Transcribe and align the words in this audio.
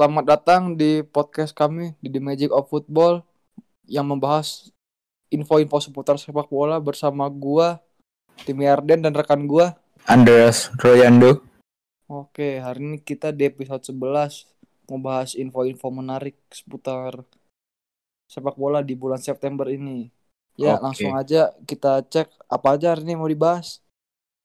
Selamat 0.00 0.24
datang 0.24 0.80
di 0.80 1.04
podcast 1.04 1.52
kami 1.52 1.92
di 2.00 2.08
The 2.08 2.24
Magic 2.24 2.48
of 2.56 2.72
Football 2.72 3.20
yang 3.84 4.08
membahas 4.08 4.72
info-info 5.28 5.76
seputar 5.76 6.16
sepak 6.16 6.48
bola 6.48 6.80
bersama 6.80 7.28
gua, 7.28 7.84
Tim 8.48 8.64
Yarden 8.64 9.04
dan 9.04 9.12
rekan 9.12 9.44
gua. 9.44 9.76
Andreas 10.08 10.72
Royando. 10.80 11.44
Oke, 12.08 12.64
hari 12.64 12.80
ini 12.80 12.96
kita 13.04 13.28
di 13.28 13.44
episode 13.44 13.84
11 13.84 14.48
membahas 14.88 15.36
info-info 15.36 15.92
menarik 15.92 16.40
seputar 16.48 17.20
sepak 18.24 18.56
bola 18.56 18.80
di 18.80 18.96
bulan 18.96 19.20
September 19.20 19.68
ini. 19.68 20.08
Ya, 20.56 20.80
Oke. 20.80 20.82
langsung 20.88 21.12
aja 21.12 21.52
kita 21.68 22.08
cek 22.08 22.48
apa 22.48 22.68
aja 22.72 22.96
hari 22.96 23.04
ini 23.04 23.20
mau 23.20 23.28
dibahas. 23.28 23.84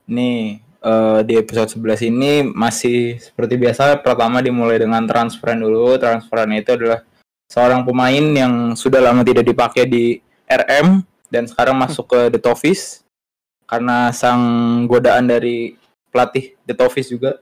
Nih, 0.04 0.60
eh, 0.86 1.20
di 1.26 1.34
episode 1.42 1.74
11 1.74 2.14
ini 2.14 2.46
masih 2.46 3.18
seperti 3.18 3.58
biasa 3.58 4.06
pertama 4.06 4.38
dimulai 4.46 4.78
dengan 4.78 5.02
transferan 5.10 5.58
dulu. 5.58 5.98
Transferan 5.98 6.54
itu 6.54 6.78
adalah 6.78 7.02
seorang 7.50 7.82
pemain 7.82 8.26
yang 8.30 8.54
sudah 8.78 9.02
lama 9.02 9.26
tidak 9.26 9.50
dipakai 9.50 9.90
di 9.90 10.22
RM 10.46 11.02
dan 11.34 11.50
sekarang 11.50 11.76
masuk 11.76 12.06
ke 12.06 12.20
The 12.38 12.40
Toffees 12.40 13.02
karena 13.66 14.14
sang 14.14 14.86
godaan 14.86 15.26
dari 15.26 15.74
pelatih 16.14 16.54
The 16.70 16.78
Toffees 16.78 17.10
juga. 17.10 17.42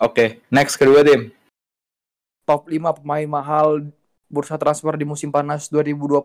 Oke, 0.00 0.42
next 0.48 0.80
kedua 0.80 1.04
tim. 1.04 1.30
Top 2.44 2.68
5 2.68 3.00
pemain 3.00 3.28
mahal 3.28 3.88
bursa 4.28 4.58
transfer 4.58 4.96
di 4.98 5.06
musim 5.06 5.30
panas 5.30 5.70
2020. 5.70 6.20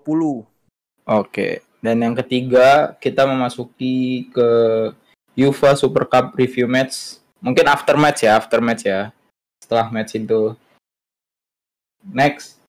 Oke, 1.09 1.63
dan 1.79 1.95
yang 2.03 2.15
ketiga 2.17 2.97
kita 2.99 3.23
memasuki 3.23 4.27
ke 4.33 4.49
UEFA 5.39 5.71
Super 5.79 6.03
Cup 6.03 6.35
review 6.35 6.67
match. 6.67 7.23
Mungkin 7.39 7.71
after 7.71 7.95
match 7.95 8.27
ya, 8.27 8.35
after 8.35 8.59
match 8.59 8.83
ya. 8.83 9.15
Setelah 9.63 9.87
match 9.87 10.19
itu. 10.19 10.55
Next. 12.03 12.59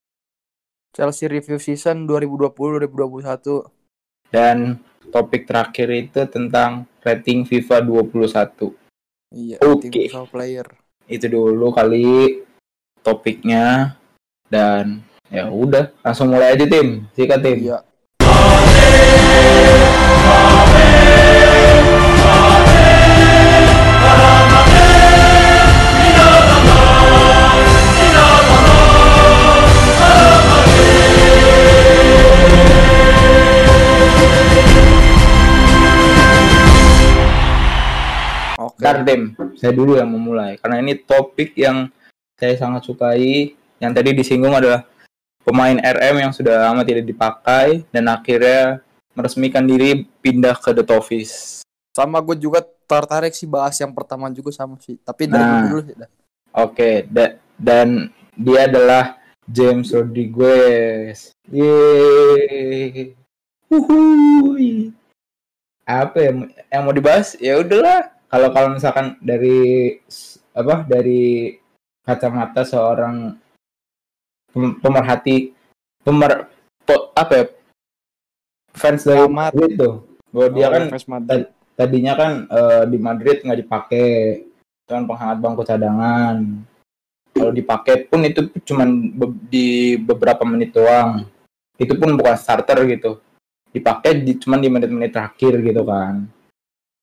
Chelsea 0.94 1.26
review 1.26 1.58
season 1.58 2.06
2020-2021. 2.06 3.66
Dan 4.30 4.78
topik 5.10 5.46
terakhir 5.50 5.90
itu 5.90 6.22
tentang 6.30 6.86
rating 7.02 7.42
FIFA 7.46 7.82
21. 7.82 8.74
Iya, 9.30 9.58
FIFA 9.62 10.22
player. 10.30 10.66
Itu 11.10 11.26
dulu 11.26 11.74
kali 11.74 12.42
topiknya. 13.02 13.98
Dan 14.50 15.02
ya 15.30 15.46
udah, 15.50 15.94
langsung 16.02 16.30
mulai 16.30 16.54
aja 16.54 16.66
tim. 16.66 17.06
Sikat 17.14 17.42
tim. 17.42 17.70
Iya. 17.70 17.89
Tim, 38.80 39.20
saya 39.54 39.72
dulu 39.72 39.96
yang 39.96 40.08
memulai 40.08 40.56
karena 40.56 40.80
ini 40.80 40.96
topik 40.96 41.52
yang 41.54 41.88
saya 42.34 42.56
sangat 42.56 42.84
sukai. 42.84 43.52
Yang 43.80 43.92
tadi 43.96 44.10
disinggung 44.12 44.52
adalah 44.52 44.84
pemain 45.40 45.76
RM 45.76 46.20
yang 46.20 46.32
sudah 46.32 46.68
lama 46.68 46.84
tidak 46.84 47.04
dipakai 47.04 47.84
dan 47.88 48.08
akhirnya 48.08 48.84
meresmikan 49.16 49.64
diri 49.64 50.04
pindah 50.20 50.52
ke 50.56 50.72
The 50.72 50.84
Toffees. 50.84 51.64
Sama 51.96 52.20
gue 52.20 52.36
juga 52.36 52.60
tertarik 52.86 53.32
sih 53.32 53.48
bahas 53.48 53.72
yang 53.80 53.90
pertama 53.90 54.28
juga 54.28 54.52
sama 54.52 54.76
sih. 54.78 55.00
Tapi 55.00 55.26
dari 55.26 55.40
Nah. 55.40 55.64
dulu 55.64 55.80
sih. 55.80 55.96
dah. 55.96 56.10
Oke, 56.60 57.08
da- 57.08 57.40
dan 57.56 58.12
dia 58.36 58.68
adalah 58.68 59.16
James 59.48 59.88
Rodriguez. 59.90 61.32
Yeay. 61.48 63.16
Uhuy. 63.70 64.90
Apa 65.82 66.16
ya 66.20 66.30
yang 66.68 66.82
mau 66.84 66.94
dibahas? 66.94 67.34
Ya 67.40 67.58
udahlah. 67.58 68.12
Kalau 68.30 68.48
kalau 68.54 68.68
misalkan 68.70 69.18
dari 69.18 69.98
apa 70.54 70.86
dari 70.86 71.54
kacamata 72.00 72.62
seorang 72.62 73.34
pem- 74.48 74.78
pemerhati 74.78 75.50
pemer 76.00 76.46
po- 76.80 77.10
apa 77.12 77.32
ya 77.34 77.44
fans 78.70 79.02
dari 79.02 79.26
Amat. 79.26 79.50
Madrid 79.50 79.70
tuh. 79.76 79.94
Bahwa 80.30 80.48
dia 80.54 80.66
Oh, 80.66 80.70
kan 80.70 80.82
Fans 80.88 81.06
Madrid. 81.06 81.42
tadinya 81.74 82.12
kan 82.14 82.30
eh, 82.46 82.82
di 82.86 82.98
Madrid 83.00 83.40
nggak 83.40 83.60
dipakai 83.60 84.08
cuman 84.84 85.06
penghangat 85.06 85.38
bangku 85.40 85.62
cadangan 85.64 86.36
kalau 87.30 87.50
dipakai 87.50 88.04
pun 88.04 88.20
itu 88.20 88.40
cuman 88.62 88.88
be- 89.08 89.38
di 89.48 89.68
beberapa 89.96 90.44
menit 90.44 90.70
doang 90.70 91.24
itu 91.80 91.94
pun 91.96 92.12
bukan 92.14 92.36
starter 92.36 92.84
gitu 92.84 93.16
dipakai 93.72 94.20
di 94.20 94.36
cuman 94.36 94.60
di 94.60 94.68
menit-menit 94.68 95.08
terakhir 95.08 95.56
gitu 95.62 95.82
kan 95.82 96.26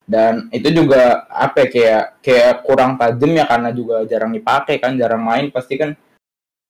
dan 0.07 0.47
itu 0.55 0.71
juga 0.71 1.27
apa 1.27 1.67
ya, 1.67 1.69
kayak 1.69 2.05
kayak 2.23 2.53
kurang 2.63 2.95
tajam 2.95 3.31
ya 3.35 3.43
karena 3.43 3.69
juga 3.75 4.07
jarang 4.07 4.31
dipakai 4.31 4.79
kan 4.79 4.95
jarang 4.95 5.19
main 5.19 5.51
pasti 5.51 5.75
kan 5.75 5.91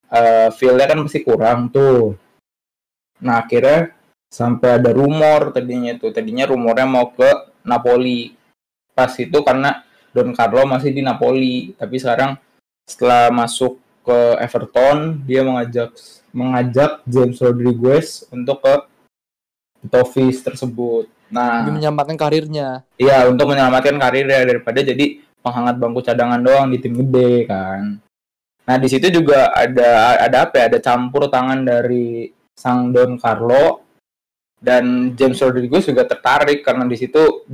eh 0.10 0.50
feel-nya 0.58 0.90
kan 0.90 1.00
pasti 1.06 1.22
kurang 1.22 1.70
tuh. 1.70 2.18
Nah 3.22 3.46
akhirnya 3.46 3.94
sampai 4.34 4.82
ada 4.82 4.90
rumor 4.90 5.54
tadinya 5.54 5.94
tuh 6.02 6.10
tadinya 6.10 6.50
rumornya 6.50 6.90
mau 6.90 7.14
ke 7.14 7.30
Napoli. 7.62 8.34
Pas 8.98 9.14
itu 9.22 9.38
karena 9.46 9.86
Don 10.18 10.34
Carlo 10.34 10.66
masih 10.66 10.90
di 10.90 11.06
Napoli 11.06 11.78
tapi 11.78 12.02
sekarang 12.02 12.42
setelah 12.90 13.30
masuk 13.30 13.78
ke 14.02 14.20
Everton 14.42 15.22
dia 15.30 15.46
mengajak 15.46 15.94
mengajak 16.34 17.06
James 17.06 17.38
Rodriguez 17.38 18.26
untuk 18.34 18.66
ke 18.66 18.76
Toffees 19.94 20.42
tersebut 20.42 21.06
nah 21.28 21.64
Demi 21.64 21.80
menyelamatkan 21.82 22.18
karirnya. 22.18 22.88
Iya, 22.96 23.28
untuk 23.28 23.52
menyelamatkan 23.52 23.96
karirnya 24.00 24.48
daripada 24.48 24.80
jadi 24.82 25.20
penghangat 25.44 25.76
bangku 25.80 26.02
cadangan 26.04 26.42
doang 26.44 26.68
di 26.72 26.78
tim 26.82 26.96
gede 26.96 27.48
kan. 27.48 28.00
Nah, 28.68 28.76
di 28.76 28.88
situ 28.92 29.08
juga 29.08 29.56
ada 29.56 30.20
ada 30.20 30.38
apa 30.44 30.60
ya? 30.60 30.64
Ada 30.68 30.80
campur 30.84 31.32
tangan 31.32 31.64
dari 31.64 32.28
sang 32.58 32.92
Don 32.92 33.16
Carlo 33.16 33.86
dan 34.60 35.16
James 35.16 35.40
Rodriguez 35.40 35.88
juga 35.88 36.04
tertarik 36.04 36.66
karena 36.66 36.84
di 36.84 36.98
situ 37.00 37.48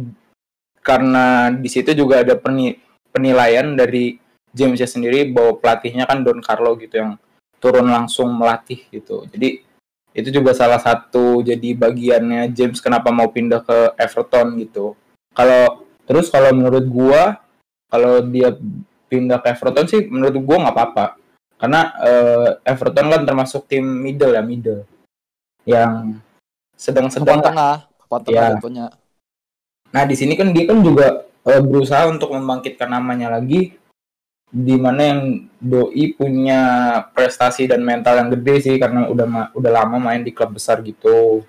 karena 0.82 1.52
di 1.54 1.70
situ 1.70 1.94
juga 1.94 2.24
ada 2.24 2.34
peni- 2.40 2.80
penilaian 3.14 3.78
dari 3.78 4.18
Jamesnya 4.54 4.86
sendiri 4.86 5.34
bahwa 5.34 5.58
pelatihnya 5.58 6.06
kan 6.06 6.22
Don 6.22 6.38
Carlo 6.38 6.78
gitu 6.78 7.02
yang 7.02 7.18
turun 7.58 7.90
langsung 7.90 8.30
melatih 8.34 8.86
gitu. 8.94 9.26
Jadi 9.30 9.66
itu 10.14 10.30
juga 10.30 10.54
salah 10.54 10.78
satu 10.78 11.42
jadi 11.42 11.74
bagiannya 11.74 12.54
James 12.54 12.78
kenapa 12.78 13.10
mau 13.10 13.34
pindah 13.34 13.66
ke 13.66 13.78
Everton 13.98 14.62
gitu. 14.62 14.94
Kalau 15.34 15.86
terus 16.06 16.30
kalau 16.30 16.54
menurut 16.54 16.86
gua 16.86 17.42
kalau 17.90 18.22
dia 18.22 18.54
pindah 19.10 19.42
ke 19.42 19.58
Everton 19.58 19.90
sih 19.90 20.06
menurut 20.06 20.38
gua 20.46 20.58
nggak 20.70 20.76
apa-apa. 20.78 21.06
Karena 21.58 21.82
eh, 22.06 22.50
Everton 22.62 23.08
kan 23.10 23.22
termasuk 23.26 23.66
tim 23.66 23.82
middle 23.84 24.38
ya, 24.38 24.44
middle. 24.46 24.86
Yang 25.66 26.22
sedang-sedang 26.78 27.42
tengah. 27.42 27.90
Papan 28.06 28.20
tengah 28.22 28.50
jatuhnya. 28.58 28.86
Nah, 29.94 30.04
di 30.10 30.16
sini 30.18 30.34
kan 30.38 30.54
dia 30.54 30.66
kan 30.70 30.82
juga 30.84 31.26
eh, 31.48 31.62
berusaha 31.62 32.06
untuk 32.06 32.34
membangkitkan 32.34 32.90
namanya 32.90 33.34
lagi 33.34 33.78
di 34.54 34.78
mana 34.78 35.02
yang 35.02 35.22
doi 35.58 36.14
punya 36.14 36.62
prestasi 37.10 37.66
dan 37.66 37.82
mental 37.82 38.22
yang 38.22 38.30
gede 38.30 38.56
sih 38.62 38.76
karena 38.78 39.10
udah 39.10 39.50
udah 39.52 39.72
lama 39.74 39.98
main 39.98 40.22
di 40.22 40.30
klub 40.30 40.54
besar 40.54 40.86
gitu. 40.86 41.42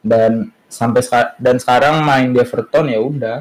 Dan 0.00 0.48
sampai 0.66 1.04
dan 1.36 1.60
sekarang 1.60 2.00
main 2.00 2.32
di 2.32 2.40
Everton 2.40 2.88
ya 2.88 2.96
udah 2.98 3.36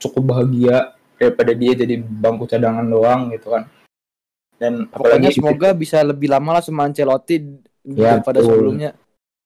cukup 0.00 0.32
bahagia 0.32 0.96
daripada 1.20 1.52
dia 1.52 1.72
jadi 1.76 2.00
bangku 2.00 2.48
cadangan 2.48 2.88
doang 2.88 3.28
gitu 3.30 3.52
kan. 3.52 3.68
Dan 4.56 4.88
Pokoknya 4.88 5.28
apalagi 5.28 5.36
semoga 5.36 5.68
bisa 5.72 6.00
lebih 6.00 6.32
lama 6.32 6.56
lah 6.56 6.62
sama 6.64 6.88
Ancelotti 6.88 7.36
Ya, 7.82 8.14
daripada 8.16 8.38
betul. 8.38 8.48
sebelumnya. 8.48 8.90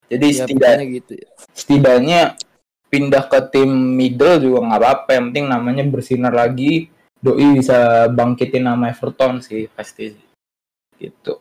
jadi 0.07 0.27
Ya, 0.29 0.37
setidak- 0.45 0.77
pokoknya 0.77 0.87
gitu 0.93 1.13
ya. 1.17 1.29
setidaknya 1.51 2.21
pindah 2.87 3.25
ke 3.27 3.39
tim 3.51 3.71
middle 3.97 4.39
juga 4.39 4.59
nggak 4.63 4.79
apa-apa 4.79 5.11
yang 5.11 5.25
penting 5.33 5.47
namanya 5.49 5.83
bersinar 5.83 6.31
lagi 6.31 6.87
doi 7.21 7.59
bisa 7.59 8.07
bangkitin 8.13 8.65
nama 8.69 8.93
Everton 8.93 9.41
sih 9.41 9.67
pasti 9.73 10.13
gitu. 11.01 11.41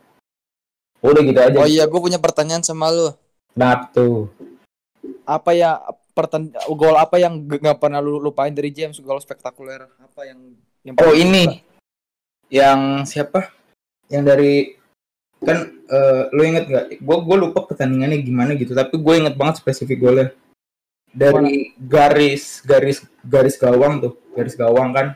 Udah 1.04 1.22
gitu 1.22 1.40
aja. 1.40 1.58
Oh 1.62 1.70
iya, 1.70 1.86
gue 1.86 2.02
punya 2.02 2.18
pertanyaan 2.18 2.66
sama 2.66 2.90
lu. 2.90 3.14
Kenapa 3.54 3.94
tuh? 3.94 4.32
Apa 5.24 5.54
ya 5.54 5.78
perten 6.16 6.50
gol 6.74 6.96
apa 6.98 7.20
yang 7.22 7.46
g- 7.46 7.62
nggak 7.62 7.78
pernah 7.78 8.02
lu 8.02 8.18
lupain 8.18 8.52
dari 8.52 8.74
James? 8.74 8.98
Gol 9.00 9.22
spektakuler 9.22 9.86
apa 10.02 10.22
yang 10.26 10.40
yang 10.82 10.96
oh 10.98 11.14
ini. 11.14 11.44
suka? 11.46 11.64
yang 12.50 12.80
siapa? 13.06 13.50
Yang 14.10 14.24
dari 14.26 14.54
kan 15.46 15.58
eh, 15.70 16.24
lu 16.34 16.42
inget 16.42 16.66
nggak? 16.66 16.86
Gue 17.02 17.18
gue 17.22 17.38
lupa 17.38 17.60
pertandingannya 17.70 18.26
gimana 18.26 18.58
gitu 18.58 18.74
tapi 18.74 18.98
gue 18.98 19.14
inget 19.14 19.36
banget 19.38 19.62
spesifik 19.62 20.02
golnya. 20.02 20.28
Dari 21.16 21.72
garis 21.80 22.60
garis 22.66 23.06
garis 23.24 23.56
gawang 23.56 24.04
tuh 24.04 24.14
garis 24.36 24.58
gawang 24.58 24.92
kan 24.92 25.08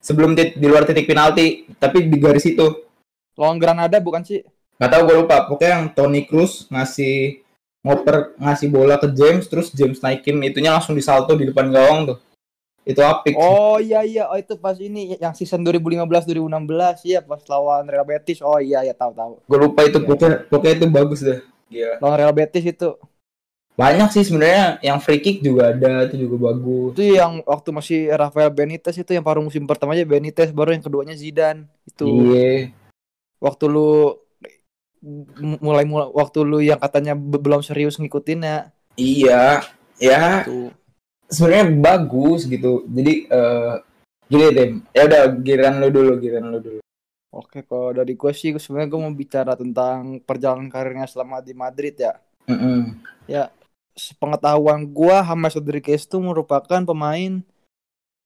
sebelum 0.00 0.32
tit- 0.32 0.56
di 0.56 0.66
luar 0.66 0.82
titik 0.82 1.04
penalti 1.04 1.68
tapi 1.76 2.08
di 2.08 2.16
garis 2.16 2.44
itu 2.44 2.88
Lawan 3.36 3.56
Granada 3.56 3.96
bukan 3.96 4.20
sih? 4.20 4.44
Gak 4.76 4.90
tau 4.90 5.04
gue 5.04 5.16
lupa. 5.16 5.44
Pokoknya 5.44 5.70
yang 5.76 5.84
Tony 5.90 6.24
Cruz 6.24 6.68
ngasih 6.68 7.40
ngoper 7.80 8.36
ngasih 8.36 8.68
bola 8.68 9.00
ke 9.00 9.08
James 9.08 9.48
terus 9.48 9.72
James 9.72 9.96
naikin 10.00 10.36
itunya 10.40 10.68
langsung 10.68 10.92
disalto 10.92 11.32
di 11.32 11.48
depan 11.48 11.72
gawang 11.72 12.12
tuh. 12.12 12.18
Itu 12.80 13.00
apik. 13.00 13.32
sih. 13.32 13.40
Oh 13.40 13.76
iya 13.76 14.00
iya, 14.02 14.24
oh 14.24 14.36
itu 14.36 14.56
pas 14.56 14.76
ini 14.76 15.16
yang 15.16 15.32
season 15.32 15.60
2015 15.60 16.04
2016 16.26 17.04
iya 17.06 17.20
pas 17.20 17.40
lawan 17.44 17.84
Real 17.84 18.04
Betis. 18.04 18.40
Oh 18.40 18.56
iya 18.56 18.80
ya 18.82 18.92
tahu 18.92 19.12
tahu. 19.12 19.32
Gue 19.40 19.58
lupa 19.58 19.80
itu 19.84 19.96
Iya. 19.96 20.04
pokoknya 20.04 20.36
pokoknya 20.48 20.74
itu 20.76 20.86
bagus 20.88 21.20
dah. 21.20 21.40
Gila. 21.68 21.96
Lawan 22.00 22.16
Real 22.18 22.34
Betis 22.34 22.64
itu. 22.66 22.90
Banyak 23.80 24.12
sih 24.12 24.28
sebenarnya 24.28 24.76
yang 24.84 25.00
free 25.00 25.24
kick 25.24 25.40
juga 25.40 25.72
ada 25.72 26.04
itu 26.04 26.28
juga 26.28 26.52
bagus. 26.52 26.92
Itu 27.00 27.16
yang 27.16 27.40
waktu 27.48 27.68
masih 27.72 28.00
Rafael 28.12 28.52
Benitez 28.52 29.00
itu 29.00 29.16
yang 29.16 29.24
paruh 29.24 29.40
musim 29.40 29.64
pertamanya 29.64 30.04
Benitez 30.04 30.52
baru 30.52 30.76
yang 30.76 30.84
keduanya 30.84 31.16
Zidane. 31.16 31.64
Itu 31.88 32.36
Iya. 32.36 32.76
waktu 33.40 33.64
lu 33.72 34.20
mulai 35.64 35.88
mulai 35.88 36.12
waktu 36.12 36.44
lu 36.44 36.60
yang 36.60 36.76
katanya 36.76 37.16
be- 37.16 37.40
belum 37.40 37.64
serius 37.64 37.96
ngikutin 37.96 38.44
ya. 38.44 38.58
Iya. 39.00 39.64
Ya 39.96 40.44
sebenarnya 41.32 41.72
bagus 41.80 42.44
gitu. 42.44 42.84
Jadi 42.84 43.32
eh 43.32 43.74
gini 44.28 44.46
Tim. 44.52 44.70
Ya 44.92 45.08
udah 45.08 45.22
giran 45.40 45.80
lu 45.80 45.88
dulu, 45.88 46.12
giran 46.20 46.52
lu 46.52 46.60
dulu. 46.60 46.80
Oke, 47.32 47.64
kalau 47.64 47.96
dari 47.96 48.12
gue 48.12 48.32
sih 48.36 48.52
sebenarnya 48.60 48.92
gue 48.92 49.00
mau 49.00 49.14
bicara 49.16 49.56
tentang 49.56 50.20
perjalanan 50.20 50.68
karirnya 50.68 51.08
selama 51.08 51.40
di 51.40 51.56
Madrid 51.56 51.96
ya. 51.96 52.18
Mm-mm. 52.44 52.98
Sepengetahuan 53.94 54.86
gue, 54.86 55.16
James 55.22 55.54
Rodriguez 55.56 56.06
itu 56.06 56.18
merupakan 56.22 56.80
pemain 56.82 57.42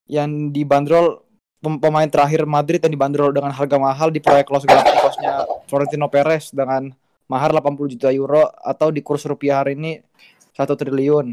yang 0.04 0.52
dibanderol 0.52 1.24
pem- 1.64 1.80
pemain 1.80 2.08
terakhir 2.08 2.44
Madrid 2.44 2.84
yang 2.84 2.92
dibanderol 2.92 3.32
dengan 3.32 3.50
harga 3.50 3.76
mahal 3.80 4.12
di 4.12 4.20
proyek 4.20 4.52
Los 4.52 4.68
Galacticos-nya 4.68 5.48
Florentino 5.64 6.12
Perez 6.12 6.52
dengan 6.52 6.92
mahar 7.24 7.56
80 7.56 7.96
juta 7.96 8.12
euro 8.12 8.44
atau 8.60 8.92
di 8.92 9.00
kurs 9.00 9.24
rupiah 9.24 9.64
hari 9.64 9.72
ini 9.72 10.04
1 10.52 10.76
triliun. 10.76 11.32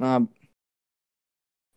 Nah, 0.00 0.24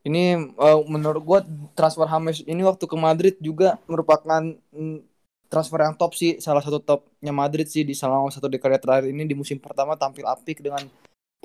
ini 0.03 0.35
eh, 0.35 0.79
menurut 0.89 1.23
gue 1.23 1.39
transfer 1.77 2.09
James 2.09 2.43
ini 2.43 2.61
waktu 2.65 2.85
ke 2.89 2.97
Madrid 2.97 3.35
juga 3.39 3.79
merupakan 3.87 4.41
mm, 4.73 5.12
transfer 5.53 5.77
yang 5.85 5.93
top 5.93 6.17
sih, 6.17 6.41
salah 6.41 6.65
satu 6.65 6.81
topnya 6.81 7.29
Madrid 7.29 7.69
sih 7.69 7.85
di 7.85 7.93
selama 7.93 8.33
satu 8.33 8.49
dekade 8.49 8.81
terakhir 8.81 9.13
ini 9.13 9.29
di 9.29 9.37
musim 9.37 9.61
pertama 9.61 9.93
tampil 9.93 10.25
apik 10.25 10.65
dengan 10.65 10.89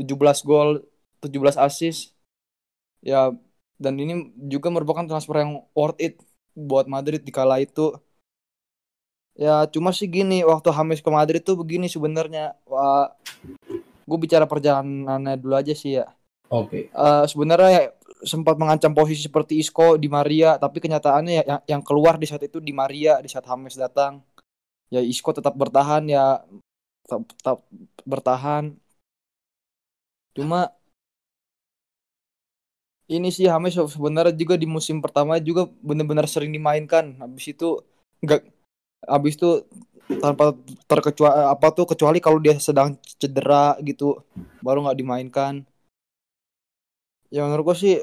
17 0.00 0.40
gol, 0.48 0.80
17 1.20 1.60
assist. 1.60 2.16
Ya, 3.04 3.28
dan 3.76 4.00
ini 4.00 4.32
juga 4.48 4.72
merupakan 4.72 5.04
transfer 5.04 5.44
yang 5.44 5.60
worth 5.76 6.00
it 6.00 6.16
buat 6.56 6.88
Madrid 6.88 7.20
di 7.20 7.28
kala 7.28 7.60
itu. 7.60 7.92
Ya, 9.38 9.68
cuma 9.70 9.92
sih 9.94 10.08
gini, 10.08 10.42
waktu 10.42 10.72
James 10.72 11.04
ke 11.04 11.10
Madrid 11.12 11.44
tuh 11.44 11.60
begini 11.60 11.86
sebenarnya. 11.86 12.56
Gue 14.08 14.18
bicara 14.18 14.48
perjalanannya 14.48 15.36
dulu 15.36 15.54
aja 15.54 15.76
sih 15.76 16.00
ya. 16.00 16.08
Oke. 16.48 16.88
Eh, 16.88 17.24
sebenarnya 17.28 17.70
ya 17.70 17.82
sempat 18.22 18.56
mengancam 18.60 18.92
posisi 18.94 19.26
seperti 19.26 19.58
Isco 19.62 19.96
di 20.00 20.08
Maria, 20.10 20.58
tapi 20.58 20.78
kenyataannya 20.82 21.32
ya 21.38 21.42
yang, 21.66 21.82
keluar 21.86 22.14
di 22.18 22.26
saat 22.30 22.42
itu 22.44 22.58
di 22.62 22.72
Maria 22.74 23.22
di 23.24 23.28
saat 23.30 23.46
James 23.46 23.76
datang. 23.78 24.22
Ya 24.92 25.00
Isco 25.04 25.30
tetap 25.36 25.54
bertahan 25.56 26.04
ya 26.08 26.42
tetap, 27.04 27.22
tetap 27.36 27.58
bertahan. 28.08 28.64
Cuma 30.36 30.70
ini 33.08 33.28
sih 33.32 33.48
James 33.48 33.72
sebenarnya 33.72 34.34
juga 34.36 34.54
di 34.60 34.68
musim 34.68 35.00
pertama 35.00 35.40
juga 35.40 35.66
benar-benar 35.80 36.26
sering 36.28 36.52
dimainkan. 36.52 37.16
Habis 37.22 37.56
itu 37.56 37.80
enggak 38.20 38.44
habis 39.06 39.34
itu 39.38 39.64
tanpa 40.20 40.56
terkecuali 40.88 41.44
apa 41.54 41.66
tuh 41.76 41.86
kecuali 41.88 42.18
kalau 42.20 42.38
dia 42.40 42.56
sedang 42.60 42.96
cedera 43.20 43.76
gitu 43.84 44.20
baru 44.64 44.84
nggak 44.84 44.98
dimainkan. 45.00 45.54
Ya 47.34 47.40
menurut 47.44 47.64
gue 47.72 47.76
sih 47.84 47.94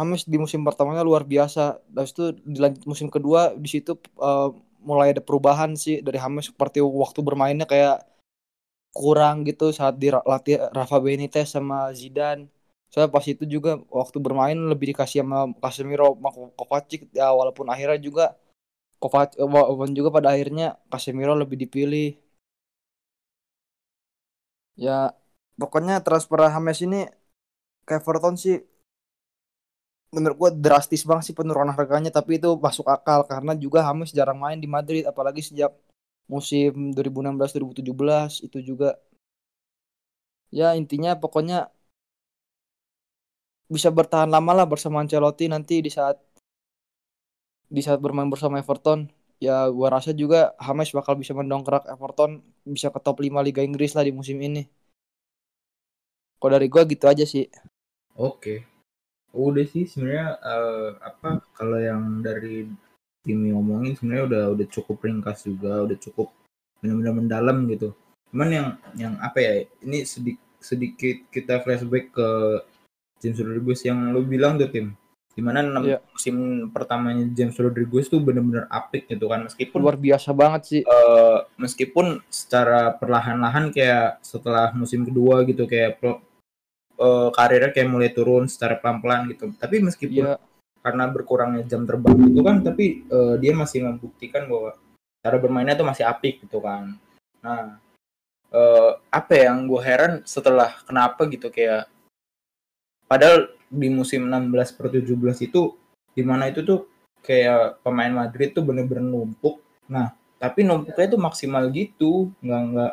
Ames 0.00 0.22
di 0.32 0.38
musim 0.38 0.62
pertamanya 0.66 1.02
luar 1.08 1.24
biasa. 1.32 1.80
Habis 1.96 2.12
itu 2.16 2.24
di 2.52 2.58
lanjut 2.62 2.84
musim 2.90 3.08
kedua 3.14 3.40
di 3.58 3.68
situ 3.74 3.92
eh, 4.22 4.48
mulai 4.88 5.12
ada 5.14 5.22
perubahan 5.28 5.70
sih 5.84 5.96
dari 6.06 6.18
James 6.24 6.46
seperti 6.50 6.78
waktu 6.82 7.20
bermainnya 7.28 7.66
kayak 7.68 7.96
kurang 8.96 9.36
gitu 9.48 9.70
saat 9.78 9.94
dilatih 10.02 10.56
Rafa 10.78 10.96
Benitez 11.04 11.48
sama 11.56 11.90
Zidane. 12.00 12.50
Soalnya 12.90 13.10
pas 13.14 13.26
itu 13.34 13.44
juga 13.54 13.70
waktu 14.00 14.18
bermain 14.26 14.58
lebih 14.72 14.86
dikasih 14.94 15.22
sama 15.22 15.38
Casemiro 15.62 16.08
sama 16.18 16.50
Kovacic 16.58 17.00
ya 17.14 17.30
walaupun 17.38 17.66
akhirnya 17.72 17.98
juga 18.08 18.24
Kovac 19.02 19.28
eh, 19.42 19.48
walaupun 19.56 19.90
juga 19.98 20.10
pada 20.16 20.28
akhirnya 20.34 20.66
Casemiro 20.92 21.34
lebih 21.42 21.56
dipilih. 21.64 22.08
Ya 24.84 24.92
pokoknya 25.60 25.94
transfer 26.06 26.40
James 26.56 26.78
ini 26.86 26.98
Everton 27.98 28.34
sih 28.38 28.56
menurut 30.16 30.36
gua 30.40 30.50
drastis 30.64 31.02
banget 31.08 31.24
sih 31.30 31.36
penurunan 31.38 31.70
harganya 31.78 32.10
tapi 32.18 32.30
itu 32.38 32.48
masuk 32.58 32.86
akal 32.90 33.20
karena 33.30 33.52
juga 33.64 33.78
James 33.86 34.10
jarang 34.18 34.38
main 34.42 34.58
di 34.58 34.68
Madrid 34.76 35.02
apalagi 35.06 35.40
sejak 35.48 35.70
musim 36.32 36.94
2016-2017 36.94 38.46
itu 38.46 38.58
juga. 38.62 38.88
Ya 40.58 40.68
intinya 40.80 41.10
pokoknya 41.22 41.70
bisa 43.74 43.88
bertahan 43.98 44.30
lama 44.34 44.52
lah 44.58 44.66
bersama 44.72 44.98
Ancelotti 45.02 45.46
nanti 45.46 45.74
di 45.86 45.90
saat 45.96 46.16
di 47.70 47.80
saat 47.86 47.98
bermain 48.04 48.30
bersama 48.34 48.58
Everton. 48.62 49.00
Ya 49.46 49.56
gua 49.76 49.88
rasa 49.96 50.10
juga 50.22 50.52
James 50.64 50.90
bakal 50.98 51.14
bisa 51.22 51.32
mendongkrak 51.38 51.84
Everton 51.94 52.30
bisa 52.66 52.86
ke 52.94 52.98
top 53.06 53.16
5 53.24 53.40
Liga 53.46 53.62
Inggris 53.68 53.94
lah 53.96 54.04
di 54.08 54.12
musim 54.18 54.36
ini. 54.42 54.62
Kalau 56.40 56.52
dari 56.56 56.68
gua 56.72 56.82
gitu 56.92 57.04
aja 57.12 57.24
sih 57.32 57.44
Oke. 58.20 58.68
Udah 59.32 59.64
sih 59.64 59.88
sebenarnya 59.88 60.36
eh, 60.36 60.88
apa 61.00 61.40
kalau 61.56 61.80
yang 61.80 62.20
dari 62.20 62.68
tim 63.24 63.38
ngomongin 63.48 63.96
sebenarnya 63.96 64.24
udah 64.28 64.44
udah 64.58 64.66
cukup 64.68 64.96
ringkas 65.08 65.48
juga, 65.48 65.80
udah 65.88 65.96
cukup 65.96 66.28
benar-benar 66.84 67.14
mendalam 67.16 67.56
gitu. 67.72 67.96
Cuman 68.28 68.48
yang 68.52 68.68
yang 69.00 69.14
apa 69.24 69.38
ya? 69.40 69.52
Ini 69.80 70.04
sedikit 70.04 70.44
sedikit 70.60 71.16
kita 71.32 71.64
flashback 71.64 72.12
ke 72.12 72.28
James 73.24 73.40
Rodriguez 73.40 73.80
yang 73.88 74.12
lu 74.12 74.20
bilang 74.28 74.60
tuh 74.60 74.68
tim. 74.68 74.92
Di 75.30 75.40
mana 75.46 75.62
enam 75.62 75.86
Iya. 75.86 76.02
musim 76.10 76.68
pertamanya 76.74 77.24
James 77.32 77.54
Rodriguez 77.56 78.10
tuh 78.10 78.18
benar-benar 78.20 78.66
apik 78.66 79.08
gitu 79.08 79.30
kan 79.30 79.46
meskipun 79.46 79.78
luar 79.78 79.96
biasa 79.96 80.34
banget 80.34 80.62
sih 80.66 80.80
eh, 80.82 81.38
meskipun 81.54 82.18
secara 82.28 82.92
perlahan-lahan 82.98 83.70
kayak 83.70 84.20
setelah 84.26 84.74
musim 84.74 85.06
kedua 85.06 85.46
gitu 85.46 85.64
kayak 85.70 86.02
eh, 87.00 87.28
karirnya 87.32 87.72
kayak 87.72 87.88
mulai 87.88 88.10
turun 88.12 88.44
secara 88.46 88.76
pelan-pelan 88.76 89.32
gitu. 89.32 89.50
Tapi 89.56 89.80
meskipun 89.80 90.36
Iya 90.36 90.36
karena 90.80 91.04
berkurangnya 91.12 91.68
jam 91.68 91.84
terbang 91.84 92.16
itu 92.24 92.40
kan, 92.40 92.64
tapi 92.64 93.04
eh, 93.04 93.34
dia 93.40 93.52
masih 93.52 93.84
membuktikan 93.84 94.48
bahwa 94.48 94.76
cara 95.20 95.36
bermainnya 95.36 95.76
tuh 95.76 95.88
masih 95.88 96.04
apik 96.08 96.40
gitu 96.44 96.58
kan. 96.64 96.96
Nah, 97.44 97.76
eh, 98.52 98.90
apa 99.12 99.30
ya 99.36 99.52
yang 99.52 99.68
gue 99.68 99.80
heran 99.84 100.12
setelah 100.24 100.72
kenapa 100.88 101.28
gitu 101.28 101.52
kayak 101.52 101.86
padahal 103.04 103.52
di 103.70 103.88
musim 103.92 104.26
16 104.26 104.76
per 104.76 104.86
17 104.90 105.46
itu 105.46 105.76
di 106.16 106.22
mana 106.26 106.50
itu 106.50 106.64
tuh 106.64 106.88
kayak 107.22 107.84
pemain 107.84 108.10
Madrid 108.10 108.56
tuh 108.56 108.64
bener-bener 108.64 109.04
numpuk. 109.04 109.60
Nah, 109.86 110.16
tapi 110.40 110.64
numpuknya 110.64 111.12
tuh 111.12 111.20
maksimal 111.20 111.68
gitu, 111.70 112.32
nggak 112.40 112.62
nggak 112.72 112.92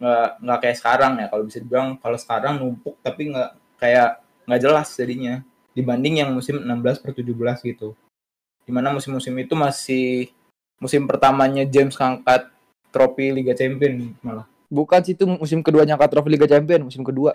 nggak 0.00 0.28
nggak 0.40 0.58
kayak 0.64 0.76
sekarang 0.80 1.12
ya. 1.20 1.26
Kalau 1.28 1.42
bisa 1.44 1.58
dibilang 1.60 1.88
kalau 2.00 2.16
sekarang 2.16 2.56
numpuk 2.58 2.96
tapi 3.04 3.30
nggak 3.30 3.50
kayak 3.76 4.24
nggak 4.48 4.60
jelas 4.60 4.88
jadinya 4.96 5.44
dibanding 5.76 6.24
yang 6.24 6.32
musim 6.34 6.58
16 6.58 6.98
per 7.04 7.12
17 7.14 7.30
gitu. 7.68 7.92
Di 8.64 8.72
mana 8.72 8.90
musim-musim 8.90 9.36
itu 9.38 9.54
masih 9.54 10.32
musim 10.80 11.04
pertamanya 11.04 11.62
James 11.68 11.92
ngangkat 11.94 12.48
trofi 12.88 13.30
Liga 13.30 13.52
Champion 13.52 14.16
malah. 14.24 14.48
bukan 14.66 15.02
sih 15.04 15.12
itu 15.12 15.28
musim 15.28 15.60
keduanya 15.60 15.94
angkat 15.94 16.10
trofi 16.10 16.30
Liga 16.32 16.48
Champion 16.48 16.88
musim 16.88 17.04
kedua 17.04 17.30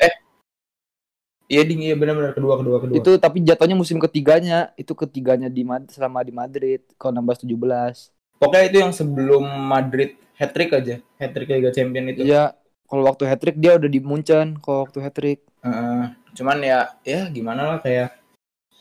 Iya 1.46 1.62
ding, 1.62 1.78
iya 1.86 1.94
benar-benar 1.94 2.34
kedua 2.34 2.58
kedua 2.58 2.82
kedua. 2.82 2.98
itu 2.98 3.12
tapi 3.22 3.46
jatuhnya 3.46 3.78
musim 3.78 4.02
ketiganya 4.02 4.74
itu 4.74 4.98
ketiganya 4.98 5.46
di 5.46 5.62
Mad 5.62 5.86
selama 5.94 6.26
di 6.26 6.34
Madrid 6.34 6.82
kalau 6.98 7.22
16 7.22 7.46
17 7.46 8.42
Pokoknya 8.42 8.66
itu 8.66 8.78
yang 8.82 8.92
sebelum 8.92 9.46
Madrid 9.46 10.18
hat 10.36 10.52
trick 10.52 10.72
aja, 10.72 11.00
hat 11.20 11.32
trick 11.32 11.48
Liga 11.50 11.72
Champion 11.72 12.12
itu. 12.12 12.22
iya 12.28 12.52
kalau 12.86 13.08
waktu 13.08 13.24
hat 13.26 13.40
trick 13.42 13.58
dia 13.58 13.76
udah 13.80 13.90
di 13.90 14.00
Munchen 14.00 14.60
kalau 14.62 14.86
waktu 14.86 15.00
hat 15.02 15.16
trick 15.16 15.40
Heeh. 15.66 16.14
cuman 16.38 16.58
ya 16.62 16.94
ya 17.02 17.26
gimana 17.32 17.62
lah 17.76 17.78
kayak 17.82 18.14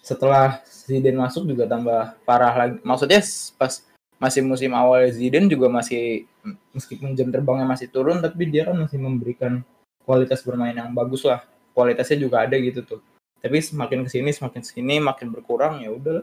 setelah 0.04 0.60
Zidane 0.68 1.16
masuk 1.16 1.48
juga 1.48 1.64
tambah 1.64 2.12
parah 2.28 2.52
lagi. 2.52 2.76
Maksudnya 2.84 3.24
pas 3.56 3.80
masih 4.20 4.44
musim 4.44 4.68
awal 4.76 5.08
Zidane 5.08 5.48
juga 5.48 5.72
masih 5.72 6.28
meskipun 6.76 7.16
jam 7.16 7.32
terbangnya 7.32 7.64
masih 7.64 7.88
turun 7.88 8.20
tapi 8.20 8.44
dia 8.52 8.68
kan 8.68 8.76
masih 8.76 9.00
memberikan 9.00 9.64
kualitas 10.04 10.44
bermain 10.44 10.76
yang 10.76 10.92
bagus 10.92 11.24
lah. 11.24 11.40
Kualitasnya 11.72 12.20
juga 12.20 12.44
ada 12.44 12.52
gitu 12.60 12.84
tuh. 12.84 13.00
Tapi 13.40 13.56
semakin 13.64 14.04
ke 14.04 14.10
sini 14.12 14.28
semakin 14.28 14.60
ke 14.60 14.68
sini 14.76 15.00
makin 15.00 15.32
berkurang 15.32 15.80
ya 15.80 15.88
udah. 15.88 16.20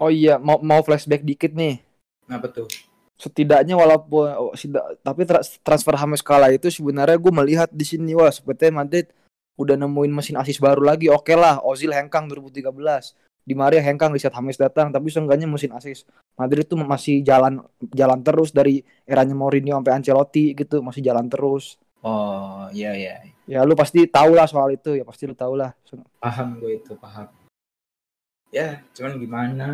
oh 0.00 0.08
iya 0.10 0.40
mau 0.40 0.56
mau 0.64 0.80
flashback 0.82 1.20
dikit 1.22 1.52
nih 1.52 1.78
Apa 2.26 2.48
tuh? 2.50 2.66
Setidaknya 3.16 3.74
walaupun 3.74 4.28
oh, 4.36 4.52
sida- 4.52 4.96
tapi 5.00 5.24
tra- 5.24 5.44
transfer 5.64 5.96
James 5.96 6.20
kala 6.20 6.52
itu 6.52 6.68
sebenarnya 6.68 7.16
gue 7.16 7.32
melihat 7.32 7.68
di 7.72 7.84
sini 7.84 8.12
wah 8.12 8.28
sepertinya 8.28 8.84
Madrid 8.84 9.08
udah 9.56 9.72
nemuin 9.72 10.12
mesin 10.12 10.36
asis 10.36 10.60
baru 10.60 10.84
lagi. 10.84 11.08
Oke 11.08 11.32
lah 11.32 11.64
Ozil 11.64 11.92
hengkang 11.96 12.28
2013 12.28 12.68
di 13.46 13.54
Maria 13.54 13.78
hengkang 13.78 14.12
di 14.12 14.20
saat 14.20 14.36
James 14.36 14.60
datang 14.60 14.92
tapi 14.92 15.08
seenggaknya 15.08 15.48
mesin 15.48 15.72
asis. 15.72 16.04
Madrid 16.36 16.68
tuh 16.68 16.76
masih 16.76 17.24
jalan 17.24 17.64
jalan 17.94 18.20
terus 18.20 18.52
dari 18.52 18.84
eranya 19.08 19.32
Mourinho 19.32 19.80
sampai 19.80 19.92
Ancelotti 19.96 20.52
gitu 20.52 20.84
masih 20.84 21.00
jalan 21.00 21.30
terus. 21.32 21.80
Oh 22.04 22.68
iya 22.74 22.92
iya. 22.92 23.24
Ya 23.48 23.64
lu 23.64 23.72
pasti 23.72 24.04
tahu 24.04 24.36
lah 24.36 24.44
soal 24.44 24.76
itu 24.76 24.92
ya 24.98 25.06
pasti 25.08 25.24
lu 25.24 25.32
tahu 25.32 25.56
lah. 25.56 25.72
Paham 26.20 26.60
gue 26.60 26.76
itu 26.76 26.92
paham. 27.00 27.32
Ya 28.52 28.84
cuman 28.92 29.16
gimana? 29.16 29.68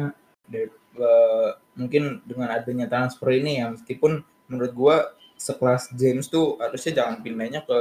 Eh, 0.97 1.51
mungkin 1.79 2.21
dengan 2.29 2.53
adanya 2.53 2.87
transfer 2.89 3.33
ini 3.33 3.61
ya 3.63 3.73
meskipun 3.73 4.21
menurut 4.49 4.73
gue 4.73 4.97
sekelas 5.41 5.91
James 5.99 6.31
tuh 6.31 6.61
harusnya 6.63 7.03
jangan 7.03 7.25
pindahnya 7.25 7.67
ke 7.67 7.79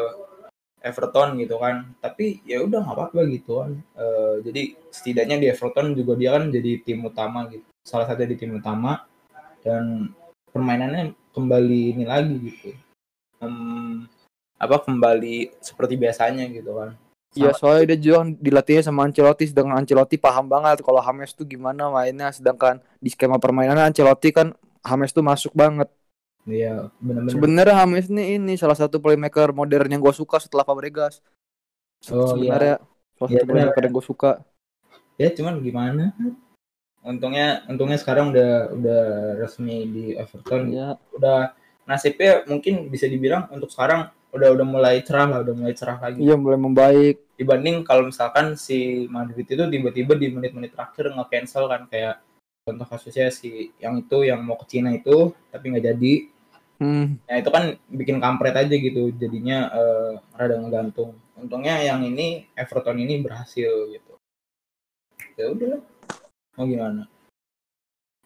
Everton 0.82 1.38
gitu 1.38 1.62
kan. 1.62 1.94
Tapi 2.02 2.42
ya 2.44 2.66
udah 2.66 2.82
nggak 2.82 2.98
apa-apa 2.98 3.22
gitu 3.30 3.62
kan. 3.62 3.72
Eh, 3.78 4.36
jadi 4.46 4.62
setidaknya 4.90 5.38
di 5.38 5.48
Everton 5.54 5.94
juga 5.94 6.18
dia 6.18 6.34
kan 6.36 6.50
jadi 6.50 6.82
tim 6.82 7.06
utama 7.06 7.46
gitu. 7.54 7.66
Salah 7.86 8.10
satu 8.10 8.26
di 8.26 8.36
tim 8.38 8.58
utama 8.58 9.06
dan 9.62 10.14
permainannya 10.50 11.14
kembali 11.32 11.82
ini 11.96 12.06
lagi 12.06 12.36
gitu. 12.42 12.70
Em, 13.42 14.06
apa 14.62 14.78
kembali 14.82 15.58
seperti 15.62 15.98
biasanya 15.98 16.46
gitu 16.50 16.78
kan. 16.78 16.98
Iya 17.32 17.56
soalnya 17.56 17.96
dia 17.96 17.98
juga 18.12 18.28
dilatihnya 18.28 18.84
sama 18.84 19.08
Ancelotti 19.08 19.48
sedangkan 19.48 19.80
Ancelotti 19.80 20.20
paham 20.20 20.52
banget 20.52 20.84
kalau 20.84 21.00
James 21.00 21.32
tuh 21.32 21.48
gimana 21.48 21.88
mainnya 21.88 22.28
sedangkan 22.28 22.84
di 23.00 23.08
skema 23.08 23.40
permainan 23.40 23.80
Ancelotti 23.80 24.36
kan 24.36 24.52
James 24.84 25.12
tuh 25.16 25.24
masuk 25.24 25.56
banget. 25.56 25.88
Iya 26.44 26.92
benar-benar. 27.00 27.32
sebenarnya 27.32 27.76
James 27.86 28.08
nih 28.12 28.28
ini 28.36 28.54
salah 28.60 28.76
satu 28.76 29.00
playmaker 29.00 29.56
modern 29.56 29.88
yang 29.88 30.04
gue 30.04 30.12
suka 30.12 30.44
setelah 30.44 30.68
Fabregas. 30.68 31.24
Oh, 32.12 32.36
sebenarnya 32.36 32.84
salah 33.16 33.30
Iya, 33.32 33.40
satu 33.40 33.46
benar. 33.48 33.56
playmaker 33.72 33.82
yang 33.88 33.94
gue 33.96 34.06
suka. 34.06 34.32
Ya 35.16 35.30
cuman 35.32 35.62
gimana? 35.64 36.12
Untungnya 37.02 37.64
untungnya 37.72 37.98
sekarang 37.98 38.34
udah 38.36 38.76
udah 38.76 39.02
resmi 39.40 39.88
di 39.88 40.06
Everton. 40.20 40.74
Ya 40.74 41.00
udah 41.16 41.56
nasibnya 41.88 42.44
mungkin 42.50 42.92
bisa 42.92 43.08
dibilang 43.08 43.48
untuk 43.54 43.72
sekarang 43.72 44.12
udah 44.32 44.50
udah 44.56 44.66
mulai 44.68 44.96
cerah 45.04 45.28
lah 45.28 45.40
udah 45.44 45.54
mulai 45.56 45.76
cerah 45.76 46.00
lagi 46.00 46.24
iya 46.24 46.40
mulai 46.40 46.60
membaik 46.60 47.36
dibanding 47.36 47.84
kalau 47.84 48.08
misalkan 48.08 48.56
si 48.56 49.06
Madrid 49.12 49.44
itu 49.44 49.60
tiba-tiba 49.60 50.14
di 50.16 50.28
menit-menit 50.32 50.72
terakhir 50.72 51.12
nge-cancel 51.12 51.68
kan 51.68 51.82
kayak 51.92 52.24
contoh 52.64 52.88
kasusnya 52.88 53.28
si 53.34 53.74
yang 53.82 54.00
itu 54.00 54.24
yang 54.24 54.40
mau 54.46 54.56
ke 54.56 54.66
Cina 54.72 54.94
itu 54.94 55.36
tapi 55.52 55.74
nggak 55.74 55.86
jadi 55.94 56.14
hmm. 56.80 57.06
Nah 57.28 57.36
itu 57.38 57.50
kan 57.54 57.64
bikin 57.94 58.18
kampret 58.18 58.58
aja 58.58 58.74
gitu, 58.74 59.14
jadinya 59.14 59.70
eh, 59.70 60.12
rada 60.34 60.58
ngegantung. 60.58 61.14
Untungnya 61.38 61.78
yang 61.78 62.02
ini 62.02 62.50
Everton 62.58 62.98
ini 62.98 63.22
berhasil 63.22 63.70
gitu. 63.94 64.14
Ya 65.38 65.46
udah, 65.54 65.78
mau 66.58 66.66
gimana? 66.66 67.06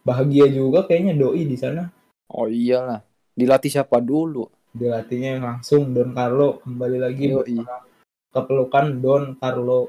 Bahagia 0.08 0.48
juga 0.48 0.88
kayaknya 0.88 1.20
doi 1.20 1.44
di 1.44 1.58
sana. 1.60 1.92
oh 2.26 2.50
iyalah 2.50 3.06
dilatih 3.36 3.70
siapa 3.70 4.00
dulu 4.02 4.50
Dilatihnya 4.76 5.40
langsung 5.40 5.96
Don 5.96 6.12
Carlo 6.12 6.60
kembali 6.60 7.00
lagi 7.00 7.32
bersama 7.32 7.88
kepelukan 8.36 8.86
Don 9.00 9.24
Carlo. 9.40 9.88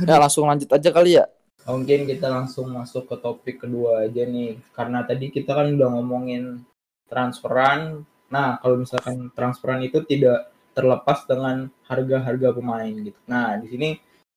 ya 0.00 0.18
langsung 0.18 0.50
lanjut 0.50 0.66
aja 0.74 0.90
kali 0.90 1.22
ya 1.22 1.30
Mungkin 1.70 2.08
kita 2.10 2.26
langsung 2.26 2.74
masuk 2.74 3.06
ke 3.06 3.16
topik 3.22 3.56
kedua 3.62 4.10
aja 4.10 4.26
nih, 4.26 4.58
karena 4.74 5.06
tadi 5.06 5.30
kita 5.30 5.54
kan 5.54 5.70
udah 5.70 5.86
ngomongin 5.92 6.66
transferan. 7.06 8.02
Nah, 8.26 8.58
kalau 8.58 8.80
misalkan 8.80 9.30
transferan 9.38 9.78
itu 9.86 10.02
tidak 10.02 10.50
terlepas 10.72 11.26
dengan 11.26 11.68
harga-harga 11.86 12.54
pemain 12.54 12.92
gitu. 12.92 13.18
Nah, 13.26 13.58
di 13.58 13.66
sini 13.70 13.90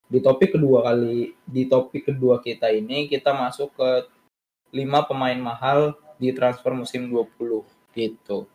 di 0.07 0.19
topik 0.21 0.57
kedua 0.57 0.85
kali, 0.85 1.33
di 1.45 1.63
topik 1.65 2.13
kedua 2.13 2.41
kita 2.43 2.69
ini 2.69 3.09
kita 3.09 3.33
masuk 3.33 3.73
ke 3.77 3.89
5 4.73 5.09
pemain 5.09 5.37
mahal 5.37 5.93
di 6.17 6.33
transfer 6.33 6.73
musim 6.73 7.09
20 7.09 7.65
gitu. 7.93 8.49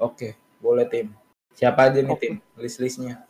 Oke, 0.00 0.36
boleh 0.60 0.88
tim. 0.88 1.12
Siapa 1.52 1.92
aja 1.92 2.00
nih 2.00 2.16
tim? 2.16 2.34
List-listnya. 2.56 3.24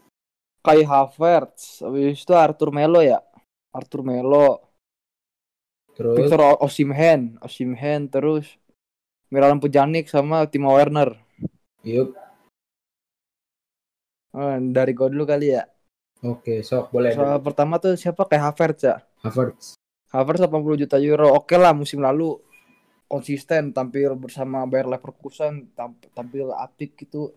Kai 0.61 0.85
Havertz 0.85 1.81
habis 1.81 2.21
itu 2.21 2.37
Arthur 2.37 2.69
Melo 2.69 3.01
ya 3.01 3.25
Arthur 3.73 4.05
Melo 4.05 4.61
Terus 5.97 6.21
Victor 6.21 6.61
Osimhen 6.61 7.41
Osimhen 7.41 8.13
terus 8.13 8.61
Miralem 9.33 9.57
Pjanic 9.57 10.13
sama 10.13 10.45
Timo 10.45 10.77
Werner 10.77 11.17
yuk. 11.81 12.13
Eh, 14.31 14.57
dari 14.71 14.93
gue 14.95 15.09
dulu 15.11 15.27
kali 15.27 15.59
ya. 15.59 15.67
Oke, 16.21 16.61
sok 16.61 16.93
boleh. 16.93 17.17
soal 17.17 17.41
pertama 17.41 17.81
tuh 17.81 17.97
siapa? 17.97 18.29
Kayak 18.29 18.53
Havertz 18.53 18.83
ya? 18.85 18.97
Havertz. 19.25 19.75
Havertz 20.13 20.43
80 20.45 20.77
juta 20.79 20.97
euro. 21.01 21.33
Oke 21.35 21.57
lah 21.57 21.73
musim 21.73 21.99
lalu 22.05 22.37
konsisten 23.11 23.75
tampil 23.75 24.15
bersama 24.15 24.63
Bayer 24.69 24.87
Leverkusen 24.87 25.73
tamp- 25.75 26.07
tampil 26.15 26.53
apik 26.55 26.95
gitu. 26.95 27.35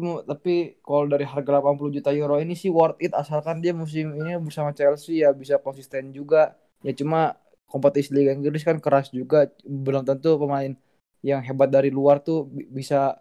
Tapi 0.00 0.80
kalau 0.80 1.04
dari 1.10 1.26
harga 1.26 1.60
80 1.60 1.92
juta 1.92 2.10
euro 2.14 2.40
ini 2.40 2.54
sih 2.56 2.70
worth 2.72 2.96
it 3.02 3.12
asalkan 3.12 3.60
dia 3.60 3.74
musim 3.74 4.14
ini 4.16 4.38
bersama 4.40 4.72
Chelsea 4.72 5.22
ya 5.22 5.30
bisa 5.34 5.60
konsisten 5.60 6.10
juga. 6.14 6.56
Ya 6.80 6.96
cuma 6.96 7.36
kompetisi 7.68 8.10
Liga 8.14 8.32
Inggris 8.32 8.64
kan 8.64 8.80
keras 8.80 9.12
juga. 9.12 9.50
Belum 9.62 10.02
tentu 10.06 10.38
pemain 10.40 10.72
yang 11.20 11.44
hebat 11.44 11.68
dari 11.68 11.92
luar 11.92 12.22
tuh 12.24 12.48
bi- 12.48 12.66
bisa 12.66 13.20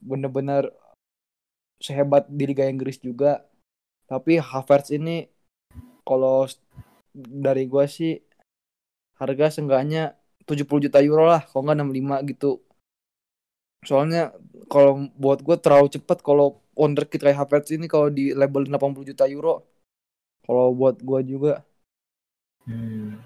bener-bener 0.00 0.72
sehebat 1.80 2.28
di 2.30 2.44
Liga 2.48 2.66
Inggris 2.68 2.98
juga. 3.00 3.44
Tapi 4.06 4.38
Havertz 4.38 4.94
ini 4.94 5.26
kalau 6.06 6.46
dari 7.16 7.66
gua 7.66 7.90
sih 7.90 8.22
harga 9.16 9.48
seenggaknya 9.48 10.14
70 10.46 10.86
juta 10.88 11.00
euro 11.02 11.26
lah 11.26 11.42
kalau 11.42 11.66
nggak 11.66 11.78
65 11.82 12.30
gitu. 12.30 12.50
Soalnya 13.86 14.34
kalau 14.66 15.10
buat 15.14 15.40
gue 15.46 15.56
terlalu 15.62 15.88
cepat 15.94 16.18
kalau 16.22 16.58
wonderkid 16.74 17.22
kayak 17.22 17.38
Havertz 17.38 17.70
ini 17.74 17.86
kalau 17.86 18.10
di 18.10 18.34
label 18.34 18.66
80 18.66 19.06
juta 19.06 19.24
euro 19.30 19.64
kalau 20.46 20.70
buat 20.74 21.00
gue 21.00 21.20
juga. 21.26 21.62
Hmm. 22.66 23.22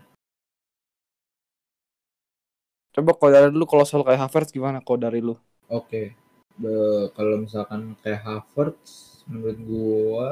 coba 2.90 3.16
kalau 3.16 3.32
dari 3.32 3.48
lu 3.54 3.64
kalau 3.64 3.86
soal 3.86 4.02
kayak 4.04 4.20
Havertz 4.28 4.52
gimana 4.52 4.82
kalau 4.84 4.98
dari 4.98 5.22
lu? 5.22 5.38
Oke, 5.70 6.12
Be- 6.60 7.08
kalau 7.16 7.40
misalkan 7.40 7.96
kayak 8.04 8.20
Havertz, 8.22 9.24
menurut 9.24 9.58
gua 9.64 10.30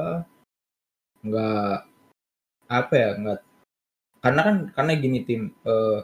nggak 1.25 1.75
apa 2.69 2.93
ya 2.95 3.09
nggak 3.17 3.39
karena 4.23 4.41
kan 4.45 4.55
karena 4.71 4.91
gini 4.95 5.19
tim 5.25 5.51
eh, 5.65 5.99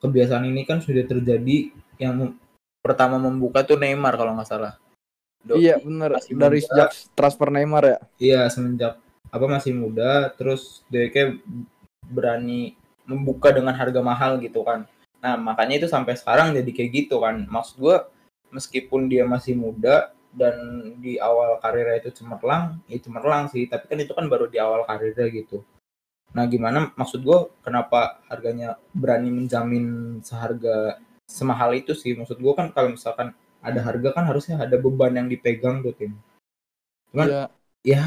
kebiasaan 0.00 0.48
ini 0.48 0.64
kan 0.64 0.80
sudah 0.80 1.04
terjadi 1.04 1.74
yang 2.00 2.38
pertama 2.80 3.20
membuka 3.20 3.60
tuh 3.60 3.76
Neymar 3.76 4.16
kalau 4.16 4.32
nggak 4.38 4.48
salah. 4.48 4.74
Doi 5.40 5.64
iya 5.64 5.80
masih 5.80 6.36
dari 6.36 6.60
muda. 6.60 6.68
sejak 6.68 6.90
transfer 7.16 7.48
Neymar 7.48 7.84
ya 7.84 7.98
Iya 8.20 8.40
semenjak 8.52 9.00
apa 9.30 9.46
masih 9.48 9.72
muda, 9.72 10.28
terus 10.36 10.84
dia 10.92 11.08
kayak 11.08 11.40
berani 12.04 12.76
membuka 13.08 13.48
dengan 13.54 13.72
harga 13.72 14.00
mahal 14.04 14.36
gitu 14.42 14.60
kan. 14.66 14.84
Nah 15.20 15.34
makanya 15.40 15.84
itu 15.84 15.88
sampai 15.88 16.16
sekarang 16.16 16.52
jadi 16.52 16.70
kayak 16.72 16.90
gitu 16.92 17.20
kan. 17.24 17.48
Maksud 17.48 17.76
gua 17.80 17.96
meskipun 18.54 19.10
dia 19.10 19.26
masih 19.26 19.56
muda 19.58 20.14
dan 20.30 20.54
di 21.02 21.18
awal 21.18 21.58
karirnya 21.58 22.06
itu 22.06 22.22
cemerlang, 22.22 22.78
ya 22.86 22.98
cemerlang 23.02 23.50
sih. 23.50 23.66
Tapi 23.66 23.90
kan 23.90 23.98
itu 23.98 24.12
kan 24.14 24.26
baru 24.30 24.46
di 24.46 24.58
awal 24.62 24.86
karirnya 24.86 25.26
gitu. 25.30 25.62
Nah 26.30 26.46
gimana 26.46 26.94
maksud 26.94 27.26
gua 27.26 27.50
kenapa 27.66 28.22
harganya 28.30 28.78
berani 28.94 29.34
menjamin 29.34 30.18
seharga 30.22 31.02
semahal 31.26 31.74
itu 31.74 31.94
sih? 31.94 32.14
Maksud 32.14 32.38
gua 32.38 32.54
kan 32.54 32.70
kalau 32.70 32.94
misalkan 32.94 33.34
ada 33.60 33.80
harga 33.82 34.14
kan 34.14 34.24
harusnya 34.30 34.56
ada 34.62 34.78
beban 34.78 35.18
yang 35.18 35.26
dipegang 35.26 35.82
tuh 35.82 35.94
tim. 35.94 36.14
Cuman 37.10 37.26
Iya. 37.26 37.44
ya 37.82 38.04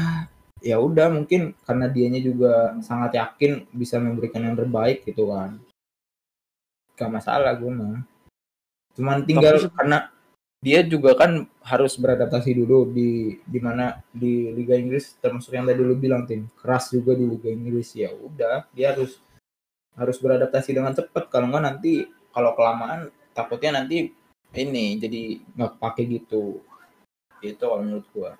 ya 0.64 0.80
udah 0.80 1.12
mungkin 1.12 1.52
karena 1.68 1.92
dianya 1.92 2.24
juga 2.24 2.72
sangat 2.80 3.20
yakin 3.20 3.68
bisa 3.76 4.00
memberikan 4.00 4.48
yang 4.48 4.56
terbaik 4.56 5.04
gitu 5.04 5.28
kan 5.28 5.60
gak 6.96 7.12
masalah 7.12 7.52
gue 7.52 7.68
mah 7.68 8.00
cuman 8.96 9.28
tinggal 9.28 9.60
Tapi 9.60 9.68
karena 9.76 10.08
dia 10.64 10.80
juga 10.80 11.12
kan 11.12 11.44
harus 11.60 12.00
beradaptasi 12.00 12.56
dulu 12.56 12.88
di 12.88 13.36
di 13.44 13.60
mana 13.60 14.00
di 14.08 14.48
Liga 14.48 14.72
Inggris 14.72 15.20
termasuk 15.20 15.52
yang 15.52 15.68
tadi 15.68 15.84
lu 15.84 15.92
bilang 15.92 16.24
tim. 16.24 16.48
Keras 16.56 16.88
juga 16.88 17.12
di 17.12 17.28
Liga 17.28 17.52
Inggris. 17.52 17.92
Ya 17.92 18.08
udah 18.16 18.64
dia 18.72 18.96
harus 18.96 19.20
harus 19.92 20.16
beradaptasi 20.16 20.72
dengan 20.72 20.96
cepat. 20.96 21.28
Kalau 21.28 21.52
nggak 21.52 21.64
nanti 21.68 22.08
kalau 22.32 22.56
kelamaan 22.56 23.12
takutnya 23.36 23.84
nanti 23.84 24.08
ini 24.56 24.96
jadi 24.96 25.36
nggak 25.52 25.76
pakai 25.76 26.08
gitu. 26.08 26.64
Itu 27.44 27.60
kalau 27.60 27.84
menurut 27.84 28.08
gua. 28.16 28.32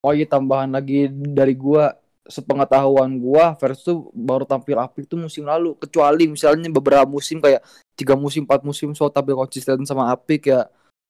Oh 0.00 0.16
iya 0.16 0.24
tambahan 0.24 0.72
lagi 0.72 1.12
dari 1.12 1.52
gua. 1.52 1.92
Sepengetahuan 2.28 3.16
gua 3.20 3.56
tuh 3.56 4.12
baru 4.12 4.44
tampil 4.44 4.76
apik 4.80 5.08
tuh 5.08 5.20
musim 5.20 5.44
lalu. 5.44 5.76
Kecuali 5.76 6.24
misalnya 6.28 6.72
beberapa 6.72 7.08
musim 7.08 7.40
kayak 7.40 7.64
tiga 7.96 8.16
musim 8.16 8.44
empat 8.44 8.64
musim 8.64 8.92
so 8.92 9.08
tampil 9.08 9.36
konsisten 9.36 9.80
sama 9.88 10.12
apik 10.12 10.52
ya 10.52 10.68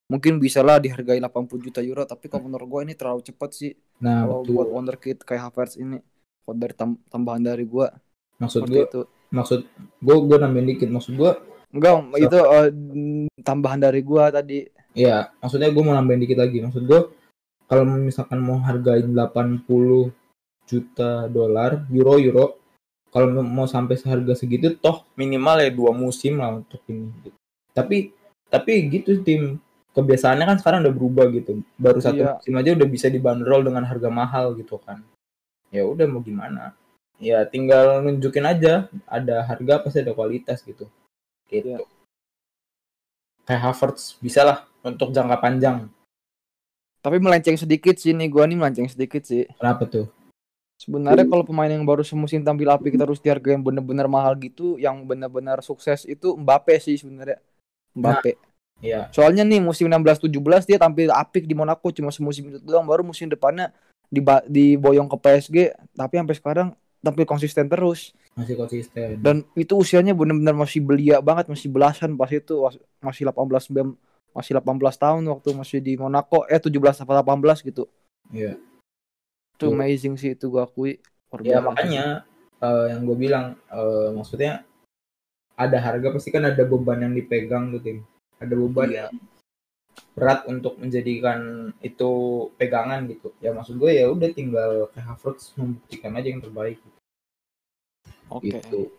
mungkin 0.08 0.40
bisa 0.40 0.64
lah 0.64 0.80
dihargai 0.80 1.20
80 1.20 1.60
juta 1.60 1.80
euro 1.84 2.02
tapi 2.08 2.32
kalau 2.32 2.48
menurut 2.48 2.66
gua 2.68 2.80
ini 2.82 2.96
terlalu 2.96 3.20
cepat 3.22 3.50
sih. 3.52 3.72
Nah, 4.00 4.24
kalau 4.24 4.42
betul. 4.42 4.54
buat 4.56 4.68
wonderkid 4.72 5.18
kayak 5.22 5.52
Havertz 5.52 5.76
ini 5.76 6.00
kalau 6.42 6.56
dari 6.56 6.74
tam- 6.74 7.00
tambahan 7.12 7.44
dari 7.44 7.64
gua 7.68 7.92
maksud 8.40 8.64
gua 8.64 8.84
itu. 8.88 9.00
maksud 9.28 9.60
gua 10.00 10.16
gua 10.24 10.36
nambahin 10.40 10.68
dikit 10.72 10.88
maksud 10.88 11.12
gua 11.14 11.36
enggak 11.68 11.92
itu 12.24 12.38
eh, 12.40 12.68
tambahan 13.44 13.80
dari 13.84 14.00
gua 14.00 14.32
tadi. 14.32 14.64
Ya 14.96 15.28
maksudnya 15.44 15.68
gua 15.68 15.82
mau 15.84 15.94
nambahin 15.94 16.24
dikit 16.24 16.40
lagi. 16.40 16.64
Maksud 16.64 16.88
gua 16.88 17.12
kalau 17.68 17.84
misalkan 18.00 18.40
mau 18.40 18.56
hargain 18.64 19.12
80 19.12 20.08
juta 20.64 21.28
dolar 21.28 21.84
euro 21.92 22.16
euro 22.16 22.46
kalau 23.08 23.40
mau 23.40 23.64
sampai 23.64 23.96
seharga 23.96 24.36
segitu 24.36 24.76
toh 24.76 25.04
minimal 25.16 25.56
ya 25.64 25.70
dua 25.72 25.96
musim 25.96 26.36
lah 26.36 26.60
untuk 26.60 26.84
ini 26.92 27.08
gitu. 27.24 27.36
tapi 27.72 28.12
tapi 28.52 28.72
gitu 28.92 29.24
tim 29.24 29.56
kebiasaannya 29.98 30.46
kan 30.46 30.56
sekarang 30.62 30.86
udah 30.86 30.94
berubah 30.94 31.26
gitu 31.34 31.58
baru 31.74 31.98
satu 31.98 32.22
Iya. 32.22 32.38
musim 32.38 32.54
aja 32.54 32.70
udah 32.78 32.88
bisa 32.88 33.06
dibanderol 33.10 33.66
dengan 33.66 33.82
harga 33.82 34.06
mahal 34.06 34.54
gitu 34.54 34.78
kan 34.78 35.02
ya 35.74 35.82
udah 35.82 36.06
mau 36.06 36.22
gimana 36.22 36.70
ya 37.18 37.42
tinggal 37.42 37.98
nunjukin 38.06 38.46
aja 38.46 38.86
ada 39.10 39.42
harga 39.42 39.82
pasti 39.82 39.98
ada 40.06 40.14
kualitas 40.14 40.62
gitu 40.62 40.86
gitu 41.50 41.74
Iya. 41.74 41.82
kayak 43.42 43.62
Havertz 43.66 44.14
bisa 44.22 44.46
lah 44.46 44.58
untuk 44.86 45.10
jangka 45.10 45.42
panjang 45.42 45.90
tapi 47.02 47.18
melenceng 47.18 47.58
sedikit 47.58 47.98
sih 47.98 48.14
nih 48.14 48.30
gua 48.30 48.46
nih 48.46 48.54
melenceng 48.54 48.86
sedikit 48.86 49.26
sih 49.26 49.50
kenapa 49.58 49.84
tuh 49.90 50.06
Sebenarnya 50.78 51.26
kalau 51.26 51.42
pemain 51.42 51.66
yang 51.66 51.82
baru 51.82 52.06
semusim 52.06 52.46
tampil 52.46 52.70
apik 52.70 52.94
terus 52.94 53.18
dihargai 53.18 53.58
yang 53.58 53.66
bener-bener 53.66 54.06
mahal 54.06 54.38
gitu, 54.38 54.78
yang 54.78 55.02
bener-bener 55.02 55.58
sukses 55.58 56.06
itu 56.06 56.38
Mbappe 56.38 56.78
sih 56.78 56.94
sebenarnya. 56.94 57.42
Mbappe. 57.98 58.38
Ya 58.78 59.10
Soalnya 59.10 59.42
nih 59.42 59.58
musim 59.58 59.90
16-17 59.90 60.68
dia 60.68 60.78
tampil 60.78 61.10
apik 61.10 61.44
di 61.44 61.54
Monaco 61.54 61.90
cuma 61.90 62.14
semusim 62.14 62.52
itu 62.52 62.58
doang, 62.62 62.86
baru 62.86 63.02
musim 63.02 63.26
depannya 63.26 63.74
diba- 64.08 64.44
diboyong 64.46 65.10
ke 65.10 65.16
PSG, 65.18 65.56
tapi 65.92 66.14
sampai 66.16 66.36
sekarang 66.36 66.68
tampil 67.02 67.24
konsisten 67.26 67.66
terus. 67.70 68.12
masih 68.38 68.54
konsisten 68.54 69.18
Dan 69.18 69.42
itu 69.58 69.74
usianya 69.74 70.14
bener-bener 70.14 70.54
masih 70.54 70.78
belia 70.78 71.18
banget, 71.18 71.50
masih 71.50 71.66
belasan 71.66 72.14
pas 72.14 72.30
itu 72.30 72.54
masih 73.02 73.26
18 73.26 73.66
sembilan- 73.66 73.98
masih 74.30 74.52
18 74.54 74.94
tahun 74.94 75.22
waktu 75.26 75.48
masih 75.58 75.78
di 75.82 75.98
Monaco, 75.98 76.46
eh 76.46 76.62
17 76.62 77.02
atau 77.02 77.18
18 77.18 77.58
gitu. 77.66 77.90
Iya. 78.30 78.54
Itu 79.58 79.74
Betul. 79.74 79.74
amazing 79.74 80.14
sih 80.14 80.38
itu 80.38 80.46
gua 80.46 80.70
akui. 80.70 81.02
Ya 81.42 81.58
makanya 81.58 82.22
eh, 82.62 82.84
yang 82.94 83.02
gue 83.06 83.16
bilang 83.18 83.58
eh, 83.70 84.08
maksudnya 84.14 84.62
ada 85.58 85.78
harga 85.82 86.14
pasti 86.14 86.30
kan 86.30 86.46
ada 86.46 86.62
beban 86.62 87.02
yang 87.02 87.14
dipegang 87.14 87.74
tuh 87.74 87.82
tim 87.82 87.98
ada 88.38 88.54
beban 88.54 88.88
Iya. 88.88 89.06
berat 90.14 90.46
untuk 90.46 90.78
menjadikan 90.78 91.70
itu 91.82 92.10
pegangan 92.54 93.06
gitu 93.06 93.34
ya 93.38 93.50
maksud 93.50 93.78
gue 93.78 93.90
ya 93.92 94.06
udah 94.06 94.30
tinggal 94.30 94.70
kayak 94.94 95.06
Havertz 95.10 95.54
membuktikan 95.58 96.14
aja 96.14 96.28
yang 96.30 96.42
terbaik 96.42 96.78
Oke. 98.30 98.50
gitu 98.54 98.94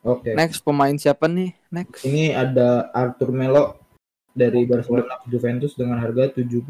oke 0.00 0.28
Next 0.32 0.64
pemain 0.64 0.96
siapa 0.96 1.28
nih? 1.28 1.52
Next. 1.68 2.04
ini 2.04 2.32
ada 2.32 2.88
Arthur 2.92 3.28
Melo 3.28 3.76
dari 4.32 4.64
Barcelona 4.64 5.20
ke 5.20 5.28
Juventus 5.28 5.74
dengan 5.74 6.00
harga 6.00 6.30
72 6.40 6.64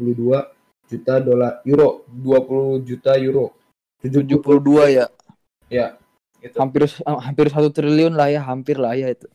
juta 0.89 1.13
dolar 1.21 1.61
euro 1.63 2.03
20 2.09 2.81
juta 2.83 3.13
euro 3.15 3.53
70 4.01 4.41
72 4.41 4.97
ya. 4.97 5.05
ya 5.69 5.87
gitu 6.41 6.55
Hampir 6.57 6.87
hampir 7.05 7.45
satu 7.47 7.69
triliun 7.69 8.15
lah 8.15 8.31
ya, 8.31 8.41
hampir 8.41 8.79
lah 8.79 8.95
ya 8.95 9.11
itu. 9.11 9.27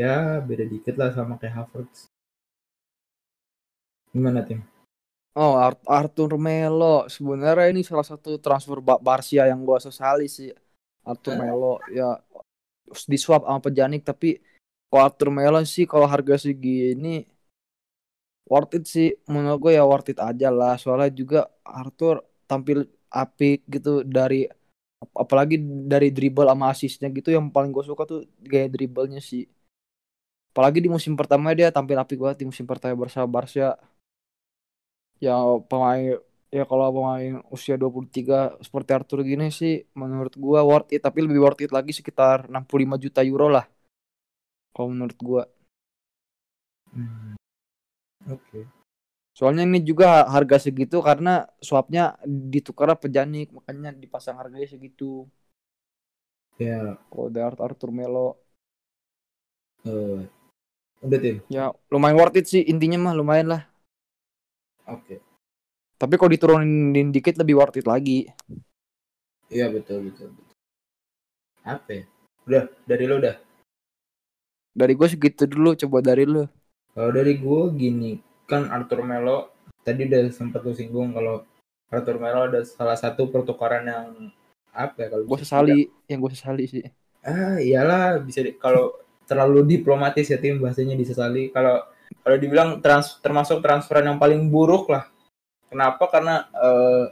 Ya 0.00 0.14
beda 0.48 0.64
dikit 0.72 0.94
lah 1.00 1.10
sama 1.16 1.34
kayak 1.40 1.54
Havertz. 1.58 1.98
Gimana 4.12 4.42
tim? 4.46 4.60
Oh, 5.36 5.52
Ar- 5.66 5.84
Arthur 5.98 6.30
Melo. 6.46 6.84
Sebenarnya 7.14 7.66
ini 7.72 7.80
salah 7.90 8.06
satu 8.10 8.30
transfer 8.44 8.78
Ba- 8.88 9.00
Barcia 9.06 9.42
yang 9.50 9.60
gua 9.68 9.78
sesali 9.86 10.24
sih. 10.36 10.48
Arthur 11.10 11.34
Melo 11.42 11.66
ya. 11.98 12.04
Di 13.12 13.18
swap 13.24 13.42
sama 13.46 13.60
Pejanik 13.66 14.02
tapi 14.10 14.28
kalau 14.88 15.02
Arthur 15.08 15.28
Melo 15.38 15.58
sih 15.74 15.84
kalau 15.92 16.06
harga 16.14 16.34
segini 16.46 17.08
worth 18.50 18.72
it 18.78 18.84
sih. 18.94 19.06
Menurut 19.32 19.58
gue 19.64 19.72
ya 19.78 19.82
worth 19.90 20.08
it 20.12 20.18
aja 20.28 20.46
lah. 20.58 20.72
Soalnya 20.82 21.10
juga 21.20 21.38
Arthur 21.66 22.14
tampil 22.50 22.78
apik 23.10 23.58
gitu 23.74 23.90
dari 24.16 24.46
ap- 25.02 25.18
apalagi 25.24 25.56
dari 25.92 26.08
dribble 26.16 26.46
sama 26.50 26.66
asisnya 26.74 27.08
gitu 27.16 27.28
yang 27.36 27.46
paling 27.54 27.70
gue 27.74 27.84
suka 27.90 28.02
tuh 28.10 28.20
gaya 28.52 28.66
dribblenya 28.74 29.20
sih 29.30 29.42
apalagi 30.56 30.80
di 30.80 30.88
musim 30.88 31.12
pertama 31.20 31.52
dia 31.52 31.68
tampil 31.68 32.00
apik 32.00 32.16
banget 32.16 32.40
di 32.40 32.46
musim 32.48 32.64
pertama 32.64 32.96
bersama 32.96 33.28
Barca. 33.28 33.76
Ya 35.20 35.36
pemain 35.68 36.16
ya 36.48 36.64
kalau 36.64 36.88
pemain 36.96 37.44
usia 37.52 37.76
23 37.76 38.56
seperti 38.64 38.90
Arthur 38.96 39.20
gini 39.20 39.52
sih 39.52 39.84
menurut 39.92 40.32
gua 40.40 40.64
worth 40.64 40.96
it. 40.96 41.04
Tapi 41.04 41.28
lebih 41.28 41.44
worth 41.44 41.60
it 41.60 41.68
lagi 41.76 41.92
sekitar 41.92 42.48
65 42.48 42.96
juta 43.04 43.20
euro 43.20 43.52
lah 43.52 43.68
kalau 44.72 44.88
menurut 44.96 45.18
gua. 45.20 45.44
Hmm. 46.96 47.36
oke. 48.32 48.64
Soalnya 49.36 49.68
ini 49.68 49.84
juga 49.84 50.24
harga 50.24 50.56
segitu 50.56 51.04
karena 51.04 51.44
swapnya 51.60 52.16
ditukar 52.24 52.96
pejanik 52.96 53.52
makanya 53.52 53.92
dipasang 53.92 54.40
harganya 54.40 54.64
segitu. 54.64 55.28
Ya. 56.56 56.96
Kalau 57.12 57.28
dari 57.28 57.60
Arthur 57.60 57.92
Melo. 57.92 58.40
Eh, 59.84 60.24
udah 61.04 61.18
tim 61.20 61.36
ya 61.52 61.72
lumayan 61.92 62.16
worth 62.16 62.38
it 62.40 62.46
sih 62.48 62.64
intinya 62.64 62.96
mah 63.10 63.14
lumayan 63.16 63.52
lah. 63.52 63.62
Oke. 64.86 65.18
Tapi 65.96 66.14
kalau 66.14 66.30
diturunin 66.30 67.08
dikit 67.10 67.34
lebih 67.40 67.58
worth 67.58 67.80
it 67.80 67.86
lagi. 67.88 68.30
Iya 69.50 69.70
betul 69.70 70.10
betul 70.10 70.30
betul. 70.34 70.56
Apa 71.66 71.90
ya? 71.90 72.04
udah 72.46 72.62
dari 72.86 73.04
lo 73.10 73.18
udah? 73.18 73.36
Dari 74.76 74.92
gue 74.94 75.08
segitu 75.10 75.48
dulu 75.50 75.74
coba 75.74 75.98
dari 76.04 76.22
lu. 76.28 76.46
Kalau 76.94 77.10
dari 77.10 77.34
gue 77.40 77.60
gini 77.74 78.20
kan 78.46 78.70
Arthur 78.70 79.02
Melo 79.02 79.50
tadi 79.82 80.06
udah 80.06 80.30
sempat 80.30 80.62
lu 80.62 80.76
singgung 80.76 81.10
kalau 81.16 81.42
Arthur 81.90 82.22
Melo 82.22 82.46
ada 82.46 82.62
salah 82.62 82.94
satu 82.94 83.26
pertukaran 83.32 83.88
yang 83.88 84.30
apa 84.70 84.94
ya 85.02 85.08
kalau 85.10 85.24
gue 85.24 85.38
sesali 85.40 85.78
yang 86.06 86.20
gue 86.22 86.32
sesali 86.36 86.64
sih. 86.68 86.84
Ah 87.26 87.58
iyalah 87.58 88.22
bisa 88.22 88.44
di- 88.46 88.54
kalau 88.54 88.94
terlalu 89.26 89.78
diplomatis 89.78 90.26
ya 90.30 90.38
tim 90.38 90.62
bahasanya 90.62 90.94
disesali 90.94 91.50
kalau 91.50 91.82
kalau 92.22 92.36
dibilang 92.38 92.78
trans, 92.82 93.18
termasuk 93.22 93.62
transferan 93.62 94.14
yang 94.14 94.18
paling 94.18 94.50
buruk 94.50 94.90
lah. 94.90 95.10
Kenapa? 95.66 96.06
Karena 96.10 96.46
eh, 96.54 97.04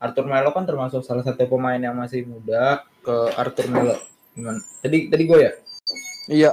Arthur 0.00 0.28
Melo 0.28 0.52
kan 0.52 0.68
termasuk 0.68 1.00
salah 1.04 1.24
satu 1.24 1.48
pemain 1.48 1.80
yang 1.80 1.96
masih 1.96 2.28
muda 2.28 2.84
ke 3.00 3.16
Arthur 3.36 3.72
Melo. 3.72 3.96
Gimana? 4.36 4.60
Tadi 4.84 5.08
tadi 5.08 5.22
gue 5.24 5.38
ya? 5.40 5.52
Iya. 6.28 6.52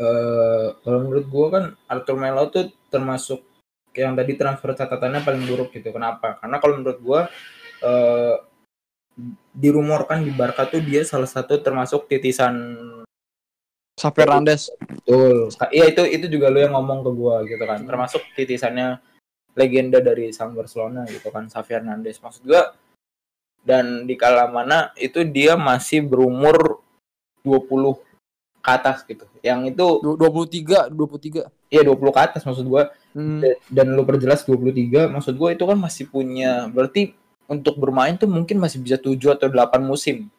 Eh 0.00 0.66
kalau 0.80 0.98
menurut 1.04 1.26
gue 1.28 1.46
kan 1.52 1.64
Arthur 1.88 2.16
Melo 2.16 2.48
tuh 2.48 2.72
termasuk 2.88 3.44
yang 3.92 4.16
tadi 4.16 4.32
transfer 4.36 4.72
catatannya 4.72 5.20
paling 5.20 5.44
buruk 5.44 5.76
gitu. 5.76 5.92
Kenapa? 5.92 6.40
Karena 6.40 6.56
kalau 6.56 6.80
menurut 6.80 7.00
gue 7.00 7.20
eh 7.84 8.36
dirumorkan 9.52 10.24
di 10.24 10.32
Barca 10.32 10.64
tuh 10.64 10.80
dia 10.80 11.04
salah 11.04 11.28
satu 11.28 11.60
termasuk 11.60 12.08
titisan 12.08 12.56
Xavi 14.00 14.18
Hernandez 14.24 14.72
Betul. 14.80 15.52
Iya 15.68 15.84
itu 15.92 16.02
itu 16.08 16.26
juga 16.32 16.48
lu 16.48 16.64
yang 16.64 16.72
ngomong 16.72 17.04
ke 17.04 17.10
gua 17.12 17.36
gitu 17.44 17.60
kan. 17.66 17.82
Termasuk 17.84 18.22
titisannya 18.32 18.96
legenda 19.58 19.98
dari 20.00 20.30
sang 20.30 20.54
Barcelona 20.56 21.04
gitu 21.10 21.28
kan, 21.28 21.50
Xavi 21.50 21.72
Hernandez. 21.76 22.16
Maksud 22.22 22.46
gua 22.46 22.72
dan 23.60 24.08
di 24.08 24.16
kala 24.16 24.48
mana 24.48 24.94
itu 24.96 25.20
dia 25.28 25.52
masih 25.58 26.00
berumur 26.06 26.80
20 27.44 28.00
ke 28.60 28.70
atas 28.70 29.04
gitu. 29.04 29.28
Yang 29.44 29.76
itu 29.76 29.86
Du- 30.00 30.16
23 30.16 30.88
23 30.88 31.48
ya 31.68 31.82
20 31.84 32.12
ke 32.12 32.20
atas 32.20 32.42
maksud 32.44 32.64
gua 32.68 32.92
hmm. 33.16 33.40
Da- 33.40 33.58
dan 33.68 33.86
lu 33.96 34.02
perjelas 34.04 34.44
23 34.44 35.08
maksud 35.08 35.34
gua 35.36 35.52
itu 35.52 35.64
kan 35.64 35.76
masih 35.76 36.08
punya 36.08 36.68
berarti 36.72 37.12
untuk 37.50 37.82
bermain 37.82 38.14
tuh 38.14 38.30
mungkin 38.30 38.62
masih 38.62 38.78
bisa 38.78 38.94
7 38.96 39.34
atau 39.34 39.50
8 39.50 39.82
musim. 39.82 40.30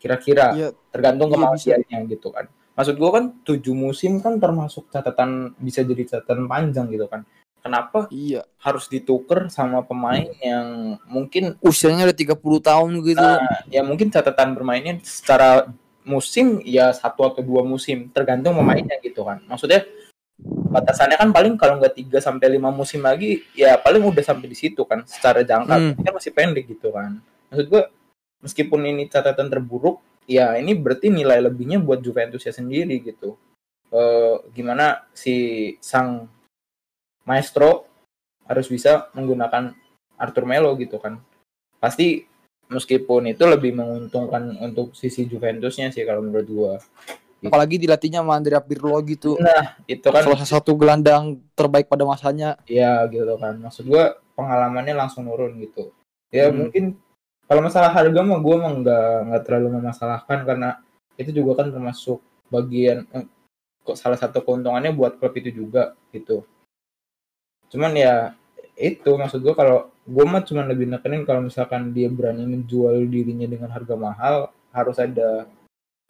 Kira-kira 0.00 0.56
Iya, 0.56 0.68
tergantung 0.88 1.28
Iya, 1.28 1.34
kemampuannya 1.36 1.98
gitu 2.08 2.28
kan. 2.32 2.46
Maksud 2.80 2.96
gua 2.96 3.20
kan 3.20 3.24
tujuh 3.44 3.76
musim 3.76 4.24
kan 4.24 4.40
termasuk 4.40 4.88
catatan 4.88 5.52
bisa 5.60 5.84
jadi 5.84 6.16
catatan 6.16 6.48
panjang 6.48 6.88
gitu 6.88 7.04
kan. 7.12 7.28
Kenapa 7.60 8.08
iya. 8.08 8.40
harus 8.64 8.88
dituker 8.88 9.52
sama 9.52 9.84
pemain 9.84 10.24
yang 10.40 10.96
mungkin 11.04 11.60
Usianya 11.60 12.08
udah 12.08 12.16
30 12.16 12.40
tahun 12.40 12.90
gitu. 13.04 13.20
Nah, 13.20 13.68
ya 13.68 13.84
mungkin 13.84 14.08
catatan 14.08 14.56
bermainnya 14.56 14.96
secara 15.04 15.68
musim 16.08 16.64
ya 16.64 16.88
satu 16.96 17.28
atau 17.28 17.44
dua 17.44 17.60
musim 17.60 18.08
tergantung 18.16 18.56
pemainnya 18.56 18.96
gitu 19.04 19.28
kan. 19.28 19.44
Maksudnya 19.44 19.84
batasannya 20.72 21.20
kan 21.20 21.30
paling 21.36 21.54
kalau 21.60 21.76
nggak 21.76 22.00
3 22.00 22.16
sampai 22.16 22.56
5 22.56 22.72
musim 22.72 23.04
lagi 23.04 23.44
ya 23.52 23.76
paling 23.76 24.00
udah 24.00 24.24
sampai 24.24 24.48
di 24.48 24.56
situ 24.56 24.88
kan 24.88 25.04
secara 25.04 25.44
jangka 25.44 25.76
Hmm. 25.76 26.00
kan 26.00 26.12
masih 26.16 26.32
pendek 26.32 26.64
gitu 26.70 26.88
kan 26.94 27.20
maksud 27.52 27.66
gua 27.68 27.92
meskipun 28.40 28.80
ini 28.88 29.04
catatan 29.10 29.52
terburuk 29.52 30.00
ya 30.24 30.56
ini 30.56 30.72
berarti 30.72 31.08
nilai 31.08 31.40
lebihnya 31.40 31.78
buat 31.78 32.00
Juventus 32.00 32.42
ya 32.42 32.52
sendiri 32.52 33.00
gitu 33.00 33.36
Eh, 33.90 34.36
gimana 34.54 35.02
si 35.10 35.34
sang 35.82 36.30
maestro 37.26 37.90
harus 38.46 38.66
bisa 38.66 39.10
menggunakan 39.14 39.74
Arthur 40.14 40.46
Melo 40.46 40.78
gitu 40.78 40.98
kan 40.98 41.18
pasti 41.82 42.22
meskipun 42.70 43.26
itu 43.26 43.42
lebih 43.42 43.74
menguntungkan 43.74 44.54
untuk 44.62 44.94
sisi 44.94 45.26
Juventusnya 45.26 45.90
sih 45.90 46.06
kalau 46.06 46.22
menurut 46.22 46.46
gua 46.46 46.74
Apalagi 47.40 47.80
dilatihnya 47.80 48.20
sama 48.20 48.36
Andrea 48.36 48.60
Pirlo 48.60 48.94
gitu. 49.02 49.34
nah 49.40 49.74
itu 49.88 50.06
kan 50.06 50.22
Salah 50.22 50.44
satu 50.44 50.76
gelandang 50.76 51.40
terbaik 51.56 51.88
pada 51.88 52.04
masanya. 52.06 52.60
ya 52.68 53.02
gitu 53.08 53.34
kan 53.42 53.58
maksud 53.58 53.90
gua 53.90 54.22
pengalamannya 54.36 54.94
langsung 54.94 55.26
turun 55.26 55.58
gitu 55.58 55.90
ya 56.30 56.46
Hmm. 56.46 56.62
mungkin 56.62 56.84
kalau 57.50 57.66
masalah 57.66 57.90
harga 57.90 58.22
mah 58.22 58.38
gua 58.38 58.56
mah 58.62 58.72
nggak 58.78 59.10
nggak 59.26 59.42
terlalu 59.42 59.68
memasalahkan 59.82 60.46
karena 60.46 60.78
itu 61.18 61.34
juga 61.34 61.58
kan 61.58 61.74
termasuk 61.74 62.22
bagian 62.46 63.10
eh, 63.10 63.26
kok 63.82 63.98
salah 63.98 64.14
satu 64.14 64.46
keuntungannya 64.46 64.94
buat 64.94 65.18
klub 65.18 65.34
itu 65.34 65.50
juga 65.50 65.98
gitu. 66.14 66.46
Cuman 67.74 67.90
ya 67.98 68.38
itu 68.78 69.10
maksud 69.10 69.42
gua 69.42 69.58
kalau 69.58 69.78
gua 70.06 70.24
mah 70.30 70.46
cuma 70.46 70.62
lebih 70.62 70.86
nekenin 70.86 71.26
kalau 71.26 71.42
misalkan 71.42 71.90
dia 71.90 72.06
berani 72.06 72.46
menjual 72.46 73.02
dirinya 73.10 73.50
dengan 73.50 73.74
harga 73.74 73.98
mahal 73.98 74.54
harus 74.70 75.02
ada 75.02 75.50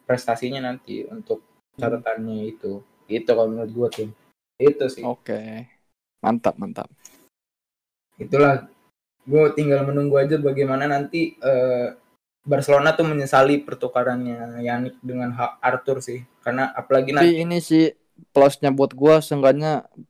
prestasinya 0.05 0.61
nanti 0.61 1.09
untuk 1.09 1.41
catatannya 1.73 2.53
itu. 2.53 2.85
Itu 3.09 3.33
kalau 3.33 3.49
menurut 3.49 3.71
gua 3.73 3.87
tuh 3.89 4.13
itu 4.61 4.85
sih. 4.93 5.01
Oke. 5.01 5.65
Mantap, 6.21 6.53
mantap. 6.61 6.85
itulah 8.21 8.69
gue 9.31 9.43
tinggal 9.57 9.81
menunggu 9.89 10.15
aja 10.23 10.35
bagaimana 10.47 10.85
nanti 10.93 11.21
eh, 11.39 11.87
Barcelona 12.51 12.89
tuh 12.97 13.05
menyesali 13.11 13.55
pertukarannya 13.67 14.59
Yannick 14.67 14.97
dengan 15.09 15.29
Ha- 15.37 15.57
Arthur 15.69 15.97
sih 16.07 16.19
karena 16.45 16.63
apalagi 16.81 17.11
nanti 17.19 17.39
Tapi 17.39 17.41
ini 17.43 17.55
sih 17.69 17.81
plusnya 18.33 18.69
buat 18.77 18.91
gua 19.01 19.13
seenggaknya 19.25 19.67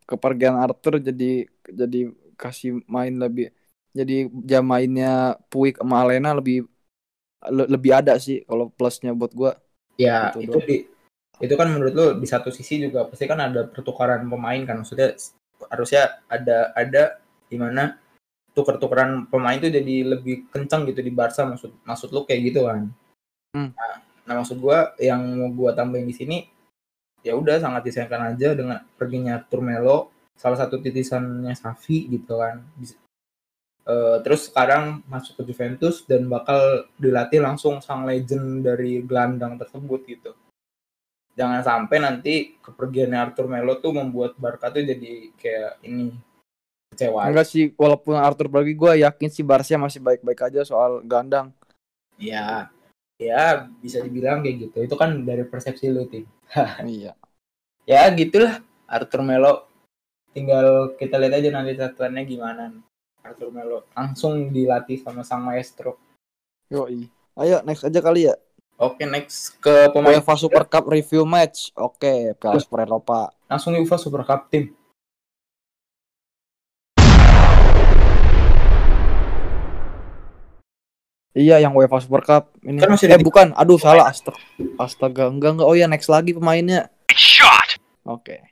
kepergian 0.09 0.55
Arthur 0.63 0.93
jadi 1.07 1.23
jadi 1.79 1.97
kasih 2.41 2.69
main 2.95 3.13
lebih 3.23 3.45
jadi 3.97 4.13
jam 4.49 4.63
mainnya 4.71 5.07
Puig 5.49 5.73
sama 5.81 5.95
Alena 6.03 6.29
lebih 6.39 6.55
le- 7.55 7.69
lebih 7.73 7.91
ada 7.99 8.13
sih 8.25 8.37
kalau 8.49 8.65
plusnya 8.77 9.11
buat 9.19 9.31
gua. 9.39 9.51
ya 9.99 10.17
Gitu 10.23 10.37
itu 10.41 10.57
doang. 10.57 10.67
di 10.67 10.77
itu 11.41 11.53
kan 11.59 11.67
menurut 11.73 11.93
lo 11.97 12.05
di 12.21 12.27
satu 12.29 12.49
sisi 12.53 12.79
juga 12.85 13.05
pasti 13.09 13.25
kan 13.25 13.39
ada 13.41 13.65
pertukaran 13.67 14.25
pemain 14.29 14.61
kan 14.67 14.81
maksudnya 14.81 15.17
harusnya 15.71 16.21
ada 16.29 16.71
ada 16.77 17.03
di 17.49 17.57
mana 17.57 17.97
tuker-tukeran 18.51 19.31
pemain 19.31 19.55
itu 19.55 19.71
jadi 19.71 20.17
lebih 20.17 20.51
kencang 20.51 20.87
gitu 20.91 20.99
di 20.99 21.11
Barca 21.11 21.47
maksud 21.47 21.71
maksud 21.87 22.09
lo 22.11 22.27
kayak 22.27 22.51
gitu 22.51 22.67
kan 22.67 22.91
Hmm. 23.51 23.75
nah, 23.75 23.99
nah 24.23 24.33
maksud 24.39 24.63
gua 24.63 24.95
yang 24.95 25.19
mau 25.19 25.51
gua 25.51 25.71
tambahin 25.75 26.07
di 26.07 26.15
sini 26.15 26.37
ya 27.19 27.35
udah 27.35 27.59
sangat 27.59 27.83
disayangkan 27.83 28.31
aja 28.31 28.55
dengan 28.55 28.79
perginya 28.95 29.43
Arthur 29.43 29.59
Melo 29.59 29.97
salah 30.39 30.55
satu 30.55 30.79
titisannya 30.79 31.51
Safi 31.53 32.07
gitu 32.07 32.39
kan 32.39 32.63
eh, 33.91 34.17
terus 34.23 34.47
sekarang 34.47 35.03
masuk 35.05 35.43
ke 35.43 35.51
Juventus 35.51 36.07
dan 36.07 36.31
bakal 36.31 36.87
dilatih 36.95 37.43
langsung 37.43 37.83
sang 37.83 38.07
legend 38.07 38.63
dari 38.63 39.03
gelandang 39.03 39.59
tersebut 39.59 40.01
gitu. 40.07 40.31
Jangan 41.35 41.61
sampai 41.63 41.97
nanti 41.99 42.33
kepergiannya 42.59 43.19
Arthur 43.19 43.47
Melo 43.51 43.83
tuh 43.83 43.93
membuat 43.95 44.39
Barca 44.39 44.71
tuh 44.71 44.83
jadi 44.83 45.31
kayak 45.35 45.83
ini 45.83 46.11
kecewa 47.01 47.25
Enggak 47.25 47.47
sih 47.49 47.73
walaupun 47.73 48.13
Arthur 48.13 48.45
pergi 48.45 48.73
gua 48.77 48.93
yakin 48.93 49.29
sih 49.33 49.41
Barca 49.41 49.73
masih 49.81 49.97
baik-baik 49.97 50.53
aja 50.53 50.61
soal 50.61 51.01
gandang. 51.01 51.49
ya 52.21 52.69
ya 53.17 53.65
bisa 53.81 53.97
dibilang 54.05 54.45
kayak 54.45 54.69
gitu 54.69 54.77
itu 54.85 54.93
kan 54.93 55.25
dari 55.25 55.41
persepsi 55.41 55.89
lu 55.89 56.05
tim 56.05 56.29
iya. 56.85 57.17
ya 57.89 58.05
gitulah 58.13 58.61
Arthur 58.85 59.25
Melo 59.25 59.65
tinggal 60.29 60.93
kita 61.01 61.17
lihat 61.17 61.41
aja 61.41 61.49
nanti 61.49 61.73
catatannya 61.73 62.21
gimana 62.29 62.69
Arthur 63.25 63.49
Melo 63.49 63.89
langsung 63.97 64.53
dilatih 64.53 65.01
sama 65.01 65.25
sang 65.25 65.41
maestro 65.41 65.97
Yoi. 66.69 67.09
Ayo 67.35 67.59
next 67.67 67.83
aja 67.83 67.99
kali 67.99 68.31
ya. 68.31 68.35
oke 68.79 69.01
next 69.03 69.59
ke 69.59 69.89
pemain 69.91 70.21
UEFA 70.21 70.35
Super 70.39 70.63
Cup 70.63 70.87
review 70.87 71.27
match. 71.27 71.75
Oke, 71.75 72.31
Piala 72.39 72.63
Super 72.63 72.87
Eropa. 72.87 73.27
langsung 73.51 73.75
UEFA 73.75 73.99
Super 73.99 74.23
Cup 74.23 74.47
tim 74.47 74.71
Iya, 81.31 81.57
yang 81.57 81.71
UEFA 81.71 81.97
Super 81.97 82.21
Cup 82.21 82.51
ini. 82.61 82.75
Kan 82.77 82.91
masih 82.91 83.07
eh 83.07 83.15
ada- 83.15 83.23
bukan, 83.23 83.55
aduh 83.55 83.79
salah. 83.79 84.11
Astaga. 84.11 84.35
Astaga, 84.75 85.23
enggak 85.27 85.55
enggak. 85.55 85.67
Oh 85.67 85.73
ya, 85.73 85.87
next 85.87 86.07
lagi 86.07 86.35
pemainnya. 86.35 86.91
Oke. 88.03 88.43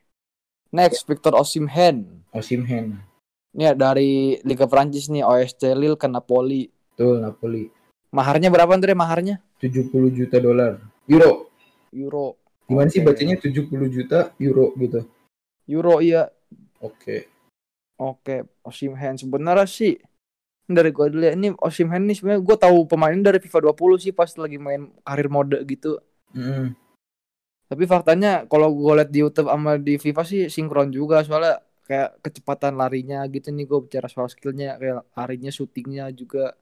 Next 0.69 1.03
Victor 1.03 1.33
Osimhen. 1.33 2.23
Osimhen 2.29 3.01
Ini 3.49 3.63
ya, 3.63 3.73
dari 3.73 4.37
Liga 4.43 4.63
Prancis 4.63 5.09
nih, 5.09 5.25
OSC 5.25 5.73
Lille 5.73 5.97
ke 5.97 6.05
Napoli. 6.05 6.69
tuh 6.93 7.17
Napoli 7.17 7.65
Maharnya 8.09 8.47
berapa 8.47 8.69
Andre 8.69 8.91
maharnya? 8.91 9.39
70 9.57 9.89
juta 10.09 10.37
dolar 10.37 10.77
euro 11.05 11.47
Euro. 11.89 12.35
gimana 12.63 12.85
sih 12.85 12.99
Oke. 12.99 13.07
bacanya 13.07 13.35
70 13.35 13.65
juta 13.87 14.29
euro 14.37 14.75
gitu 14.75 15.01
Euro 15.65 15.97
iya. 15.99 16.27
oke 16.77 17.25
Oke, 17.97 18.43
Osimhen 18.61 19.15
sebenarnya 19.15 19.63
sih 19.65 19.95
dari 20.69 20.93
gue 20.93 21.05
dilihat 21.09 21.33
ini 21.33 21.49
Osimhen 21.57 22.05
nih 22.05 22.15
sebenarnya 22.21 22.41
gue 22.45 22.57
tahu 22.61 22.77
pemainnya 22.85 23.33
dari 23.33 23.41
FIFA 23.41 23.73
20 23.73 24.05
sih 24.05 24.13
pas 24.13 24.29
lagi 24.37 24.61
main 24.61 24.93
karir 25.01 25.27
mode 25.27 25.57
gitu. 25.65 25.97
Mm. 26.37 26.77
Tapi 27.69 27.83
faktanya 27.89 28.45
kalau 28.45 28.69
gue 28.73 28.93
liat 29.01 29.09
di 29.09 29.25
YouTube 29.25 29.49
sama 29.49 29.81
di 29.81 29.97
FIFA 29.97 30.23
sih 30.25 30.41
sinkron 30.45 30.93
juga 30.93 31.25
soalnya 31.25 31.61
kayak 31.89 32.21
kecepatan 32.21 32.77
larinya 32.77 33.25
gitu 33.33 33.49
nih 33.49 33.65
gue 33.65 33.79
bicara 33.89 34.05
soal 34.05 34.29
skillnya 34.29 34.77
kayak 34.77 35.09
larinya, 35.17 35.49
syutingnya 35.49 36.13
juga 36.13 36.53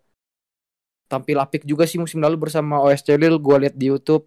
tampil 1.11 1.39
apik 1.39 1.63
juga 1.67 1.83
sih 1.83 1.99
musim 1.99 2.23
lalu 2.23 2.47
bersama 2.47 2.79
OSC 2.83 3.15
Lille 3.19 3.39
gue 3.39 3.55
liat 3.67 3.75
di 3.75 3.91
YouTube. 3.91 4.23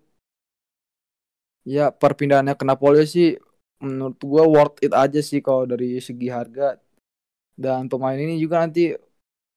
Ya 1.64 1.88
perpindahannya 1.88 2.56
ke 2.56 2.64
Napoli 2.68 3.04
sih 3.08 3.36
menurut 3.80 4.20
gue 4.20 4.44
worth 4.44 4.76
it 4.84 4.92
aja 4.92 5.24
sih 5.24 5.40
kalau 5.40 5.64
dari 5.64 5.96
segi 6.04 6.28
harga 6.28 6.76
dan 7.56 7.88
pemain 7.88 8.16
ini 8.16 8.36
juga 8.40 8.64
nanti 8.64 8.92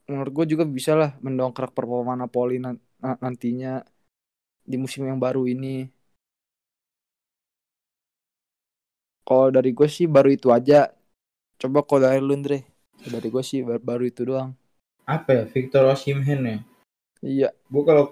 menurut 0.10 0.32
gue 0.38 0.46
juga 0.54 0.64
bisa 0.78 0.92
lah 1.02 1.12
mendongkrak 1.26 1.72
performa 1.78 2.14
Napoli 2.22 2.56
nan- 2.64 2.82
na- 3.04 3.20
nantinya 3.24 3.70
di 4.72 4.76
musim 4.84 5.04
yang 5.10 5.20
baru 5.26 5.44
ini. 5.54 5.88
Kalau 9.28 9.48
dari 9.56 9.72
gue 9.78 9.88
sih 9.88 10.06
baru 10.16 10.30
itu 10.38 10.48
aja. 10.58 10.92
Coba 11.62 11.80
kalau 11.88 12.02
dari 12.08 12.20
lu 12.24 12.34
Andre. 12.38 12.60
Dari 13.14 13.28
gue 13.34 13.44
sih 13.44 13.60
baru, 13.68 13.82
baru 13.90 14.04
itu 14.12 14.24
doang. 14.30 14.52
apa 15.16 15.30
ya 15.38 15.44
Victor 15.54 15.84
Osimhen 15.92 16.42
ya 16.48 16.58
Iya. 17.24 17.50
gue 17.74 17.84
kalau 17.90 18.06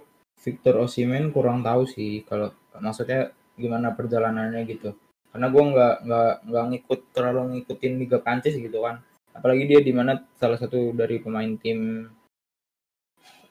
Victor 0.44 0.76
Osimhen 0.84 1.26
kurang 1.36 1.60
tahu 1.68 1.84
sih 1.88 2.24
kalau 2.30 2.52
maksudnya 2.86 3.32
gimana 3.62 3.88
perjalanannya 3.98 4.62
gitu 4.68 4.90
karena 5.32 5.48
gue 5.54 5.64
nggak 5.72 5.94
nggak 6.08 6.32
nggak 6.52 6.66
ngikut 6.72 7.00
terlalu 7.16 7.42
ngikutin 7.56 7.94
Liga 8.02 8.18
Prancis 8.24 8.56
gitu 8.60 8.80
kan 8.86 9.00
apalagi 9.32 9.64
dia 9.68 9.80
di 9.84 9.94
mana 9.96 10.20
salah 10.36 10.60
satu 10.60 10.92
dari 10.96 11.20
pemain 11.24 11.56
tim 11.60 12.10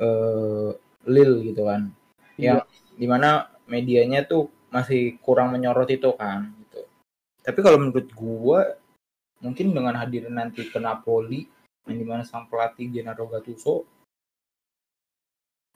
eh 0.01 0.71
Lille 1.09 1.41
gitu 1.49 1.65
kan 1.65 1.89
yang 2.37 2.61
di 2.97 3.07
mana 3.09 3.49
medianya 3.65 4.29
tuh 4.29 4.53
masih 4.69 5.17
kurang 5.25 5.57
menyorot 5.57 5.89
itu 5.89 6.13
kan 6.17 6.53
gitu 6.67 6.85
tapi 7.41 7.59
kalau 7.65 7.81
menurut 7.81 8.09
gue 8.13 8.61
mungkin 9.41 9.73
dengan 9.73 9.97
hadirnya 9.97 10.45
nanti 10.45 10.69
ke 10.69 10.77
Napoli 10.77 11.49
yang 11.89 11.97
di 11.97 12.07
mana 12.07 12.23
sang 12.23 12.45
pelatih 12.47 12.93
Gennaro 12.93 13.25
Gattuso 13.27 13.89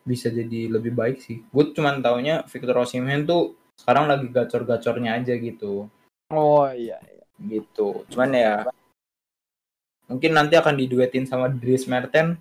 bisa 0.05 0.29
jadi 0.29 0.69
lebih 0.69 0.93
baik 0.93 1.19
sih. 1.25 1.40
Gue 1.49 1.73
cuman 1.73 2.05
taunya 2.05 2.45
Victor 2.45 2.85
Osimhen 2.85 3.25
tuh 3.25 3.57
sekarang 3.81 4.07
lagi 4.07 4.29
gacor-gacornya 4.29 5.17
aja 5.17 5.35
gitu. 5.40 5.88
Oh 6.29 6.69
iya. 6.69 7.01
Gitu. 7.40 8.05
Cuman 8.12 8.31
ya 8.37 8.69
mungkin 10.09 10.37
nanti 10.37 10.55
akan 10.57 10.75
diduetin 10.77 11.25
sama 11.25 11.49
Dries 11.49 11.88
Mertens. 11.88 12.40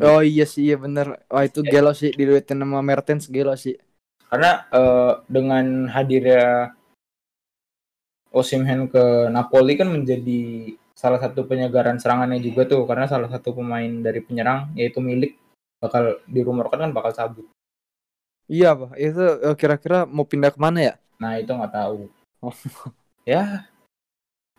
Oh 0.00 0.24
iya 0.24 0.48
sih 0.48 0.70
iya 0.70 0.76
bener. 0.80 1.20
Wah 1.28 1.44
itu 1.44 1.60
gelo 1.60 1.92
sih 1.92 2.14
diduetin 2.14 2.60
sama 2.62 2.80
Mertens 2.80 3.28
gelo 3.28 3.52
sih. 3.58 3.76
Karena 4.30 4.64
eh, 4.70 5.12
dengan 5.26 5.90
hadirnya 5.90 6.72
Osimhen 8.30 8.86
ke 8.86 9.26
Napoli 9.26 9.74
kan 9.74 9.90
menjadi 9.90 10.72
salah 10.94 11.18
satu 11.18 11.42
penyegaran 11.50 11.98
serangannya 11.98 12.38
juga 12.38 12.62
tuh 12.62 12.86
karena 12.86 13.10
salah 13.10 13.26
satu 13.26 13.56
pemain 13.58 13.90
dari 14.04 14.22
penyerang 14.22 14.70
yaitu 14.78 15.02
Milik 15.02 15.34
bakal 15.82 16.22
dirumorkan 16.30 16.86
kan 16.88 16.90
bakal 16.94 17.10
cabut. 17.10 17.46
Iya 18.46 18.78
pak. 18.78 18.94
Itu 18.96 19.24
eh, 19.42 19.56
kira-kira 19.58 20.06
mau 20.06 20.24
pindah 20.24 20.54
ke 20.54 20.58
mana 20.62 20.78
ya? 20.78 20.94
Nah 21.18 21.36
itu 21.36 21.50
nggak 21.50 21.74
tahu. 21.74 22.06
Oh. 22.40 22.56
Ya 23.28 23.68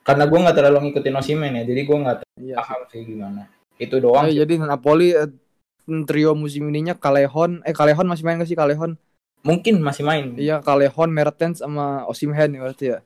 karena 0.01 0.25
gue 0.25 0.39
nggak 0.41 0.57
terlalu 0.57 0.77
ngikutin 0.89 1.15
Osimen 1.17 1.51
ya 1.57 1.63
jadi 1.65 1.81
gue 1.85 1.97
nggak 1.97 2.17
Iya. 2.41 2.55
paham 2.57 2.81
sih 2.89 3.01
gimana 3.05 3.41
itu 3.77 3.95
doang 4.01 4.25
sih. 4.29 4.41
jadi 4.41 4.53
Napoli 4.57 5.13
eh, 5.13 5.29
trio 6.05 6.33
musim 6.33 6.69
ininya 6.69 6.97
Calehon, 6.97 7.61
eh 7.65 7.73
Calehon 7.73 8.05
masih 8.09 8.23
main 8.25 8.37
gak 8.37 8.49
sih 8.49 8.57
Calehon? 8.57 8.97
mungkin 9.41 9.81
masih 9.81 10.05
main 10.05 10.37
Iya 10.37 10.61
Calehon, 10.61 11.09
Mertens 11.09 11.61
sama 11.61 12.05
Osimhen 12.05 12.53
ya 12.53 12.61
berarti 12.61 12.85
ya. 12.93 12.99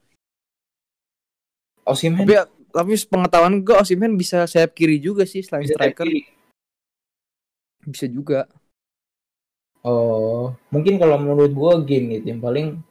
Osimhen 1.87 2.27
Tapi 2.27 2.35
tapi 2.75 2.91
pengetahuan 3.07 3.63
gue 3.63 3.75
Osimhen 3.75 4.19
bisa 4.19 4.43
sayap 4.43 4.75
kiri 4.75 4.99
juga 4.99 5.23
sih 5.23 5.39
selain 5.43 5.63
bisa 5.63 5.75
striker 5.79 6.07
bisa 7.85 8.05
juga. 8.09 8.49
Oh, 9.85 10.57
mungkin 10.73 10.97
kalau 10.97 11.21
menurut 11.21 11.53
gua 11.53 11.77
gini, 11.85 12.17
yang 12.25 12.41
paling 12.41 12.81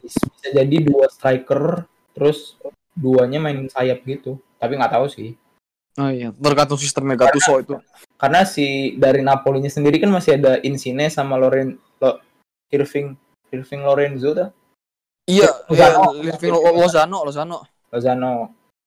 bisa 0.00 0.48
jadi 0.48 0.76
dua 0.80 1.04
striker, 1.12 1.84
terus 2.16 2.56
duanya 2.96 3.36
main 3.36 3.68
sayap 3.68 4.00
gitu. 4.08 4.40
Tapi 4.56 4.80
nggak 4.80 4.96
tahu 4.96 5.06
sih. 5.12 5.36
Oh 5.96 6.08
iya, 6.12 6.32
tergantung 6.32 6.80
sistemnya 6.80 7.16
Gattuso 7.16 7.56
itu. 7.60 7.76
Karena 8.16 8.44
si 8.44 8.96
dari 8.96 9.20
Napolinya 9.20 9.68
sendiri 9.68 10.00
kan 10.00 10.12
masih 10.12 10.36
ada 10.40 10.60
Insigne 10.64 11.08
sama 11.12 11.36
Loren 11.36 11.76
Lo, 12.00 12.20
Irving 12.72 13.16
Irving 13.52 13.80
Lorenzo 13.84 14.36
tuh, 14.36 14.48
Iya, 15.24 15.48
Lozano. 15.70 16.12
iya, 16.20 16.32
Irving 16.36 16.52
Lo- 16.52 16.76
Lozano, 16.76 17.18
Lozano. 17.24 17.58
Lozano. 17.88 18.32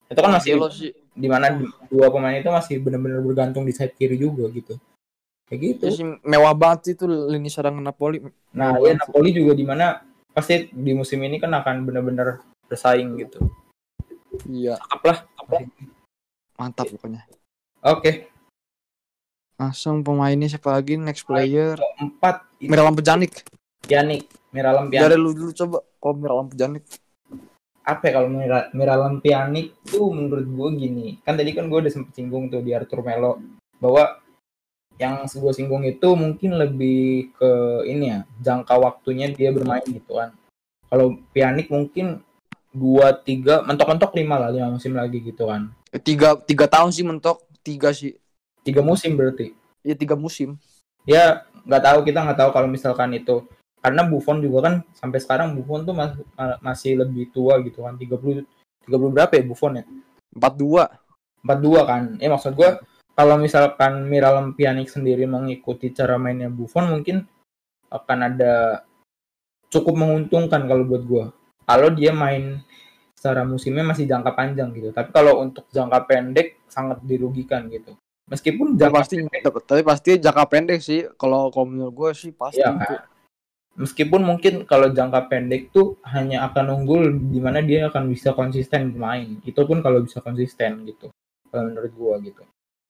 Itu 0.05 0.19
kan 0.21 0.31
masih 0.37 0.57
Cancelo 0.57 0.69
sih. 0.69 0.91
di 1.19 1.27
mana 1.27 1.49
dua 1.89 2.07
pemain 2.13 2.37
itu 2.37 2.49
masih 2.49 2.77
benar-benar 2.79 3.19
bergantung 3.25 3.65
di 3.65 3.73
sayap 3.73 3.97
kiri 3.97 4.15
juga 4.17 4.45
gitu. 4.53 4.77
Kayak 5.49 5.59
gitu. 5.65 5.83
Itu 5.89 5.95
sih 5.97 6.05
mewah 6.21 6.53
banget 6.53 6.79
sih 6.85 6.93
itu 6.93 7.05
lini 7.09 7.49
serang 7.49 7.81
Napoli. 7.81 8.21
Nah, 8.53 8.77
ya 8.85 8.93
Napoli 8.95 9.33
juga 9.33 9.57
di 9.57 9.65
mana 9.65 9.97
pasti 10.29 10.69
di 10.69 10.93
musim 10.93 11.19
ini 11.25 11.41
kan 11.41 11.49
akan 11.57 11.89
benar-benar 11.89 12.37
bersaing 12.69 13.17
gitu. 13.17 13.41
Iya, 14.45 14.77
Cakep 14.77 15.01
lah. 15.03 15.19
mantap 16.55 16.86
pokoknya. 16.88 17.25
Oke, 17.82 18.29
Langsung 19.60 20.08
pemainnya 20.08 20.47
siapa 20.47 20.71
lagi 20.71 20.95
next 20.95 21.27
player? 21.27 21.75
empat 21.99 22.47
Miralam 22.63 22.95
Pejanik. 22.95 23.43
Pianik, 23.84 24.32
Miralam 24.55 24.88
Dari 24.88 25.03
Pianik. 25.03 25.19
lu 25.19 25.32
dulu 25.36 25.51
coba 25.51 25.77
kalau 25.99 26.15
Miralam 26.15 26.47
Pejanik. 26.47 26.84
Apa 27.84 28.01
ya 28.08 28.12
kalau 28.15 28.29
Mira, 28.32 28.71
Miralam 28.71 29.19
Pianik 29.19 29.75
tuh 29.84 30.15
menurut 30.15 30.47
gue 30.47 30.69
gini. 30.79 31.08
Kan 31.27 31.36
tadi 31.36 31.51
kan 31.51 31.67
gue 31.67 31.75
udah 31.75 31.91
sempet 31.91 32.15
singgung 32.15 32.47
tuh 32.47 32.63
di 32.63 32.71
Arthur 32.71 33.03
Melo 33.03 33.43
bahwa 33.84 34.23
yang 34.95 35.27
gue 35.27 35.51
singgung 35.51 35.84
itu 35.84 36.08
mungkin 36.15 36.55
lebih 36.55 37.36
ke 37.36 37.84
ini 37.84 38.15
ya 38.15 38.19
jangka 38.39 38.79
waktunya 38.79 39.27
dia 39.36 39.51
bermain 39.51 39.84
gitu 39.84 40.23
kan. 40.23 40.32
Kalau 40.88 41.19
Pianik 41.36 41.67
mungkin 41.67 42.23
dua 42.69 43.12
tiga 43.17 43.65
mentok-mentok 43.65 44.13
lima 44.13 44.38
lah 44.38 44.49
lima 44.53 44.69
musim 44.69 44.93
lagi 44.93 45.19
gitu 45.19 45.49
kan. 45.49 45.73
Eh, 45.89 45.97
Tiga, 45.97 46.38
tiga 46.38 46.69
tahun 46.69 46.93
sih 46.93 47.01
mentok. 47.01 47.41
Tiga 47.60 47.89
sih. 47.89 48.13
Tiga 48.62 48.86
musim 48.86 49.17
berarti. 49.17 49.58
Iya 49.82 49.95
tiga 49.95 50.13
musim. 50.13 50.60
ya 51.08 51.41
nggak 51.65 51.82
tahu 51.82 51.99
kita 52.05 52.21
nggak 52.21 52.38
tahu 52.38 52.49
kalau 52.53 52.67
misalkan 52.69 53.10
itu 53.15 53.41
karena 53.79 54.03
Buffon 54.05 54.43
juga 54.43 54.69
kan 54.69 54.73
sampai 54.93 55.17
sekarang 55.17 55.55
Buffon 55.55 55.82
tuh 55.82 55.95
mas- 55.95 56.19
ma- 56.36 56.60
masih 56.62 56.99
lebih 56.99 57.32
tua 57.34 57.58
gitu 57.63 57.82
kan 57.82 57.95
30 57.97 58.45
30 58.86 59.10
berapa 59.10 59.32
ya 59.34 59.43
Buffon 59.47 59.79
ya 59.79 59.84
Empat 60.36 60.53
dua. 60.53 60.84
42 61.41 61.88
kan 61.88 62.03
eh 62.19 62.27
maksud 62.27 62.51
gua 62.53 62.77
kalau 63.15 63.39
misalkan 63.39 64.05
Miralem 64.05 64.53
Pjanic 64.53 64.91
sendiri 64.91 65.23
mengikuti 65.25 65.89
cara 65.89 66.19
mainnya 66.19 66.51
Buffon 66.51 66.91
mungkin 66.91 67.23
akan 67.89 68.19
ada 68.27 68.84
cukup 69.71 69.95
menguntungkan 69.95 70.67
kalau 70.67 70.84
buat 70.84 71.03
gua 71.08 71.25
kalau 71.69 71.93
dia 71.93 72.10
main 72.10 72.65
secara 73.13 73.45
musimnya 73.45 73.86
masih 73.86 74.10
jangka 74.10 74.34
panjang 74.34 74.73
gitu 74.73 74.89
tapi 74.89 75.13
kalau 75.13 75.38
untuk 75.45 75.69
jangka 75.69 76.10
pendek 76.10 76.65
sangat 76.65 76.97
dirugikan 77.05 77.69
gitu 77.69 77.93
meskipun 78.29 78.77
Ya, 78.77 78.88
jangka 78.88 78.97
pasti 79.03 79.15
tapi 79.65 79.82
pasti 79.84 80.10
jangka 80.21 80.45
pendek 80.45 80.79
sih. 80.79 81.01
Kalau 81.17 81.49
kalau 81.49 81.67
menurut 81.67 81.93
gue 81.97 82.10
sih 82.13 82.32
pasti 82.32 82.62
itu. 82.62 82.69
kan? 82.69 83.10
Meskipun 83.79 84.21
mungkin 84.21 84.53
kalau 84.67 84.91
jangka 84.91 85.32
pendek 85.32 85.71
tuh 85.71 85.97
hanya 86.03 86.43
akan 86.51 86.84
unggul 86.84 87.15
di 87.15 87.39
mana 87.41 87.63
dia 87.63 87.89
akan 87.89 88.12
bisa 88.12 88.36
konsisten 88.36 88.91
bermain. 88.93 89.39
Itu 89.47 89.65
pun 89.65 89.79
kalau 89.79 90.03
bisa 90.03 90.19
konsisten 90.19 90.84
gitu. 90.84 91.10
Kalau 91.49 91.63
menurut 91.71 91.91
gua 91.95 92.13
gitu. 92.19 92.43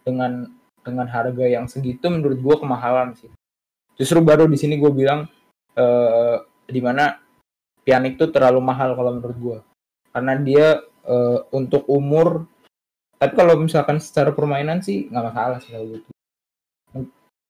Dengan 0.04 0.50
dengan 0.82 1.08
harga 1.08 1.46
yang 1.46 1.70
segitu 1.70 2.10
menurut 2.10 2.42
gua 2.42 2.56
kemahalan 2.58 3.14
sih. 3.14 3.30
Justru 4.02 4.26
baru 4.26 4.50
di 4.50 4.58
sini 4.58 4.82
gua 4.82 4.90
bilang 4.90 5.20
eh 5.78 6.38
di 6.70 6.82
mana 6.82 7.18
Pjanic 7.90 8.22
tuh 8.22 8.30
terlalu 8.30 8.62
mahal 8.62 8.94
kalau 8.94 9.18
menurut 9.18 9.38
gua. 9.42 9.60
Karena 10.14 10.38
dia 10.38 10.78
eh, 11.10 11.40
untuk 11.50 11.90
umur 11.90 12.46
tapi 13.20 13.36
kalau 13.36 13.60
misalkan 13.60 14.00
secara 14.00 14.32
permainan 14.32 14.80
sih 14.80 15.12
nggak 15.12 15.26
masalah 15.28 15.60
sih 15.60 15.76
kalau 15.76 15.92
gitu 15.92 16.10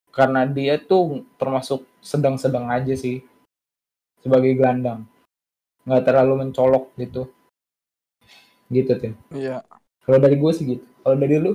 karena 0.10 0.50
dia 0.50 0.82
tuh 0.82 1.22
termasuk 1.38 1.86
sedang-sedang 2.02 2.66
aja 2.74 2.98
sih 2.98 3.22
sebagai 4.26 4.58
gelandang 4.58 5.06
nggak 5.86 6.04
terlalu 6.10 6.42
mencolok 6.50 6.90
gitu 6.98 7.30
gitu 8.74 8.98
tim 8.98 9.14
Iya. 9.30 9.62
kalau 10.02 10.18
dari 10.18 10.42
gue 10.42 10.52
sih 10.58 10.66
gitu 10.66 10.86
kalau 11.06 11.16
dari 11.22 11.38
lu 11.38 11.54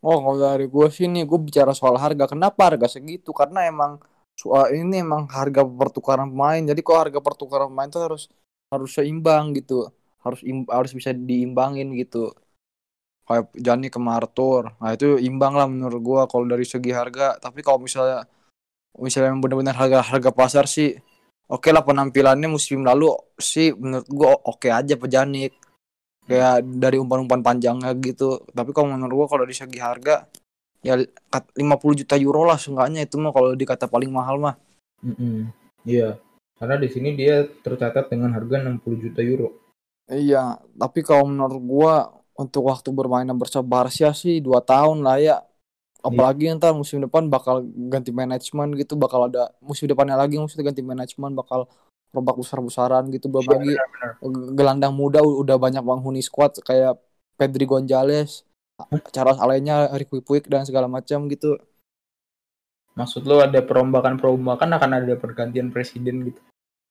Oh 0.00 0.16
kalau 0.16 0.38
dari 0.40 0.64
gue 0.64 0.86
sih 0.88 1.04
nih 1.12 1.28
gue 1.28 1.36
bicara 1.36 1.76
soal 1.76 2.00
harga. 2.00 2.24
Kenapa 2.24 2.72
harga 2.72 2.88
segitu? 2.88 3.36
Karena 3.36 3.68
emang 3.68 4.00
soal 4.40 4.66
ini 4.72 5.04
emang 5.06 5.22
harga 5.28 5.62
pertukaran 5.80 6.28
pemain. 6.32 6.62
Jadi 6.70 6.80
kok 6.86 6.98
harga 7.02 7.18
pertukaran 7.26 7.68
pemain 7.72 7.90
tuh 7.94 8.02
harus 8.06 8.22
harus 8.72 8.90
seimbang 8.96 9.44
gitu. 9.58 9.88
Harus 10.24 10.40
im- 10.50 10.70
harus 10.76 10.92
bisa 10.98 11.10
diimbangin 11.12 11.88
gitu. 12.00 12.32
Kayak 13.28 13.44
Jani 13.66 13.88
ke 13.94 14.00
Arthur. 14.00 14.62
Nah 14.80 14.90
itu 14.96 15.08
imbang 15.28 15.54
lah 15.58 15.66
menurut 15.70 16.00
gue 16.08 16.20
kalau 16.32 16.46
dari 16.52 16.64
segi 16.66 16.90
harga. 17.00 17.36
Tapi 17.44 17.60
kalau 17.66 17.78
misalnya 17.86 18.26
misalnya 18.98 19.38
benar-benar 19.38 19.76
harga 19.78 20.00
harga 20.02 20.30
pasar 20.34 20.64
sih 20.66 20.98
oke 21.46 21.68
lah 21.70 21.86
penampilannya 21.86 22.50
musim 22.50 22.82
lalu 22.82 23.14
sih 23.38 23.70
menurut 23.74 24.08
gue 24.10 24.30
oke 24.50 24.68
aja 24.70 24.94
Pejanik 24.98 25.54
kayak 26.26 26.62
dari 26.78 26.96
umpan-umpan 26.98 27.42
panjangnya 27.42 27.90
gitu 27.98 28.42
tapi 28.54 28.70
kalau 28.70 28.94
menurut 28.94 29.24
gua 29.24 29.26
kalau 29.26 29.42
dari 29.42 29.56
segi 29.56 29.78
harga 29.82 30.30
ya 30.80 30.96
kat- 31.28 31.52
50 31.56 31.94
juta 32.04 32.16
euro 32.16 32.44
lah 32.48 32.56
seenggaknya 32.56 33.04
itu 33.04 33.20
mah 33.20 33.32
kalau 33.32 33.52
dikata 33.52 33.84
paling 33.88 34.08
mahal 34.08 34.40
mah. 34.40 34.56
Iya. 35.84 36.16
Karena 36.60 36.76
di 36.76 36.88
sini 36.92 37.16
dia 37.16 37.48
tercatat 37.64 38.12
dengan 38.12 38.36
harga 38.36 38.60
60 38.60 39.00
juta 39.00 39.20
euro. 39.24 39.56
Iya 40.10 40.58
tapi 40.76 41.00
kalau 41.06 41.28
menurut 41.28 41.60
gua 41.62 41.94
untuk 42.34 42.66
waktu 42.68 42.88
bermain 42.90 43.28
bersama 43.36 43.84
Barca 43.84 44.10
sih 44.16 44.40
dua 44.40 44.60
tahun 44.60 45.04
lah 45.04 45.16
ya. 45.20 45.36
Apalagi 46.00 46.48
ntar 46.56 46.72
musim 46.72 47.04
depan 47.04 47.28
bakal 47.28 47.60
ganti 47.92 48.08
manajemen 48.08 48.72
gitu 48.72 48.96
bakal 48.96 49.28
ada 49.28 49.52
musim 49.60 49.84
depannya 49.84 50.16
lagi 50.16 50.40
maksudnya 50.40 50.72
ganti 50.72 50.80
manajemen 50.80 51.36
bakal 51.36 51.68
robak 52.10 52.40
besar-besaran 52.40 53.06
gitu 53.12 53.28
belum 53.28 53.44
Iya, 53.44 53.52
lagi 53.52 53.74
gelandang 54.56 54.96
muda 54.96 55.20
udah 55.20 55.60
banyak 55.60 55.84
penghuni 55.84 56.24
squad 56.24 56.56
kayak 56.64 56.96
Pedri 57.36 57.68
Gonzalez 57.68 58.48
Charles 59.12 59.40
Alenya, 59.40 59.90
Ricky 59.96 60.22
Puig 60.24 60.46
dan 60.46 60.64
segala 60.64 60.86
macam 60.86 61.26
gitu. 61.28 61.58
Maksud 62.98 63.24
lu 63.24 63.40
ada 63.40 63.62
perombakan-perombakan 63.62 64.76
akan 64.76 64.90
ada 65.00 65.14
pergantian 65.16 65.72
presiden 65.72 66.28
gitu? 66.28 66.40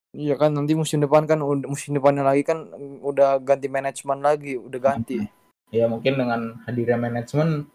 Iya 0.10 0.42
kan 0.42 0.58
nanti 0.58 0.74
musim 0.74 1.06
depan 1.06 1.30
kan 1.30 1.38
musim 1.70 1.94
depannya 1.94 2.26
lagi 2.26 2.42
kan 2.42 2.66
mm, 2.66 3.06
udah 3.06 3.38
ganti 3.46 3.70
manajemen 3.70 4.26
lagi, 4.26 4.58
udah 4.58 4.80
ganti. 4.82 5.22
ya 5.70 5.86
mungkin 5.86 6.18
dengan 6.18 6.58
hadirnya 6.66 6.98
manajemen 6.98 7.70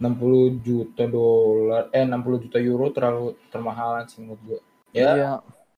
60 0.00 0.64
juta 0.64 1.04
dolar 1.04 1.92
eh 1.92 2.08
60 2.08 2.44
juta 2.48 2.56
euro 2.56 2.88
terlalu 2.88 3.36
termahalan 3.52 4.08
sih 4.08 4.24
menurut 4.24 4.40
gua. 4.48 4.60
Ya 4.96 5.12
Iya, 5.12 5.32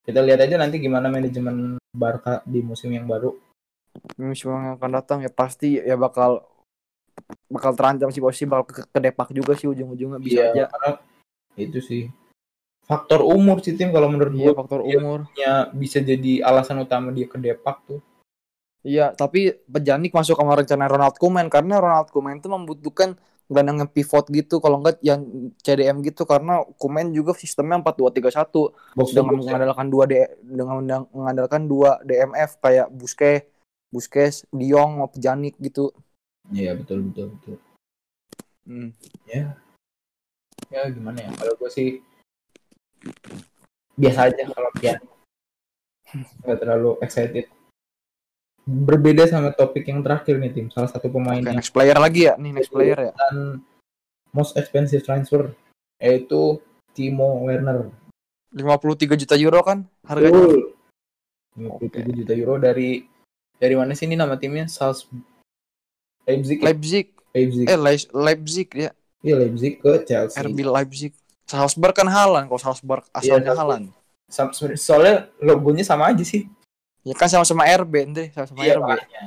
kita 0.07 0.23
lihat 0.23 0.47
aja 0.47 0.55
nanti 0.63 0.79
gimana 0.79 1.11
manajemen 1.11 1.75
Barca 1.91 2.39
di 2.47 2.63
musim 2.63 2.95
yang 2.95 3.11
baru. 3.11 3.35
Musim 4.15 4.55
yang 4.55 4.79
akan 4.79 4.91
datang 4.95 5.19
ya 5.27 5.31
pasti 5.31 5.83
ya 5.83 5.99
bakal 5.99 6.47
bakal 7.47 7.73
terancam 7.75 8.09
sih 8.09 8.21
pasti 8.21 8.45
bakal 8.45 8.65
ke, 8.67 8.83
ke 8.87 8.99
Depak 8.99 9.29
juga 9.31 9.53
sih 9.55 9.67
ujung-ujungnya 9.67 10.19
bisa 10.19 10.41
Iya, 10.53 10.67
aja. 10.67 10.93
itu 11.55 11.79
sih 11.81 12.03
faktor 12.85 13.21
umur 13.21 13.61
sih 13.61 13.77
tim 13.77 13.91
kalau 13.91 14.09
menurut 14.09 14.33
Iya 14.33 14.51
gua 14.51 14.55
faktor 14.65 14.81
umur. 14.81 15.29
punya 15.29 15.69
bisa 15.73 15.99
jadi 16.01 16.41
alasan 16.41 16.81
utama 16.81 17.13
dia 17.13 17.29
ke 17.29 17.37
Depak 17.37 17.85
tuh 17.85 18.01
Iya, 18.87 19.11
tapi 19.11 19.59
Pejanik 19.67 20.15
masuk 20.15 20.39
sama 20.39 20.55
rencana 20.55 20.87
Ronald 20.87 21.19
Koeman 21.19 21.51
karena 21.51 21.83
Ronald 21.83 22.09
Koeman 22.09 22.39
itu 22.39 22.47
membutuhkan 22.47 23.19
gelandang 23.51 23.83
yang 23.85 23.91
pivot 23.91 24.29
gitu 24.31 24.63
kalau 24.63 24.79
enggak 24.79 25.03
yang 25.03 25.25
CDM 25.61 25.99
gitu 26.07 26.23
karena 26.23 26.63
Koeman 26.79 27.11
juga 27.11 27.35
sistemnya 27.35 27.83
4-2-3-1 27.83 28.71
box 28.95 29.09
to 29.11 29.19
dengan 29.19 29.35
box 29.35 29.43
ya. 29.43 29.51
mengandalkan 29.51 29.87
dua 29.91 30.05
D, 30.07 30.15
dengan 30.41 30.75
mengandalkan 31.11 31.63
dua 31.67 31.99
DMF 32.07 32.61
kayak 32.63 32.87
Busquets, 32.95 33.45
Busquets, 33.91 34.37
Diong, 34.55 35.01
Pjanic 35.11 35.59
gitu. 35.59 35.91
Iya 36.53 36.73
betul 36.77 37.09
betul 37.13 37.27
betul 37.37 37.57
Hmm. 38.69 38.93
ya 39.25 39.57
gimana 40.93 41.25
ya 41.25 41.33
kalau 41.41 41.57
gue 41.57 41.71
sih 41.73 42.05
biasa 43.97 44.29
aja 44.29 44.45
kalau 44.53 44.69
pian 44.77 45.01
nggak 46.45 46.59
terlalu 46.61 47.01
excited 47.01 47.49
berbeda 48.69 49.25
sama 49.25 49.57
topik 49.57 49.89
yang 49.89 50.05
terakhir 50.05 50.37
nih 50.37 50.53
tim. 50.53 50.67
Salah 50.69 50.93
satu 50.93 51.09
pemain 51.09 51.41
yang 51.41 51.57
next 51.57 51.73
player 51.73 51.97
lagi 51.97 52.29
ya 52.29 52.37
nih 52.37 52.53
next 52.53 52.69
player 52.69 52.99
ya. 53.01 53.13
dan 53.17 53.65
most 54.37 54.61
expensive 54.61 55.01
transfer 55.01 55.57
yaitu 55.97 56.61
Timo 56.93 57.49
Werner. 57.49 57.89
53 58.53 59.17
juta 59.25 59.35
euro 59.41 59.61
kan 59.65 59.89
harganya. 60.05 60.37
Betul. 60.37 60.77
57 61.57 62.21
juta 62.23 62.33
euro 62.37 62.61
dari 62.61 63.09
dari 63.57 63.75
mana 63.75 63.97
sih 63.97 64.05
ini 64.05 64.21
nama 64.21 64.37
timnya? 64.37 64.69
Salz 64.69 65.09
Leipzig. 66.29 66.59
ya? 66.61 66.67
Leipzig. 66.69 67.07
Leipzig. 67.35 67.67
Eh 67.67 67.79
Leis- 67.79 68.11
Leipzig 68.13 68.69
ya. 68.77 68.91
Iya 69.19 69.35
Leipzig 69.41 69.73
ke 69.81 69.93
Chelsea. 70.05 70.37
RB 70.39 70.59
Leipzig. 70.63 71.13
Salzburg 71.49 71.97
kan 71.97 72.07
Halan 72.07 72.45
kalau 72.45 72.61
Salzburg 72.61 73.03
asalnya 73.11 73.57
Salzburg. 73.57 73.89
Halan. 74.29 74.77
Soalnya 74.77 75.33
logonya 75.41 75.81
sama 75.83 76.13
aja 76.13 76.21
sih. 76.21 76.45
Ya 77.03 77.17
kan 77.17 77.27
sama-sama 77.27 77.65
RB 77.65 77.93
ente, 78.05 78.29
sama-sama 78.37 78.61
Iya, 78.61 78.77
RB. 78.77 78.85
makanya. 78.85 79.23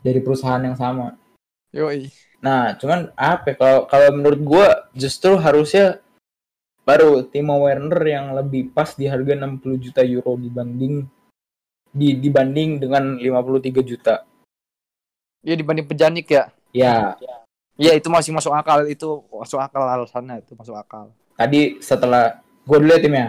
Dari 0.00 0.20
perusahaan 0.24 0.62
yang 0.64 0.78
sama. 0.78 1.12
Yoi. 1.76 2.08
Nah, 2.40 2.72
cuman 2.80 3.12
apa? 3.12 3.52
ya, 3.52 3.54
Kalau 3.60 3.78
kalau 3.84 4.08
menurut 4.16 4.40
gua 4.40 4.66
justru 4.96 5.36
harusnya 5.36 6.00
baru 6.88 7.20
Timo 7.28 7.60
Werner 7.60 8.00
yang 8.00 8.32
lebih 8.32 8.72
pas 8.72 8.96
di 8.96 9.04
harga 9.04 9.36
60 9.36 9.76
juta 9.76 10.00
euro 10.00 10.40
dibanding 10.40 11.04
di 11.92 12.16
dibanding 12.16 12.80
dengan 12.80 13.20
53 13.20 13.84
juta. 13.84 14.24
Iya 15.48 15.56
dibanding 15.56 15.88
Pejanik 15.88 16.28
ya. 16.28 16.52
Ya, 16.76 17.16
Iya 17.80 17.96
itu 17.96 18.12
masih 18.12 18.36
masuk 18.36 18.52
akal 18.52 18.84
itu 18.84 19.24
masuk 19.32 19.56
akal 19.56 19.80
alasannya 19.80 20.44
itu 20.44 20.52
masuk 20.52 20.76
akal. 20.76 21.08
tadi 21.38 21.80
setelah 21.80 22.44
gua 22.68 22.76
dulu 22.82 22.92
ya 22.92 23.00
tim 23.00 23.14
ya. 23.16 23.28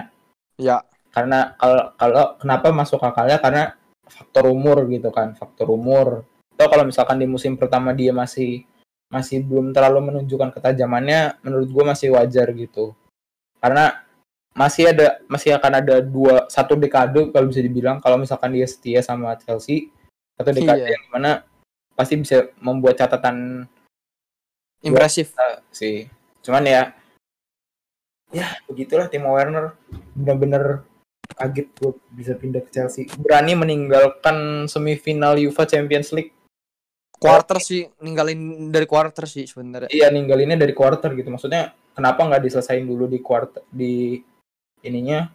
Ya 0.60 0.78
Karena 1.16 1.56
kalau 1.56 1.96
kalau 1.96 2.24
kenapa 2.36 2.68
masuk 2.76 3.00
akalnya 3.00 3.40
karena 3.40 3.64
faktor 4.10 4.52
umur 4.52 4.84
gitu 4.92 5.08
kan, 5.16 5.32
faktor 5.38 5.72
umur. 5.72 6.28
Atau 6.58 6.68
kalau 6.68 6.84
misalkan 6.84 7.22
di 7.22 7.30
musim 7.30 7.56
pertama 7.56 7.96
dia 7.96 8.12
masih 8.12 8.68
masih 9.08 9.42
belum 9.42 9.72
terlalu 9.72 10.12
menunjukkan 10.12 10.52
ketajamannya, 10.54 11.40
menurut 11.46 11.70
gua 11.72 11.96
masih 11.96 12.12
wajar 12.14 12.52
gitu. 12.52 12.94
Karena 13.64 14.04
masih 14.52 14.90
ada 14.92 15.22
masih 15.30 15.56
akan 15.56 15.72
ada 15.80 15.96
dua 16.02 16.50
satu 16.50 16.74
dekade 16.76 17.30
kalau 17.32 17.48
bisa 17.48 17.62
dibilang 17.62 18.02
kalau 18.02 18.18
misalkan 18.18 18.50
dia 18.52 18.66
setia 18.66 19.00
sama 19.06 19.38
Chelsea 19.40 19.94
satu 20.36 20.50
dekade 20.52 20.90
Iya. 20.90 20.98
yang 20.98 21.06
mana 21.14 21.32
pasti 22.00 22.16
bisa 22.16 22.48
membuat 22.64 22.96
catatan 22.96 23.68
impresif. 24.80 25.36
sih. 25.68 26.08
Cuman 26.40 26.64
ya 26.64 26.96
ya 28.32 28.48
begitulah 28.72 29.12
Timo 29.12 29.36
Werner 29.36 29.76
benar-benar 30.16 30.88
kaget 31.36 31.68
gue 31.76 31.92
bisa 32.16 32.40
pindah 32.40 32.64
ke 32.64 32.72
Chelsea. 32.72 33.04
Berani 33.20 33.60
meninggalkan 33.60 34.70
semifinal 34.72 35.36
UEFA 35.36 35.68
Champions 35.68 36.16
League. 36.16 36.32
Quarter 37.20 37.60
sih 37.60 37.84
ninggalin 38.00 38.72
dari 38.72 38.88
quarter 38.88 39.28
sih 39.28 39.44
sebenarnya. 39.44 39.92
Iya 39.92 40.08
ninggalinnya 40.08 40.56
dari 40.56 40.72
quarter 40.72 41.12
gitu. 41.20 41.28
Maksudnya 41.28 41.76
kenapa 41.92 42.24
nggak 42.24 42.48
diselesain 42.48 42.88
dulu 42.88 43.12
di 43.12 43.20
quarter 43.20 43.68
di 43.68 44.24
ininya 44.88 45.28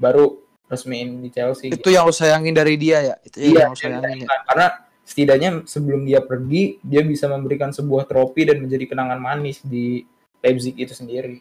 baru 0.00 0.40
resmiin 0.72 1.20
di 1.20 1.28
Chelsea. 1.28 1.68
gitu. 1.68 1.84
Itu 1.84 1.90
yang 1.92 2.08
lu 2.08 2.16
sayangin 2.16 2.56
dari 2.56 2.80
dia 2.80 3.12
ya. 3.12 3.14
Itu 3.20 3.44
Iya, 3.44 3.68
yang 3.68 3.72
lu 3.72 3.78
sayangin 3.78 4.24
ya. 4.24 4.40
karena 4.48 4.66
setidaknya 5.06 5.62
sebelum 5.70 6.02
dia 6.02 6.18
pergi 6.18 6.82
dia 6.82 7.06
bisa 7.06 7.30
memberikan 7.30 7.70
sebuah 7.70 8.10
trofi 8.10 8.42
dan 8.42 8.58
menjadi 8.58 8.90
kenangan 8.90 9.22
manis 9.22 9.62
di 9.62 10.02
Leipzig 10.42 10.74
itu 10.74 10.90
sendiri 10.92 11.38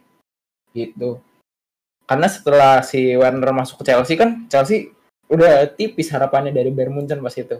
gitu 0.71 1.17
karena 2.05 2.29
setelah 2.29 2.85
si 2.85 3.17
Werner 3.17 3.49
masuk 3.49 3.81
ke 3.81 3.89
Chelsea 3.89 4.13
kan 4.13 4.45
Chelsea 4.45 4.93
udah 5.25 5.65
tipis 5.73 6.13
harapannya 6.13 6.53
dari 6.53 6.69
Bayern 6.69 6.93
Munchen 6.93 7.17
pas 7.17 7.33
itu 7.33 7.57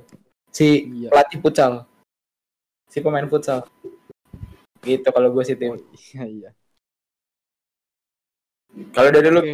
si 0.53 0.85
Iya. 0.85 1.09
pelatih 1.09 1.41
futsal 1.41 1.73
si 2.85 3.01
pemain 3.01 3.25
futsal 3.25 3.65
gitu 4.85 5.09
kalau 5.09 5.33
gue 5.33 5.41
sih 5.41 5.57
tim 5.57 5.73
Iya 5.73 6.23
iya. 6.29 6.49
kalau 8.93 9.09
dari 9.09 9.29
lu 9.33 9.41
Oke. 9.41 9.53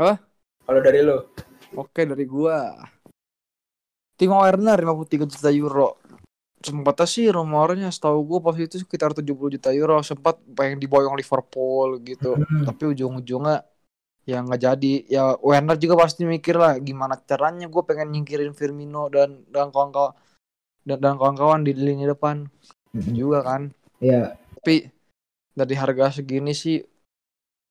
Hah? 0.00 0.16
kalau 0.64 0.80
dari 0.80 1.00
lu 1.04 1.20
Oke 1.76 2.08
dari 2.08 2.24
gua. 2.24 2.72
Timo 4.16 4.40
Werner 4.40 4.80
53 4.80 5.28
juta 5.28 5.50
euro. 5.52 6.00
Sempatnya 6.64 7.06
sih 7.06 7.28
rumornya 7.28 7.92
setahu 7.92 8.24
gua 8.24 8.38
pas 8.50 8.56
itu 8.56 8.80
sekitar 8.80 9.12
70 9.12 9.54
juta 9.60 9.70
euro 9.76 10.00
sempat 10.00 10.40
pengen 10.56 10.80
diboyong 10.80 11.14
Liverpool 11.14 12.00
gitu. 12.02 12.34
Hmm. 12.34 12.64
Tapi 12.64 12.82
ujung-ujungnya 12.96 13.62
ya 14.26 14.42
nggak 14.42 14.60
jadi. 14.60 14.94
Ya 15.06 15.36
Werner 15.38 15.76
juga 15.76 16.00
pasti 16.02 16.24
mikir 16.24 16.56
lah 16.56 16.80
gimana 16.80 17.20
caranya 17.22 17.70
gue 17.70 17.82
pengen 17.86 18.10
nyingkirin 18.10 18.56
Firmino 18.56 19.06
dan 19.12 19.46
dan 19.52 19.70
kawan-kawan 19.70 20.16
dan, 20.82 20.98
dan 20.98 21.14
kawan-kawan 21.20 21.60
di 21.62 21.72
lini 21.76 22.08
depan 22.08 22.48
juga 23.12 23.44
kan. 23.44 23.62
ya 24.00 24.34
Tapi 24.58 24.90
dari 25.56 25.74
harga 25.76 26.20
segini 26.20 26.52
sih 26.56 26.80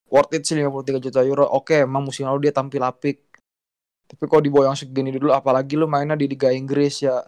worth 0.10 0.34
it 0.38 0.45
sih 0.45 0.58
53 0.58 1.01
juta 1.01 1.21
euro. 1.25 1.45
Oke, 1.49 1.84
emang 1.84 2.05
musim 2.05 2.29
lalu 2.29 2.49
dia 2.49 2.53
tampil 2.55 2.81
apik. 2.86 3.24
Tapi 4.05 4.23
kalau 4.29 4.41
diboyong 4.45 4.77
segini 4.77 5.09
dulu 5.09 5.33
apalagi 5.33 5.73
lu 5.75 5.89
mainnya 5.89 6.13
di 6.13 6.29
Liga 6.29 6.53
Inggris 6.53 7.01
ya. 7.01 7.25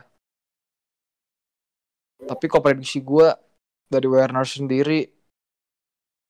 Tapi 2.17 2.45
kok 2.49 2.61
prediksi 2.61 3.01
gua 3.01 3.33
dari 3.87 4.05
Werner 4.05 4.45
sendiri 4.45 5.07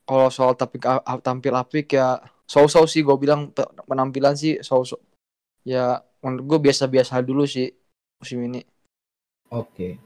kalau 0.07 0.31
soal 0.31 0.55
tampil 0.55 0.79
tampil 1.19 1.53
apik 1.57 1.99
ya 1.99 2.23
so-so 2.47 2.87
sih 2.87 3.03
gue 3.03 3.17
bilang 3.19 3.51
pe- 3.51 3.67
penampilan 3.83 4.39
sih 4.39 4.63
so-so. 4.63 5.03
Ya 5.67 5.99
menurut 6.23 6.45
gue 6.47 6.59
biasa-biasa 6.71 7.19
dulu 7.19 7.43
sih 7.43 7.67
musim 8.23 8.39
ini. 8.47 8.63
oke 9.51 9.99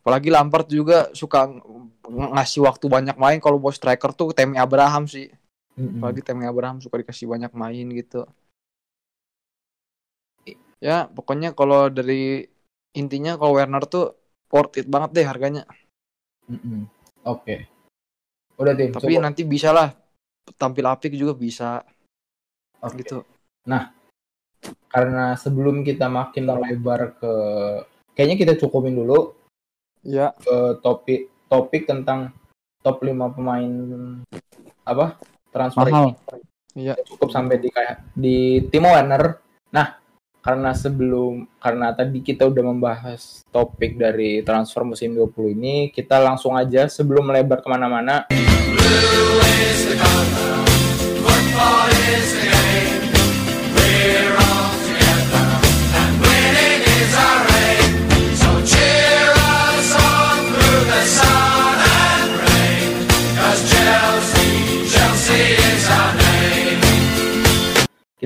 Apalagi 0.00 0.32
Lampard 0.32 0.66
juga 0.66 1.12
suka 1.14 1.46
ng- 1.46 2.32
ngasih 2.34 2.64
waktu 2.66 2.86
banyak 2.90 3.16
main 3.20 3.38
kalau 3.38 3.60
buat 3.60 3.76
striker 3.76 4.10
tuh 4.16 4.32
Temi 4.34 4.56
Abraham 4.56 5.06
sih. 5.06 5.30
Mm-mm. 5.76 6.00
Apalagi 6.00 6.20
Temi 6.24 6.44
Abraham 6.48 6.80
suka 6.80 6.98
dikasih 6.98 7.28
banyak 7.28 7.52
main 7.52 7.86
gitu. 7.92 8.26
Ya, 10.82 11.06
pokoknya 11.06 11.54
kalau 11.54 11.86
dari 11.86 12.42
intinya 12.92 13.38
kalau 13.38 13.54
Werner 13.54 13.86
tuh 13.86 14.18
worth 14.50 14.82
it 14.82 14.90
banget 14.90 15.22
deh 15.22 15.26
harganya. 15.26 15.62
Mm-mm. 16.50 16.90
oke 17.22 17.54
udah 18.58 18.74
tim 18.74 18.90
Tapi 18.90 19.14
coba. 19.14 19.22
nanti 19.30 19.46
bisa 19.46 19.70
lah 19.70 19.94
tampil 20.58 20.82
apik 20.90 21.14
juga 21.14 21.38
bisa 21.38 21.86
Oke. 22.82 22.98
gitu. 23.06 23.22
karena 24.90 25.38
sebelum 25.38 25.86
kita 25.86 26.10
makin 26.10 26.50
melebar 26.50 27.14
ke 27.14 27.32
kayaknya 28.12 28.36
kita 28.42 28.52
cukupin 28.58 28.98
dulu 28.98 29.38
Ya, 30.02 30.34
ke 30.34 30.82
topik 30.82 31.30
topik 31.46 31.86
tentang 31.86 32.34
top 32.82 33.06
5 33.06 33.30
pemain 33.38 33.70
apa 34.82 35.14
transfer 35.54 35.86
mahal. 35.86 36.18
Iya. 36.74 36.98
cukup 37.06 37.30
sampai 37.30 37.62
di 37.62 37.70
kayak 37.70 38.02
di 38.18 38.66
Timo 38.66 38.90
Werner. 38.90 39.38
Nah, 39.70 40.01
karena 40.42 40.74
sebelum 40.74 41.46
karena 41.62 41.94
tadi 41.94 42.18
kita 42.18 42.50
udah 42.50 42.64
membahas 42.66 43.46
topik 43.54 43.94
dari 43.94 44.42
transfer 44.42 44.82
musim 44.82 45.14
20 45.14 45.54
ini, 45.54 45.76
kita 45.94 46.18
langsung 46.18 46.58
aja 46.58 46.90
sebelum 46.90 47.30
melebar 47.30 47.62
ke 47.62 47.68
mana-mana. 47.70 48.26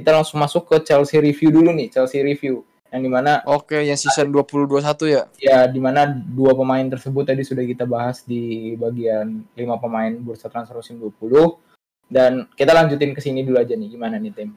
Kita 0.07 0.23
langsung 0.23 0.39
masuk 0.39 0.71
ke 0.71 0.87
Chelsea 0.87 1.19
review 1.19 1.51
dulu 1.51 1.75
nih, 1.75 1.91
Chelsea 1.91 2.23
review. 2.23 2.63
Yang 2.95 3.03
di 3.03 3.11
mana 3.11 3.43
Oke, 3.43 3.83
yang 3.83 3.99
season 3.99 4.31
2021 4.31 4.87
ya. 5.11 5.27
ya 5.43 5.67
di 5.67 5.83
mana 5.83 6.07
dua 6.07 6.55
pemain 6.55 6.87
tersebut 6.87 7.27
tadi 7.27 7.43
sudah 7.43 7.67
kita 7.67 7.83
bahas 7.83 8.23
di 8.23 8.79
bagian 8.79 9.43
lima 9.59 9.75
pemain 9.83 10.15
bursa 10.15 10.47
transfer 10.47 10.79
musim 10.79 11.03
20 11.03 11.59
dan 12.07 12.47
kita 12.55 12.71
lanjutin 12.71 13.11
ke 13.11 13.19
sini 13.19 13.43
dulu 13.43 13.59
aja 13.59 13.75
nih 13.75 13.91
gimana 13.91 14.23
nih 14.23 14.31
tim 14.31 14.55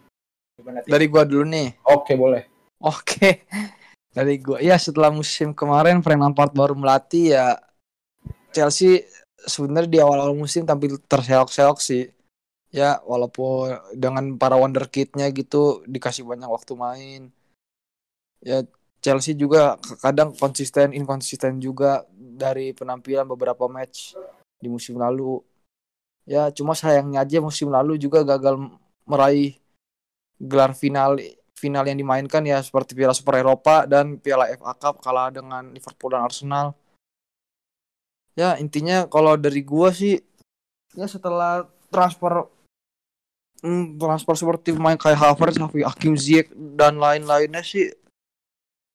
gimana 0.54 0.86
tim 0.86 0.94
Dari 0.94 1.10
gua 1.10 1.26
dulu 1.26 1.42
nih. 1.50 1.82
oke 1.82 2.14
boleh 2.14 2.46
Oke. 2.86 3.50
Dari 4.16 4.38
gua 4.38 4.62
ya 4.62 4.78
setelah 4.78 5.10
musim 5.10 5.50
kemarin 5.58 6.06
Frank 6.06 6.22
Lampard 6.22 6.54
baru 6.54 6.78
melatih 6.78 7.34
ya 7.34 7.58
Chelsea 8.54 9.10
sebenarnya 9.42 9.90
di 9.90 10.00
awal-awal 10.06 10.38
musim 10.38 10.70
tampil 10.70 11.02
terseok-seok 11.02 11.82
sih. 11.82 12.06
Ya 12.70 13.02
walaupun 13.02 13.82
dengan 13.98 14.38
para 14.38 14.54
wonderkidnya 14.54 15.34
gitu 15.34 15.82
dikasih 15.90 16.22
banyak 16.26 16.50
waktu 16.50 16.74
main. 16.78 17.22
Ya 18.46 18.62
Chelsea 19.00 19.34
juga 19.34 19.80
kadang 20.04 20.36
konsisten 20.36 20.92
inkonsisten 20.92 21.64
juga 21.64 22.04
dari 22.14 22.76
penampilan 22.76 23.26
beberapa 23.26 23.66
match 23.72 24.14
di 24.60 24.68
musim 24.68 25.00
lalu. 25.00 25.40
Ya 26.30 26.52
cuma 26.54 26.78
sayangnya 26.78 27.26
aja 27.26 27.42
musim 27.42 27.74
lalu 27.74 27.98
juga 27.98 28.22
gagal 28.22 28.60
meraih 29.10 29.58
gelar 30.38 30.78
final 30.78 31.18
final 31.58 31.84
yang 31.84 32.00
dimainkan 32.00 32.46
ya 32.48 32.64
seperti 32.64 32.96
Piala 32.96 33.12
Super 33.12 33.44
Eropa 33.44 33.84
dan 33.84 34.16
Piala 34.22 34.48
FA 34.56 34.72
Cup 34.80 35.04
kalah 35.04 35.28
dengan 35.34 35.76
Liverpool 35.76 36.16
dan 36.16 36.24
Arsenal. 36.24 36.72
Ya 38.40 38.56
intinya 38.56 39.04
kalau 39.12 39.36
dari 39.36 39.60
gua 39.66 39.92
sih 39.92 40.16
ya 40.96 41.08
setelah 41.10 41.68
transfer 41.92 42.48
hmm, 43.64 44.00
transfer 44.00 44.36
seperti 44.36 44.76
pemain 44.76 44.98
kayak 45.00 45.20
Havertz, 45.20 45.60
Hakim 45.60 46.16
Ziyech 46.16 46.52
dan 46.76 47.00
lain-lainnya 47.00 47.64
sih 47.64 47.92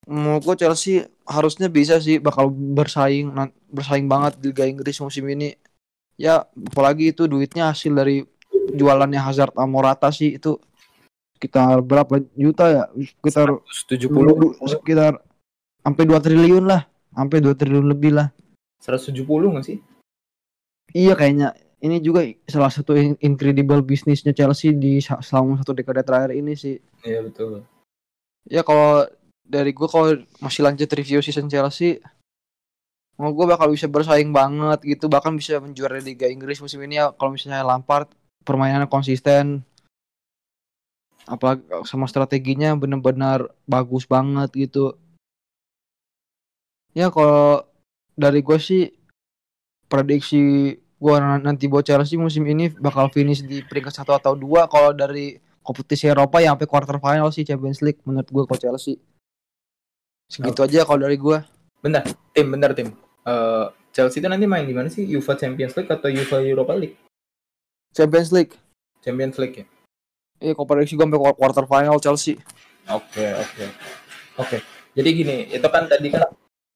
menurut 0.05 0.45
gua 0.45 0.57
Chelsea 0.57 1.09
harusnya 1.25 1.73
bisa 1.73 1.97
sih 1.97 2.21
bakal 2.21 2.53
bersaing 2.53 3.33
bersaing 3.73 4.05
banget 4.05 4.37
di 4.37 4.53
Liga 4.53 4.69
Inggris 4.69 5.01
musim 5.01 5.25
ini. 5.33 5.57
Ya 6.21 6.45
apalagi 6.45 7.11
itu 7.11 7.25
duitnya 7.25 7.73
hasil 7.73 7.91
dari 7.91 8.23
jualannya 8.77 9.19
Hazard 9.19 9.57
sama 9.57 9.67
Morata 9.67 10.12
sih 10.12 10.37
itu 10.37 10.61
sekitar 11.37 11.81
berapa 11.81 12.21
juta 12.37 12.65
ya? 12.71 12.85
Sekitar 12.95 13.59
170 13.65 14.37
du- 14.37 14.55
sekitar 14.69 15.25
sampai 15.81 16.05
2 16.05 16.21
triliun 16.21 16.65
lah, 16.65 16.87
sampai 17.12 17.39
2 17.41 17.57
triliun 17.57 17.87
lebih 17.89 18.12
lah. 18.15 18.29
170 18.81 19.57
nggak 19.57 19.67
sih? 19.67 19.79
Iya 20.95 21.17
kayaknya 21.19 21.57
ini 21.85 22.01
juga 22.01 22.24
salah 22.49 22.72
satu 22.72 22.97
in- 22.97 23.20
incredible 23.20 23.85
bisnisnya 23.85 24.32
Chelsea 24.32 24.72
di 24.72 25.05
selama 25.05 25.61
satu 25.61 25.76
dekade 25.76 26.01
terakhir 26.01 26.32
ini 26.32 26.57
sih. 26.57 26.80
Iya 27.05 27.20
betul. 27.28 27.61
Ya 28.49 28.64
kalau 28.64 29.05
dari 29.45 29.76
gue 29.76 29.85
kalau 29.85 30.16
masih 30.41 30.64
lanjut 30.64 30.89
review 30.89 31.20
season 31.20 31.53
Chelsea, 31.53 32.01
mau 33.20 33.30
gue 33.37 33.45
bakal 33.45 33.68
bisa 33.68 33.85
bersaing 33.85 34.32
banget 34.32 34.80
gitu, 34.97 35.12
bahkan 35.12 35.37
bisa 35.37 35.61
menjuarai 35.61 36.01
Liga 36.01 36.24
Inggris 36.24 36.64
musim 36.64 36.80
ini 36.80 36.97
ya 36.97 37.12
kalau 37.12 37.37
misalnya 37.37 37.61
Lampard 37.61 38.09
permainannya 38.49 38.89
konsisten, 38.89 39.61
apalagi 41.28 41.64
sama 41.85 42.09
strateginya 42.09 42.72
benar-benar 42.76 43.53
bagus 43.68 44.09
banget 44.09 44.49
gitu. 44.57 44.97
Ya 46.97 47.12
kalau 47.12 47.68
dari 48.16 48.41
gue 48.41 48.59
sih 48.61 48.93
prediksi 49.91 50.72
gue 51.05 51.16
nanti 51.44 51.68
buat 51.68 51.84
Chelsea 51.84 52.16
musim 52.16 52.48
ini 52.48 52.72
bakal 52.80 53.12
finish 53.12 53.44
di 53.44 53.61
peringkat 53.61 53.92
satu 53.92 54.16
atau 54.16 54.32
dua 54.32 54.64
kalau 54.64 54.96
dari 54.96 55.36
kompetisi 55.61 56.09
Eropa 56.09 56.40
yang 56.40 56.57
sampai 56.57 56.68
quarter 56.68 56.96
final 56.96 57.28
sih 57.28 57.44
Champions 57.44 57.84
League 57.84 58.00
menurut 58.09 58.24
gue 58.24 58.42
kalau 58.48 58.61
Chelsea 58.61 58.96
segitu 60.32 60.64
aja 60.64 60.88
kalau 60.88 61.05
dari 61.05 61.20
gue 61.20 61.44
Bentar, 61.84 62.00
tim, 62.32 62.48
bentar 62.48 62.72
tim. 62.72 62.96
Eh, 63.28 63.66
Chelsea 63.92 64.24
itu 64.24 64.24
nanti 64.24 64.48
main 64.48 64.64
di 64.64 64.72
mana 64.72 64.88
sih? 64.88 65.05
UEFA 65.05 65.36
Champions 65.36 65.76
League 65.76 65.92
atau 65.92 66.09
UEFA 66.09 66.40
Europa 66.40 66.72
League? 66.72 66.96
Champions 67.92 68.32
League 68.32 68.57
Champions 69.05 69.36
League 69.36 69.57
ya. 69.61 69.66
iya 70.40 70.52
kalau 70.57 70.64
prediksi 70.64 70.96
gue 70.96 71.05
sampai 71.05 71.20
quarter 71.36 71.68
final 71.68 72.00
Chelsea 72.00 72.40
Oke, 72.88 73.24
oke. 73.32 73.64
Oke. 74.40 74.57
Jadi 74.92 75.09
gini, 75.12 75.36
itu 75.48 75.68
kan 75.72 75.88
tadi 75.88 76.09
kan 76.12 76.28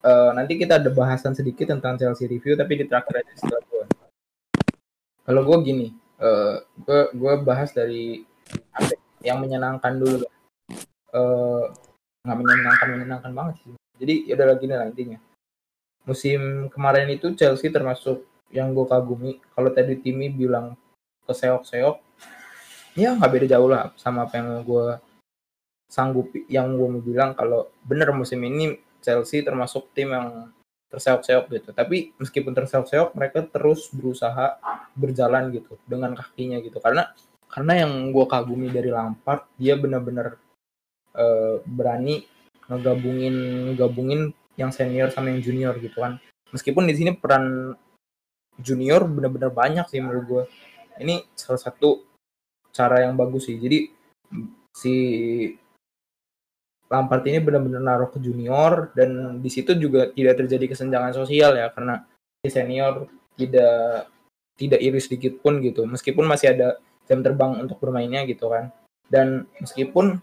eh, 0.05 0.29
nanti 0.33 0.57
kita 0.57 0.81
ada 0.81 0.89
bahasan 0.93 1.33
sedikit 1.33 1.69
tentang 1.69 1.97
Chelsea 1.97 2.29
review 2.29 2.57
tapi 2.57 2.81
di 2.81 2.85
terakhir 2.85 3.25
aja 3.25 3.33
setelah 3.33 3.61
gue. 3.65 3.85
Kalau 5.29 5.45
gue 5.45 5.57
gini, 5.61 5.93
eh 6.17 6.57
gue 7.13 7.33
bahas 7.45 7.69
dari 7.69 8.25
ya, 8.81 8.97
yang 9.29 9.45
menyenangkan 9.45 10.01
dulu. 10.01 10.25
Eh 11.13 11.63
nggak 12.25 12.37
menyenangkan 12.41 12.87
menyenangkan 12.97 13.31
banget 13.37 13.55
sih. 13.61 13.77
Jadi 14.01 14.13
ya 14.25 14.33
udah 14.33 14.57
gini 14.57 14.73
lah 14.73 14.89
intinya. 14.89 15.21
Musim 16.09 16.73
kemarin 16.73 17.05
itu 17.13 17.37
Chelsea 17.37 17.69
termasuk 17.69 18.25
yang 18.49 18.73
gue 18.73 18.89
kagumi. 18.89 19.37
Kalau 19.53 19.69
tadi 19.69 20.01
Timi 20.01 20.33
bilang 20.33 20.73
keseok-seok, 21.29 22.01
ya 22.97 23.13
nggak 23.13 23.29
beda 23.29 23.45
jauh 23.53 23.69
lah 23.69 23.93
sama 24.01 24.25
apa 24.25 24.41
yang 24.41 24.65
gue 24.65 24.97
sanggup 25.93 26.33
yang 26.49 26.73
gue 26.73 26.87
mau 26.89 27.05
bilang 27.05 27.37
kalau 27.37 27.69
bener 27.85 28.09
musim 28.17 28.41
ini 28.41 28.81
Chelsea 29.05 29.45
termasuk 29.45 29.93
tim 29.93 30.09
yang 30.09 30.49
terseok-seok 30.89 31.45
gitu. 31.53 31.69
Tapi 31.71 32.17
meskipun 32.17 32.51
terseok-seok 32.57 33.13
mereka 33.13 33.45
terus 33.45 33.87
berusaha 33.93 34.57
berjalan 34.97 35.53
gitu 35.53 35.77
dengan 35.85 36.17
kakinya 36.17 36.57
gitu. 36.59 36.81
Karena 36.81 37.13
karena 37.49 37.85
yang 37.85 38.13
gue 38.13 38.25
kagumi 38.29 38.69
dari 38.69 38.93
Lampard 38.93 39.45
dia 39.57 39.77
benar-benar 39.77 40.37
eh, 41.17 41.55
berani 41.65 42.25
ngegabungin 42.69 43.35
ngegabungin 43.73 44.21
yang 44.57 44.69
senior 44.69 45.09
sama 45.09 45.33
yang 45.33 45.41
junior 45.41 45.73
gitu 45.77 46.01
kan. 46.01 46.17
Meskipun 46.53 46.89
di 46.89 46.93
sini 46.97 47.13
peran 47.13 47.73
junior 48.59 49.05
benar-benar 49.07 49.53
banyak 49.53 49.85
sih 49.87 50.01
menurut 50.01 50.25
gue. 50.25 50.43
Ini 50.99 51.23
salah 51.37 51.61
satu 51.61 52.03
cara 52.73 53.07
yang 53.07 53.15
bagus 53.15 53.47
sih. 53.47 53.55
Jadi 53.55 53.87
si 54.73 54.95
Lampard 56.89 57.21
ini 57.29 57.37
benar-benar 57.37 57.81
naruh 57.85 58.09
ke 58.09 58.17
junior 58.17 58.89
dan 58.97 59.37
di 59.37 59.49
situ 59.53 59.77
juga 59.77 60.09
tidak 60.09 60.41
terjadi 60.41 60.73
kesenjangan 60.73 61.13
sosial 61.13 61.53
ya 61.53 61.69
karena 61.69 62.01
senior 62.41 63.05
tidak 63.37 64.09
tidak 64.57 64.79
iri 64.81 64.99
sedikit 64.99 65.37
pun 65.39 65.61
gitu. 65.61 65.85
Meskipun 65.85 66.25
masih 66.25 66.57
ada 66.57 66.81
jam 67.05 67.21
terbang 67.21 67.61
untuk 67.61 67.77
bermainnya 67.77 68.25
gitu 68.25 68.49
kan. 68.49 68.73
Dan 69.05 69.45
meskipun 69.61 70.19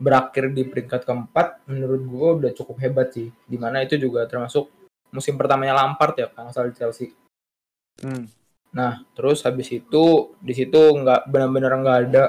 berakhir 0.00 0.54
di 0.56 0.64
peringkat 0.64 1.04
keempat 1.04 1.68
menurut 1.68 2.02
gue 2.06 2.28
udah 2.46 2.52
cukup 2.54 2.80
hebat 2.80 3.10
sih. 3.12 3.28
Di 3.44 3.58
mana 3.58 3.82
itu 3.82 3.98
juga 3.98 4.24
termasuk 4.30 4.70
musim 5.10 5.34
pertamanya 5.34 5.76
Lampard 5.76 6.14
ya 6.14 6.30
kalau 6.30 6.48
nggak 6.48 6.54
salah 6.54 6.70
di 6.70 6.78
Chelsea. 6.78 7.08
Hmm. 8.00 8.24
Nah, 8.70 9.02
terus 9.18 9.42
habis 9.42 9.66
itu 9.74 10.32
di 10.38 10.54
situ 10.54 10.78
nggak 10.78 11.26
benar-benar 11.26 11.74
nggak 11.82 11.98
ada 12.06 12.24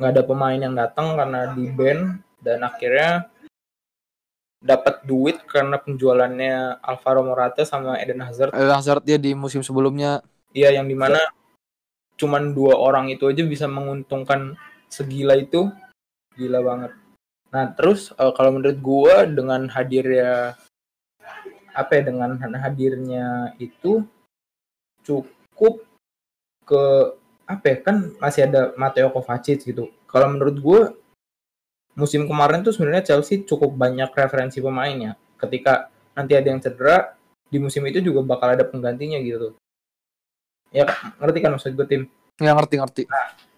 nggak 0.00 0.10
ada 0.18 0.22
pemain 0.24 0.58
yang 0.58 0.74
datang 0.74 1.14
karena 1.14 1.52
di 1.52 1.68
ban 1.68 2.16
dan 2.42 2.66
akhirnya 2.66 3.30
dapat 4.62 5.02
duit 5.02 5.42
karena 5.46 5.78
penjualannya 5.78 6.78
Alvaro 6.82 7.26
Morata 7.26 7.66
sama 7.66 7.98
Eden 7.98 8.22
Hazard. 8.22 8.54
Eden 8.54 8.74
Hazard 8.74 9.02
dia 9.02 9.18
di 9.18 9.34
musim 9.34 9.62
sebelumnya 9.62 10.22
Iya, 10.52 10.76
yang 10.76 10.86
di 10.86 10.92
mana 10.92 11.18
cuman 12.20 12.52
dua 12.52 12.76
orang 12.76 13.08
itu 13.08 13.24
aja 13.24 13.40
bisa 13.42 13.64
menguntungkan 13.64 14.52
segila 14.92 15.32
itu, 15.32 15.72
gila 16.36 16.60
banget. 16.60 16.92
Nah, 17.48 17.72
terus 17.72 18.12
eh, 18.12 18.32
kalau 18.36 18.52
menurut 18.52 18.78
gua 18.84 19.24
dengan 19.24 19.64
hadirnya 19.72 20.54
apa 21.72 21.90
ya 21.96 22.02
dengan 22.04 22.36
hadirnya 22.36 23.56
itu 23.56 24.04
cukup 25.00 25.80
ke 26.68 26.84
apa 27.48 27.64
ya 27.64 27.76
kan 27.80 27.96
masih 28.20 28.44
ada 28.48 28.76
Mateo 28.76 29.08
Kovacic 29.08 29.64
gitu. 29.64 29.88
Kalau 30.04 30.28
menurut 30.28 30.56
gue 30.60 30.80
musim 31.92 32.24
kemarin 32.24 32.64
tuh 32.64 32.72
sebenarnya 32.72 33.12
Chelsea 33.12 33.44
cukup 33.44 33.76
banyak 33.76 34.08
referensi 34.12 34.58
pemainnya. 34.64 35.16
Ketika 35.36 35.92
nanti 36.16 36.32
ada 36.36 36.48
yang 36.48 36.60
cedera 36.60 37.16
di 37.52 37.58
musim 37.60 37.84
itu 37.84 38.00
juga 38.00 38.24
bakal 38.24 38.56
ada 38.56 38.64
penggantinya 38.64 39.20
gitu. 39.20 39.52
Ya 40.72 40.88
ngerti 41.20 41.38
kan 41.44 41.52
maksud 41.52 41.76
gue 41.76 41.88
tim. 41.88 42.04
nggak 42.40 42.56
ngerti-ngerti 42.58 43.02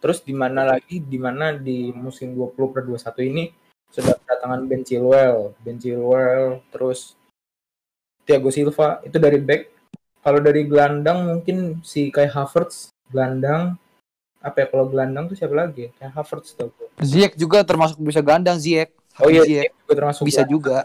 Terus 0.03 0.19
di 0.27 0.35
mana 0.35 0.67
lagi 0.67 0.99
di 0.99 1.17
mana 1.17 1.55
di 1.55 1.95
musim 1.95 2.35
20 2.35 2.75
per 2.75 2.83
21 2.85 3.31
ini 3.31 3.45
sudah 3.89 4.19
kedatangan 4.19 4.67
Ben 4.67 4.83
Chilwell, 4.83 5.55
Ben 5.63 5.79
Chilwell, 5.79 6.59
terus 6.75 7.15
Thiago 8.27 8.51
Silva 8.51 8.99
itu 9.07 9.17
dari 9.23 9.39
back. 9.39 9.63
Kalau 10.27 10.43
dari 10.43 10.67
gelandang 10.67 11.31
mungkin 11.31 11.81
si 11.87 12.11
Kai 12.11 12.27
Havertz 12.27 12.91
gelandang 13.13 13.79
apa 14.45 14.57
ya 14.61 14.67
kalau 14.69 14.85
gelandang 14.93 15.25
tuh 15.25 15.37
siapa 15.41 15.57
lagi? 15.57 15.89
Kai 15.97 16.13
Havertz 16.13 16.53
gue. 16.53 16.69
Ziyech 17.01 17.33
juga 17.35 17.65
termasuk 17.65 17.97
bisa 17.99 18.21
gandang 18.21 18.61
Ziyech 18.61 18.93
Oh 19.25 19.33
iya, 19.33 19.41
Ziyech 19.43 19.73
dia 19.73 19.81
juga 19.81 19.95
termasuk 19.97 20.23
bisa 20.29 20.45
gelandang. 20.45 20.53
juga 20.53 20.77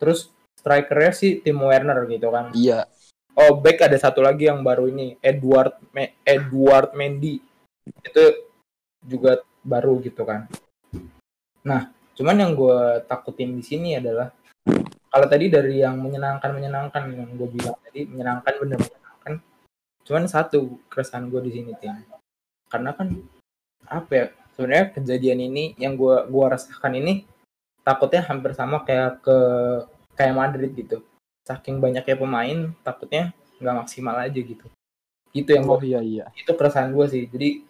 Terus 0.00 0.20
strikernya 0.56 1.12
si 1.12 1.28
Timo 1.38 1.68
Werner 1.68 2.08
gitu 2.08 2.32
kan. 2.32 2.48
iya 2.56 2.88
Oh, 3.34 3.58
back 3.58 3.82
ada 3.82 3.98
satu 3.98 4.22
lagi 4.22 4.46
yang 4.46 4.62
baru 4.62 4.86
ini, 4.86 5.18
Edward 5.18 5.74
Me- 5.90 6.14
Edward 6.22 6.94
Mendy. 6.94 7.42
Itu 8.06 8.30
juga 9.02 9.42
baru 9.58 9.98
gitu 9.98 10.22
kan. 10.22 10.46
Nah, 11.66 11.90
cuman 12.14 12.36
yang 12.38 12.54
gue 12.54 13.02
takutin 13.10 13.58
di 13.58 13.64
sini 13.66 13.98
adalah 13.98 14.30
kalau 15.10 15.26
tadi 15.26 15.50
dari 15.50 15.82
yang 15.82 15.98
menyenangkan 15.98 16.46
menyenangkan 16.54 17.10
yang 17.10 17.26
gue 17.34 17.48
bilang 17.50 17.74
tadi 17.82 18.06
menyenangkan 18.06 18.54
bener 18.54 18.78
menyenangkan. 18.78 19.32
Cuman 20.06 20.24
satu 20.30 20.78
keresahan 20.86 21.26
gue 21.26 21.42
di 21.42 21.58
sini 21.58 21.74
tim. 21.82 21.90
Karena 22.74 22.90
kan 22.90 23.14
apa 23.86 24.10
ya? 24.10 24.26
Sebenarnya 24.58 24.86
kejadian 24.98 25.38
ini 25.46 25.78
yang 25.78 25.94
gue 25.94 26.26
gua 26.26 26.58
rasakan 26.58 26.98
ini 26.98 27.22
takutnya 27.86 28.26
hampir 28.26 28.50
sama 28.58 28.82
kayak 28.82 29.22
ke 29.22 29.38
kayak 30.18 30.34
Madrid 30.34 30.74
gitu. 30.74 31.06
Saking 31.46 31.78
banyaknya 31.78 32.18
pemain 32.18 32.74
takutnya 32.82 33.30
nggak 33.62 33.86
maksimal 33.86 34.18
aja 34.18 34.34
gitu. 34.34 34.66
Itu 35.30 35.54
yang 35.54 35.70
oh 35.70 35.78
gua- 35.78 35.86
iya 35.86 36.02
iya. 36.02 36.24
itu 36.34 36.50
keresahan 36.50 36.90
gue 36.90 37.06
sih. 37.06 37.30
Jadi 37.30 37.62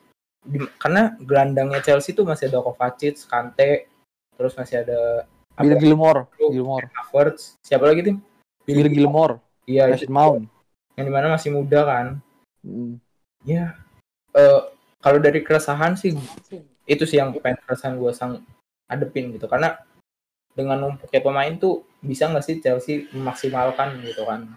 di- 0.45 0.73
karena 0.81 1.17
gelandangnya 1.21 1.85
Chelsea 1.85 2.17
tuh 2.17 2.25
masih 2.25 2.49
ada 2.49 2.65
Kovacic, 2.65 3.17
Kante, 3.29 3.89
terus 4.37 4.57
masih 4.57 4.85
ada 4.85 5.29
Bill 5.61 5.77
apa, 5.77 5.81
Gilmore 5.81 6.21
Gilmore 6.37 6.87
Havertz, 6.93 7.57
siapa 7.65 7.89
lagi 7.89 8.05
tim? 8.05 8.17
Bill 8.65 8.89
Gilmore 8.89 9.41
Iya, 9.65 9.89
Mason 9.89 10.05
itu. 10.05 10.13
Mount. 10.13 10.45
Yang 11.01 11.05
di 11.09 11.13
mana 11.13 11.27
masih 11.33 11.49
muda 11.57 11.81
kan. 11.89 12.07
Hmm. 12.61 13.01
Ya, 13.49 13.73
eh, 14.37 14.61
kalau 15.05 15.21
dari 15.21 15.45
keresahan 15.45 16.01
sih 16.01 16.17
itu 16.89 17.05
sih 17.05 17.21
yang 17.21 17.37
pengen 17.37 17.61
keresahan 17.69 18.01
gue 18.01 18.13
sang 18.17 18.41
adepin 18.89 19.37
gitu. 19.37 19.45
Karena 19.45 19.77
dengan 20.57 20.81
numpuknya 20.81 21.21
pemain 21.21 21.53
tuh 21.61 21.85
bisa 22.01 22.33
nggak 22.33 22.45
sih 22.45 22.57
Chelsea 22.65 23.05
memaksimalkan 23.13 24.01
gitu 24.01 24.25
kan? 24.25 24.49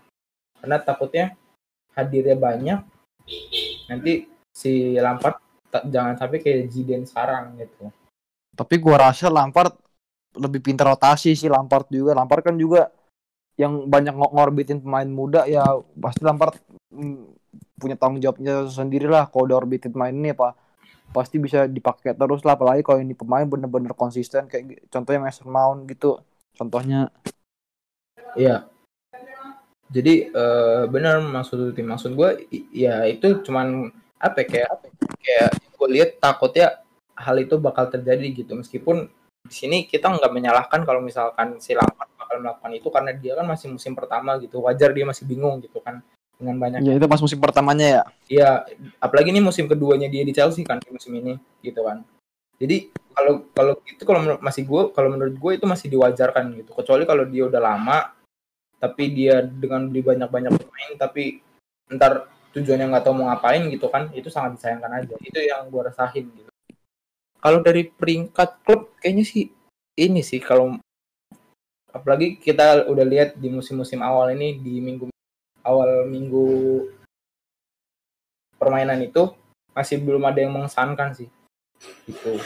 Karena 0.63 0.79
takutnya 0.79 1.35
hadirnya 1.91 2.39
banyak 2.39 2.79
nanti 3.91 4.31
si 4.55 4.95
Lampard 4.95 5.35
jangan 5.91 6.15
sampai 6.15 6.39
kayak 6.39 6.71
Zidane 6.71 7.03
sekarang 7.03 7.59
gitu. 7.59 7.91
Tapi 8.55 8.75
gua 8.79 9.11
rasa 9.11 9.27
Lampard 9.27 9.75
lebih 10.31 10.63
pintar 10.63 10.87
rotasi 10.87 11.35
sih 11.35 11.51
Lampard 11.51 11.91
juga. 11.91 12.15
Lampard 12.15 12.47
kan 12.47 12.55
juga 12.55 12.87
yang 13.59 13.89
banyak 13.89 14.15
ng- 14.15 14.33
ngorbitin 14.37 14.79
pemain 14.79 15.09
muda 15.09 15.43
ya 15.49 15.65
pasti 15.97 16.21
Lampard 16.23 16.61
mm, 16.93 17.36
punya 17.77 17.93
tanggung 17.93 18.19
jawabnya 18.19 18.65
sendiri 18.67 19.05
lah 19.05 19.29
kalau 19.29 19.45
udah 19.45 19.57
orbitin 19.61 19.93
pemain 19.93 20.11
ini 20.11 20.33
apa 20.33 20.57
pasti 21.13 21.39
bisa 21.39 21.69
dipakai 21.69 22.17
terus 22.17 22.43
lah. 22.43 22.57
Apalagi 22.57 22.83
kalau 22.83 22.99
ini 22.99 23.13
pemain 23.13 23.45
bener-bener 23.45 23.93
konsisten 23.93 24.49
kayak 24.49 24.89
contohnya 24.91 25.21
Mason 25.23 25.47
Mount 25.47 25.87
gitu. 25.87 26.19
Contohnya. 26.57 27.13
Iya. 28.35 28.67
Jadi 29.87 30.27
eh, 30.27 30.83
benar 30.91 31.23
maksud 31.23 31.71
tim 31.71 31.87
maksud 31.87 32.11
gue 32.11 32.49
ya 32.75 33.07
itu 33.07 33.39
cuman 33.45 33.87
apa 34.19 34.43
ya, 34.43 34.45
kayak 34.49 34.69
kayak 35.23 35.49
gue 35.77 35.87
lihat 35.93 36.09
takutnya 36.19 36.83
hal 37.15 37.37
itu 37.39 37.55
bakal 37.61 37.87
terjadi 37.87 38.43
gitu. 38.43 38.57
Meskipun 38.57 39.07
di 39.47 39.55
sini 39.55 39.77
kita 39.87 40.11
nggak 40.11 40.33
menyalahkan 40.33 40.83
kalau 40.83 40.99
misalkan 40.99 41.55
si 41.63 41.71
Lampard 41.71 42.11
bakal 42.19 42.43
melakukan 42.43 42.73
itu 42.75 42.87
karena 42.91 43.11
dia 43.15 43.33
kan 43.39 43.47
masih 43.47 43.71
musim 43.71 43.95
pertama 43.95 44.35
gitu. 44.43 44.59
Wajar 44.59 44.91
dia 44.91 45.07
masih 45.07 45.23
bingung 45.23 45.63
gitu 45.63 45.79
kan 45.79 46.03
dengan 46.37 46.55
banyak 46.61 46.79
ya 46.85 46.93
itu 46.97 47.07
pas 47.09 47.21
musim 47.21 47.41
pertamanya 47.41 47.87
ya 47.87 48.03
Iya, 48.27 48.51
apalagi 48.99 49.31
ini 49.31 49.39
musim 49.39 49.71
keduanya 49.71 50.11
dia 50.11 50.21
di 50.27 50.35
Chelsea 50.35 50.67
kan 50.67 50.83
di 50.83 50.91
musim 50.91 51.15
ini 51.15 51.39
gitu 51.63 51.79
kan. 51.87 52.03
Jadi 52.59 52.91
kalau 53.15 53.47
kalau 53.55 53.73
itu 53.87 54.03
kalau 54.03 54.19
menurut 54.19 54.41
masih 54.43 54.67
gue 54.67 54.81
kalau 54.91 55.09
menurut 55.15 55.35
gue 55.39 55.51
itu 55.55 55.65
masih 55.65 55.87
diwajarkan 55.87 56.51
gitu. 56.59 56.75
Kecuali 56.75 57.07
kalau 57.07 57.23
dia 57.23 57.47
udah 57.47 57.61
lama 57.63 58.11
tapi 58.77 59.09
dia 59.15 59.41
dengan 59.41 59.87
beli 59.87 60.03
banyak-banyak 60.05 60.53
pemain 60.53 60.91
tapi 60.99 61.39
ntar 61.87 62.27
tujuannya 62.51 62.91
nggak 62.93 63.03
tahu 63.07 63.15
mau 63.15 63.31
ngapain 63.31 63.63
gitu 63.71 63.87
kan 63.87 64.11
itu 64.11 64.27
sangat 64.27 64.59
disayangkan 64.59 64.91
aja. 64.91 65.15
Itu 65.23 65.39
yang 65.39 65.71
gue 65.71 65.81
rasain 65.87 66.27
gitu. 66.27 66.51
Kalau 67.39 67.63
dari 67.63 67.87
peringkat 67.87 68.67
klub 68.67 68.91
kayaknya 68.99 69.23
sih 69.23 69.47
ini 69.95 70.19
sih 70.19 70.43
kalau 70.43 70.75
apalagi 71.95 72.35
kita 72.37 72.85
udah 72.91 73.05
lihat 73.07 73.39
di 73.39 73.47
musim-musim 73.47 74.03
awal 74.03 74.35
ini 74.35 74.59
di 74.59 74.83
minggu 74.83 75.07
awal 75.67 76.07
minggu 76.07 76.47
permainan 78.55 79.03
itu 79.03 79.35
masih 79.75 79.99
belum 79.99 80.23
ada 80.23 80.39
yang 80.39 80.55
mengesankan 80.55 81.13
sih. 81.13 81.29
Gitu. 82.07 82.39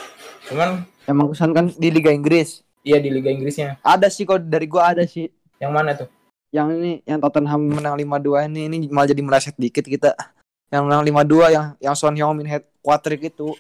Cuman 0.52 0.84
emang 1.06 1.32
kesan 1.32 1.54
kan 1.54 1.70
di 1.72 1.88
Liga 1.94 2.10
Inggris? 2.10 2.66
Iya 2.82 2.98
di 2.98 3.14
Liga 3.14 3.30
Inggrisnya. 3.30 3.78
Ada 3.86 4.10
sih 4.10 4.26
kok 4.26 4.42
dari 4.42 4.66
gua 4.66 4.92
ada 4.92 5.06
sih. 5.06 5.30
Yang 5.62 5.72
mana 5.72 5.90
tuh? 5.96 6.10
Yang 6.52 6.68
ini 6.82 6.92
yang 7.08 7.22
Tottenham 7.24 7.62
menang 7.80 7.96
5-2 7.96 8.52
ini 8.52 8.62
ini 8.68 8.78
malah 8.92 9.08
jadi 9.08 9.24
meleset 9.24 9.56
dikit 9.56 9.86
kita. 9.88 10.12
Yang 10.74 10.84
menang 10.90 11.04
5-2 11.06 11.56
yang 11.56 11.66
yang 11.80 11.96
Son 11.96 12.18
Heung-min 12.18 12.50
head 12.50 12.68
quadrick 12.84 13.32
itu. 13.32 13.56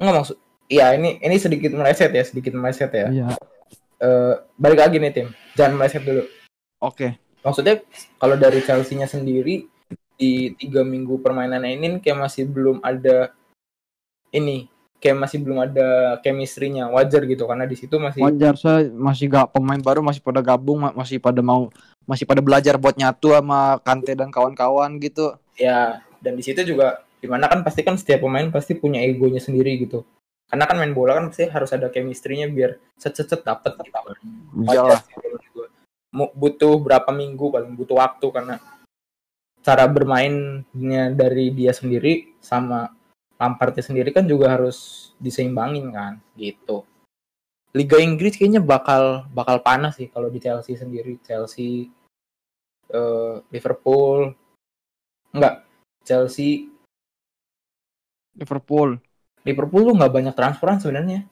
Nggak 0.00 0.14
maksud 0.24 0.38
iya 0.72 0.96
ini 0.96 1.20
ini 1.20 1.36
sedikit 1.36 1.76
meleset 1.76 2.08
ya 2.14 2.24
sedikit 2.24 2.56
meleset 2.56 2.88
ya. 2.94 3.06
Iya. 3.12 3.26
Eh, 4.00 4.34
balik 4.56 4.80
lagi 4.80 4.96
nih 4.96 5.12
tim. 5.12 5.28
Jangan 5.52 5.76
meleset 5.76 6.00
dulu. 6.00 6.24
Oke 6.80 7.21
maksudnya 7.42 7.82
kalau 8.16 8.38
dari 8.38 8.62
Chelsea-nya 8.62 9.10
sendiri 9.10 9.66
di 10.16 10.54
tiga 10.54 10.86
minggu 10.86 11.18
permainan 11.18 11.66
ini 11.66 11.98
kayak 11.98 12.18
masih 12.30 12.46
belum 12.46 12.78
ada 12.80 13.34
ini 14.30 14.70
kayak 15.02 15.18
masih 15.18 15.42
belum 15.42 15.58
ada 15.66 16.16
chemistry-nya. 16.22 16.86
Wajar 16.86 17.26
gitu 17.26 17.44
karena 17.50 17.66
di 17.66 17.74
situ 17.74 17.98
masih 17.98 18.22
wajar 18.22 18.54
saya 18.54 18.86
masih 18.94 19.26
gak 19.26 19.50
pemain 19.50 19.82
baru 19.82 19.98
masih 19.98 20.22
pada 20.22 20.38
gabung 20.38 20.78
ma- 20.78 20.94
masih 20.94 21.18
pada 21.18 21.42
mau 21.42 21.68
masih 22.06 22.22
pada 22.22 22.38
belajar 22.38 22.78
buat 22.78 22.94
nyatu 22.94 23.34
sama 23.34 23.82
Kante 23.82 24.14
dan 24.14 24.30
kawan-kawan 24.30 25.02
gitu. 25.02 25.34
Ya 25.58 26.06
dan 26.22 26.38
di 26.38 26.46
situ 26.46 26.62
juga 26.62 27.02
di 27.18 27.26
mana 27.26 27.50
kan 27.50 27.66
pasti 27.66 27.82
kan 27.82 27.98
setiap 27.98 28.22
pemain 28.22 28.46
pasti 28.54 28.78
punya 28.78 29.02
egonya 29.02 29.42
sendiri 29.42 29.74
gitu. 29.82 30.06
Karena 30.46 30.70
kan 30.70 30.78
main 30.78 30.94
bola 30.94 31.18
kan 31.18 31.34
pasti 31.34 31.50
harus 31.50 31.70
ada 31.74 31.90
chemistry-nya 31.90 32.46
biar 32.46 32.78
set 32.94 33.18
dapet 33.42 33.74
gitu. 33.82 33.90
Kan. 33.90 34.14
iyalah 34.70 35.02
butuh 36.12 36.76
berapa 36.76 37.08
minggu 37.08 37.48
paling 37.48 37.72
butuh 37.72 37.96
waktu 37.96 38.26
karena 38.28 38.60
cara 39.62 39.88
bermainnya 39.88 41.14
dari 41.14 41.54
dia 41.54 41.72
sendiri 41.72 42.36
sama 42.42 42.92
Lampardnya 43.42 43.82
sendiri 43.82 44.14
kan 44.14 44.22
juga 44.22 44.54
harus 44.54 45.10
diseimbangin 45.18 45.90
kan 45.90 46.22
gitu. 46.38 46.86
Liga 47.74 47.98
Inggris 47.98 48.38
kayaknya 48.38 48.62
bakal 48.62 49.26
bakal 49.34 49.58
panas 49.58 49.98
sih 49.98 50.06
kalau 50.06 50.30
di 50.30 50.38
Chelsea 50.38 50.78
sendiri. 50.78 51.18
Chelsea 51.26 51.90
eh, 52.86 53.34
Liverpool. 53.50 54.30
Enggak 55.34 55.66
Chelsea. 56.06 56.70
Liverpool. 58.38 59.02
Liverpool 59.42 59.90
tuh 59.90 59.94
nggak 59.98 60.14
banyak 60.14 60.34
transferan 60.38 60.78
sebenarnya. 60.78 61.26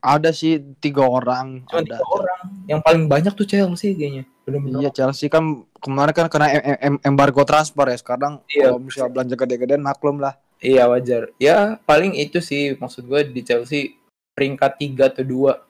Ada 0.00 0.32
sih 0.32 0.56
tiga 0.80 1.04
orang 1.04 1.68
cuma 1.68 1.84
ada. 1.84 2.00
tiga 2.00 2.06
orang 2.08 2.23
yang 2.64 2.80
paling 2.80 3.04
banyak 3.06 3.32
tuh 3.32 3.44
Chelsea 3.44 3.92
kayaknya 3.92 4.24
bener-bener 4.44 4.84
Iya 4.84 4.90
Chelsea 4.92 5.28
kan 5.28 5.64
kemarin 5.80 6.12
kan 6.16 6.26
kena 6.28 6.46
em- 6.48 6.80
em- 6.96 7.02
embargo 7.04 7.44
transfer 7.44 7.84
ya 7.88 7.98
sekarang 8.00 8.40
Iya. 8.48 8.72
kalau 8.72 8.78
misalnya 8.80 9.12
belanja 9.12 9.34
gede-gedean 9.36 9.82
maklum 9.84 10.18
lah 10.20 10.34
Iya 10.64 10.88
wajar. 10.88 11.28
Ya 11.36 11.76
paling 11.84 12.16
itu 12.16 12.40
sih 12.40 12.72
maksud 12.80 13.04
gue 13.04 13.20
di 13.28 13.44
Chelsea 13.44 14.00
peringkat 14.32 14.80
tiga 14.80 15.12
atau 15.12 15.20
dua. 15.20 15.60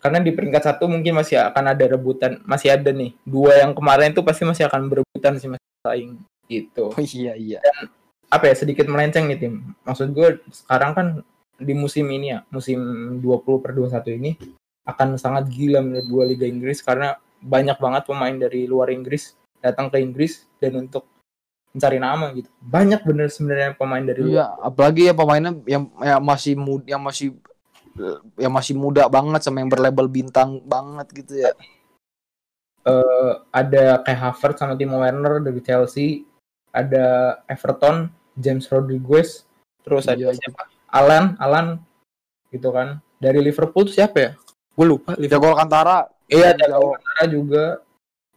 Karena 0.00 0.22
di 0.22 0.30
peringkat 0.32 0.62
satu 0.64 0.88
mungkin 0.88 1.12
masih 1.18 1.36
akan 1.42 1.74
ada 1.76 1.84
rebutan, 1.92 2.40
masih 2.48 2.72
ada 2.72 2.88
nih 2.88 3.12
dua 3.26 3.60
yang 3.66 3.76
kemarin 3.76 4.14
itu 4.14 4.22
pasti 4.24 4.46
masih 4.48 4.64
akan 4.70 4.88
berebutan 4.88 5.36
sih 5.36 5.50
masih 5.50 5.68
saing 5.84 6.12
gitu. 6.48 6.88
oh, 6.88 7.02
iya 7.04 7.36
iya 7.36 7.58
Apa 8.32 8.48
ya 8.48 8.54
sedikit 8.56 8.88
melenceng 8.88 9.28
nih 9.28 9.36
tim. 9.36 9.76
Maksud 9.84 10.08
gue 10.16 10.40
sekarang 10.48 10.92
kan 10.96 11.06
di 11.58 11.74
musim 11.76 12.06
ini 12.08 12.32
ya, 12.32 12.46
musim 12.48 12.78
20 13.20 13.60
per 13.60 13.76
21 13.76 14.14
ini 14.16 14.30
akan 14.88 15.20
sangat 15.20 15.52
gila 15.52 15.84
menurut 15.84 16.06
gue 16.08 16.24
Liga 16.34 16.46
Inggris 16.48 16.80
karena 16.80 17.20
banyak 17.44 17.76
banget 17.76 18.02
pemain 18.08 18.34
dari 18.34 18.64
luar 18.64 18.88
Inggris 18.88 19.36
datang 19.60 19.92
ke 19.92 20.00
Inggris 20.00 20.48
dan 20.58 20.74
untuk 20.80 21.04
mencari 21.76 22.00
nama 22.00 22.32
gitu. 22.32 22.48
Banyak 22.64 23.04
bener 23.04 23.28
sebenarnya 23.28 23.76
pemain 23.76 24.00
dari 24.00 24.24
luar. 24.24 24.32
iya 24.32 24.46
apalagi 24.64 25.02
ya 25.12 25.14
pemainnya 25.14 25.52
yang, 25.68 25.84
yang 26.00 26.22
masih 26.24 26.56
muda 26.56 26.84
yang 26.88 27.02
masih 27.04 27.28
yang 28.38 28.52
masih 28.54 28.74
muda 28.78 29.10
banget 29.10 29.44
sama 29.44 29.60
yang 29.60 29.68
berlabel 29.68 30.06
bintang 30.08 30.62
banget 30.64 31.06
gitu 31.12 31.44
ya 31.44 31.52
Eh, 32.88 33.32
ada 33.52 34.00
kayak 34.00 34.20
Havertz 34.22 34.64
sama 34.64 34.72
Timo 34.78 35.04
Werner 35.04 35.44
dari 35.44 35.60
Chelsea, 35.60 36.24
ada 36.72 37.36
Everton, 37.44 38.08
James 38.38 38.64
Rodriguez, 38.72 39.44
terus 39.84 40.08
ada 40.08 40.32
Iya, 40.32 40.32
siapa? 40.32 40.62
Alan, 40.88 41.36
Alan 41.36 41.84
gitu 42.48 42.72
kan. 42.72 43.04
Dari 43.20 43.44
Liverpool 43.44 43.92
siapa 43.92 44.16
ya? 44.16 44.30
Gue 44.78 44.86
lupa. 44.86 45.18
Liverpool. 45.18 45.42
Jago 45.42 45.46
Alcantara 45.58 45.98
Iya, 46.30 46.54
ada 46.54 46.64
Jauh. 46.70 46.94
Alcantara 46.94 47.24
juga 47.26 47.64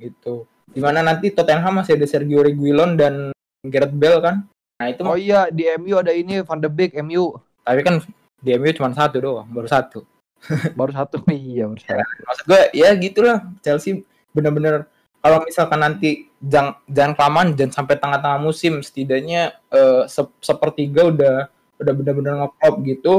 gitu. 0.02 0.36
Di 0.74 0.80
mana 0.82 1.06
nanti 1.06 1.30
Tottenham 1.30 1.84
masih 1.84 1.94
ada 1.94 2.08
Sergio 2.10 2.42
Reguilon 2.42 2.98
dan 2.98 3.30
Gareth 3.62 3.94
Bale 3.94 4.20
kan. 4.26 4.36
Nah 4.82 4.88
itu 4.89 5.06
oh 5.06 5.14
iya 5.14 5.46
di 5.54 5.70
MU 5.78 6.02
ada 6.02 6.10
ini 6.10 6.42
Van 6.42 6.58
de 6.58 6.66
Beek 6.66 6.98
MU 7.06 7.38
tapi 7.62 7.86
kan 7.86 8.02
di 8.42 8.50
MU 8.58 8.74
cuma 8.74 8.89
satu 8.89 9.22
doang, 9.22 9.46
baru 9.46 9.70
satu. 9.70 10.02
baru 10.80 10.89
satu 10.89 11.22
iya 11.30 11.70
baru 11.70 11.78
satu 11.78 12.02
maksud 12.02 12.44
gue 12.50 12.62
ya 12.74 12.89
gitulah 12.98 13.46
Chelsea 13.62 14.02
bener-bener 14.34 14.89
kalau 15.22 15.46
misalkan 15.46 15.78
nanti 15.78 16.26
jangan 16.42 16.82
jangan 16.89 17.14
kelamaan 17.14 17.48
jangan 17.54 17.74
sampai 17.78 18.02
tengah-tengah 18.02 18.42
musim 18.42 18.82
setidaknya 18.82 19.54
eh, 19.70 20.10
se- 20.10 20.34
sepertiga 20.42 21.14
udah 21.14 21.36
udah 21.78 21.94
bener-bener 21.94 22.34
ngeklop 22.42 22.76
gitu 22.89 23.14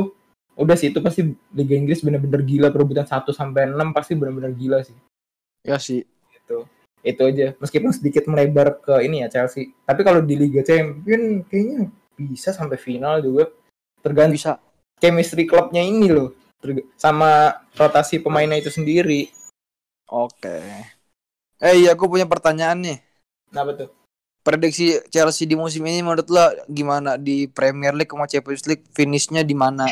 udah 0.57 0.77
sih 0.77 0.93
itu 0.93 1.01
pasti 1.01 1.33
Liga 1.57 1.75
Inggris 1.75 2.05
bener-bener 2.05 2.45
gila 2.45 2.69
perebutan 2.69 3.09
1 3.09 3.33
sampai 3.33 3.73
6 3.73 3.97
pasti 3.97 4.13
bener-bener 4.13 4.53
gila 4.53 4.79
sih. 4.85 4.97
Ya 5.65 5.79
sih. 5.81 6.05
Gitu. 6.33 6.69
Itu 7.03 7.23
aja 7.27 7.57
meskipun 7.59 7.91
sedikit 7.91 8.29
melebar 8.31 8.79
ke 8.79 9.03
ini 9.03 9.25
ya 9.25 9.29
Chelsea. 9.33 9.73
Tapi 9.83 10.01
kalau 10.05 10.21
di 10.23 10.35
Liga 10.37 10.63
Champion 10.63 11.43
kayaknya 11.49 11.89
bisa 12.15 12.53
sampai 12.53 12.77
final 12.77 13.25
juga. 13.25 13.51
Tergantung 14.03 14.37
bisa. 14.37 14.59
chemistry 14.99 15.47
klubnya 15.47 15.83
ini 15.83 16.11
loh. 16.11 16.35
Terg- 16.63 16.87
sama 16.95 17.59
rotasi 17.75 18.23
pemainnya 18.23 18.59
itu 18.59 18.71
sendiri. 18.71 19.31
Oke. 20.07 20.63
Eh 21.63 21.75
iya 21.83 21.95
aku 21.95 22.07
punya 22.07 22.27
pertanyaan 22.27 22.79
nih. 22.83 22.99
Kenapa 23.51 23.73
tuh? 23.79 23.91
prediksi 24.43 24.99
Chelsea 25.09 25.47
di 25.47 25.55
musim 25.55 25.87
ini 25.87 26.03
menurut 26.03 26.27
lo 26.29 26.51
gimana? 26.67 27.15
Di 27.15 27.47
Premier 27.47 27.95
League 27.95 28.11
sama 28.11 28.27
Champions 28.27 28.67
League 28.67 28.85
finishnya 28.93 29.47
di 29.47 29.55
mana 29.55 29.87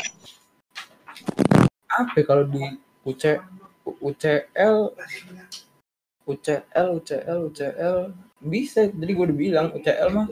Apa 1.91 2.13
ya 2.15 2.23
kalau 2.23 2.43
di 2.47 2.63
UC 3.03 3.41
UCL 3.99 4.75
UCL 6.29 6.87
UCL 7.01 7.37
UCL 7.51 7.97
bisa 8.41 8.89
jadi 8.89 9.11
gue 9.11 9.25
udah 9.29 9.37
bilang 9.37 9.67
UCL 9.75 10.09
mah 10.13 10.27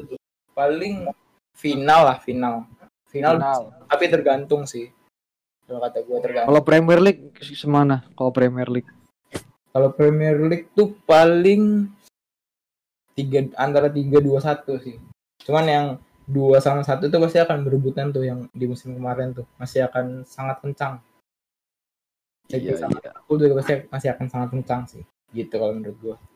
paling 0.56 1.10
final 1.54 2.02
lah 2.08 2.18
final. 2.24 2.66
Final, 3.10 3.42
Final. 3.42 3.62
tapi 3.90 4.06
tergantung 4.06 4.70
sih. 4.70 4.94
Kalau 5.66 5.82
kata 5.82 6.06
gue 6.06 6.18
tergantung. 6.22 6.50
Kalau 6.54 6.62
Premier 6.62 7.00
League 7.02 7.34
semana? 7.58 8.06
Kalau 8.14 8.32
Premier 8.32 8.70
League. 8.70 8.90
kalau 9.70 9.94
Premier 9.94 10.34
League 10.34 10.74
tuh 10.74 10.98
paling 11.06 11.86
tiga 13.14 13.46
antara 13.54 13.86
tiga 13.86 14.18
dua 14.18 14.42
satu 14.42 14.82
sih. 14.82 14.98
Cuman 15.46 15.66
yang 15.70 15.86
dua 16.26 16.58
sama 16.58 16.82
satu 16.82 17.06
tuh 17.06 17.22
pasti 17.22 17.38
akan 17.38 17.62
berebutan 17.62 18.10
tuh 18.10 18.26
yang 18.26 18.50
di 18.50 18.66
musim 18.66 18.98
kemarin 18.98 19.34
tuh. 19.34 19.46
Masih 19.62 19.86
akan 19.86 20.26
sangat 20.26 20.58
kencang 20.66 20.98
Liga 22.50 22.74
Iya, 22.74 22.90
iya. 22.90 23.12
aku 23.14 23.38
juga 23.38 23.62
pasti 23.62 23.74
masih 23.94 24.10
akan 24.18 24.26
sangat 24.26 24.50
kencang 24.58 24.82
sih 24.90 25.04
gitu 25.38 25.54
kalau 25.62 25.78
menurut 25.78 25.98
gue 26.02 26.16
sih. 26.18 26.30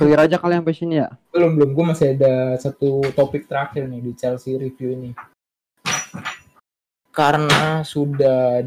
Clear 0.00 0.24
aja 0.24 0.40
kalian 0.40 0.64
sampai 0.64 0.74
sini 0.74 0.94
ya. 1.04 1.08
belum 1.30 1.54
belum. 1.54 1.70
Gue 1.76 1.84
masih 1.92 2.16
ada 2.16 2.56
satu 2.56 3.04
topik 3.12 3.44
terakhir 3.44 3.86
nih 3.86 4.00
di 4.00 4.12
Chelsea 4.16 4.56
review 4.56 4.96
ini. 4.96 5.10
Karena 7.12 7.84
sudah 7.84 8.64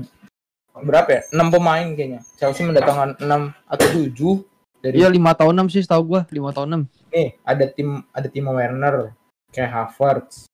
berapa 0.77 1.09
ya? 1.09 1.21
Enam 1.33 1.49
pemain 1.49 1.87
kayaknya. 1.97 2.21
Chelsea 2.37 2.63
mendatangkan 2.63 3.17
enam 3.25 3.51
atau 3.65 3.87
tujuh 3.89 4.45
dari 4.79 5.01
Iya 5.01 5.09
lima 5.09 5.33
tahun 5.33 5.57
enam 5.57 5.67
sih 5.73 5.81
setahu 5.81 6.15
gua. 6.15 6.21
Lima 6.29 6.53
tahun 6.53 6.67
enam. 6.71 6.83
nih 7.09 7.37
ada 7.45 7.65
tim 7.69 8.05
ada 8.13 8.27
Timo 8.29 8.53
Werner 8.53 9.17
kayak 9.49 9.69
Havertz 9.73 10.45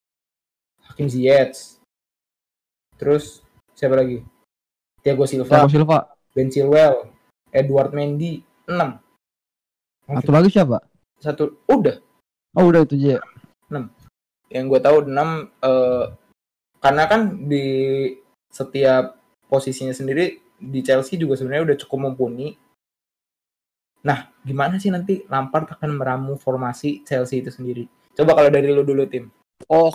Hakim 0.87 1.11
Ziyech. 1.11 1.77
Terus 2.95 3.43
siapa 3.75 3.99
lagi 3.99 4.23
Thiago 5.09 5.25
Silva 5.25 5.49
Thiago 5.49 5.69
Silva. 5.73 5.99
Ben 6.37 6.53
Chilwell 6.53 7.09
Edward 7.49 7.91
Mendy 7.97 8.45
enam 8.69 9.01
Satu 10.05 10.29
lagi 10.29 10.49
siapa? 10.53 10.77
satu 11.17 11.65
udah 11.65 11.97
Oh 12.57 12.69
udah 12.69 12.81
itu 12.85 12.97
aja. 12.97 13.21
yang 14.49 14.65
gue 14.65 14.81
tahu 14.81 15.05
enam 15.05 15.53
eh, 15.61 16.05
karena 16.81 17.03
kan 17.05 17.45
di 17.45 17.65
setiap 18.49 19.21
posisinya 19.45 19.93
sendiri 19.93 20.41
di 20.57 20.81
Chelsea 20.81 21.21
juga 21.21 21.37
sebenarnya 21.37 21.69
udah 21.69 21.77
cukup 21.85 22.09
mumpuni. 22.09 22.57
Nah, 24.01 24.33
gimana 24.41 24.81
sih 24.81 24.89
nanti 24.89 25.21
Lampard 25.29 25.69
akan 25.77 26.01
meramu 26.01 26.33
formasi 26.39 27.05
Chelsea 27.05 27.45
itu 27.45 27.53
sendiri? 27.53 27.85
Coba 28.17 28.33
kalau 28.33 28.49
dari 28.49 28.73
lu 28.73 28.81
dulu 28.81 29.05
tim. 29.05 29.29
Oh 29.69 29.93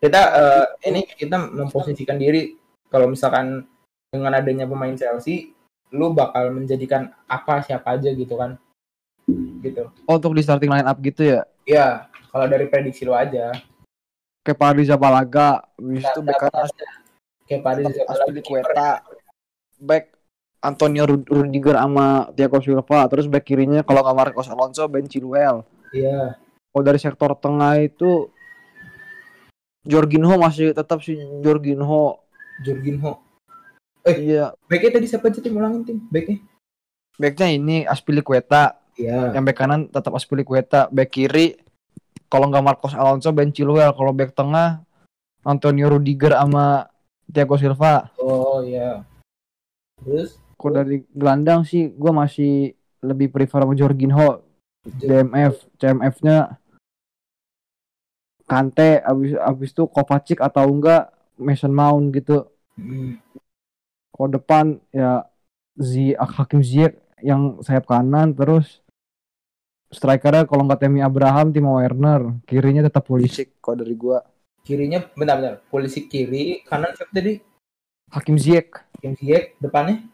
Kita 0.00 0.22
eh, 0.32 0.66
ini 0.88 1.04
kita 1.04 1.36
memposisikan 1.52 2.16
diri 2.16 2.56
kalau 2.88 3.06
misalkan 3.06 3.68
dengan 4.12 4.36
adanya 4.36 4.68
pemain 4.68 4.92
Chelsea, 4.92 5.56
lu 5.88 6.12
bakal 6.12 6.52
menjadikan 6.52 7.16
apa 7.24 7.64
siapa 7.64 7.96
aja 7.96 8.12
gitu 8.12 8.36
kan? 8.36 8.60
Gitu. 9.64 9.88
oh, 9.88 10.14
untuk 10.18 10.36
di 10.36 10.44
starting 10.44 10.68
line 10.68 10.84
up 10.84 11.00
gitu 11.00 11.24
ya. 11.24 11.40
Ya, 11.64 12.12
kalau 12.28 12.44
dari 12.44 12.68
prediksi 12.68 13.08
lu 13.08 13.16
aja. 13.16 13.56
Kayak 14.44 14.58
Pariza 14.60 14.98
Balaga, 15.00 15.64
habis 15.78 16.04
itu 16.04 16.20
back 16.20 16.50
Kayak 17.48 17.62
Paris 17.62 17.94
Aspilicueta, 18.04 19.00
back 19.80 20.12
Antonio 20.60 21.06
Rud- 21.08 21.30
Rudiger 21.30 21.78
sama 21.78 22.28
Thiago 22.36 22.58
Silva, 22.60 23.08
terus 23.08 23.30
back 23.30 23.46
kirinya 23.48 23.80
kalau 23.86 24.04
nggak 24.04 24.18
Marcos 24.18 24.50
Alonso, 24.50 24.84
Ben 24.90 25.08
Chilwell. 25.08 25.64
Iya. 25.94 26.36
Kalau 26.74 26.84
dari 26.84 26.98
sektor 27.00 27.32
tengah 27.38 27.78
itu 27.80 28.28
Jorginho 29.86 30.34
masih 30.36 30.74
tetap 30.74 31.00
sih 31.00 31.16
Jorginho. 31.40 32.18
Jorginho. 32.66 33.31
Iya, 34.02 34.50
Backnya 34.66 34.90
tadi 34.98 35.06
siapa 35.06 35.30
aja 35.30 35.38
tim 35.38 35.54
ulangin 35.54 35.82
tim? 35.86 35.98
Backnya? 36.10 36.38
backnya 37.12 37.48
ini 37.54 37.76
Aspilicueta, 37.86 38.82
Iya. 38.98 39.30
yang 39.30 39.44
back 39.46 39.56
kanan 39.56 39.86
tetap 39.86 40.10
Aspilicueta, 40.12 40.90
back 40.90 41.12
kiri 41.12 41.54
kalau 42.26 42.48
nggak 42.48 42.64
Marcos 42.64 42.96
Alonso, 42.96 43.30
Ben 43.30 43.52
Chilwell, 43.52 43.92
kalau 43.92 44.10
back 44.10 44.32
tengah 44.32 44.82
Antonio 45.44 45.92
Rudiger 45.92 46.32
sama 46.34 46.88
Thiago 47.28 47.60
Silva. 47.60 48.08
Oh 48.18 48.64
iya. 48.64 49.04
Terus 50.02 50.40
Kalau 50.56 50.78
dari 50.78 51.02
gelandang 51.10 51.66
sih 51.66 51.90
gue 51.90 52.12
masih 52.14 52.72
lebih 53.02 53.30
prefer 53.34 53.66
sama 53.66 53.74
Jorginho, 53.74 54.42
DMF, 54.86 55.58
CMF-nya 55.76 56.58
Kante, 58.46 59.00
abis 59.02 59.34
abis 59.38 59.70
itu 59.72 59.84
Kovacic 59.88 60.38
atau 60.38 60.66
enggak 60.68 61.10
Mason 61.38 61.72
Mount 61.72 62.12
gitu. 62.12 62.46
hmm, 62.76 63.18
Kalau 64.12 64.28
depan 64.28 64.64
ya 64.92 65.24
Zi 65.80 66.12
Hakim 66.14 66.60
Ziyech 66.60 67.00
yang 67.24 67.64
sayap 67.64 67.88
kanan 67.88 68.36
terus 68.36 68.84
strikernya 69.92 70.48
kalau 70.48 70.64
nggak 70.64 70.84
Temi 70.84 71.00
Abraham, 71.04 71.52
Timo 71.52 71.80
Werner, 71.80 72.40
kirinya 72.48 72.84
tetap 72.84 73.08
Pulisic 73.08 73.56
kalau 73.60 73.84
dari 73.84 73.96
gua. 73.96 74.24
kirinya 74.62 75.02
benar-benar 75.18 75.58
polisi 75.66 76.06
kiri, 76.06 76.62
kanan 76.62 76.94
siapa 76.94 77.10
tadi? 77.10 77.34
Hakim 78.14 78.38
Ziyech. 78.38 78.70
Kim 79.02 79.18
Ziyech, 79.18 79.58
depannya 79.58 80.06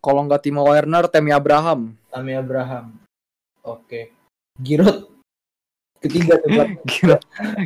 Kalau 0.00 0.28
nggak 0.28 0.44
Timo 0.44 0.68
Werner, 0.68 1.08
Temi 1.08 1.32
Abraham. 1.32 1.96
Tami 2.12 2.36
Abraham. 2.36 3.00
Oke. 3.64 4.12
Giroud 4.60 5.08
ketiga 6.00 6.40
tuh 6.40 6.48
Bang. 6.52 6.70
Gila. 6.90 7.18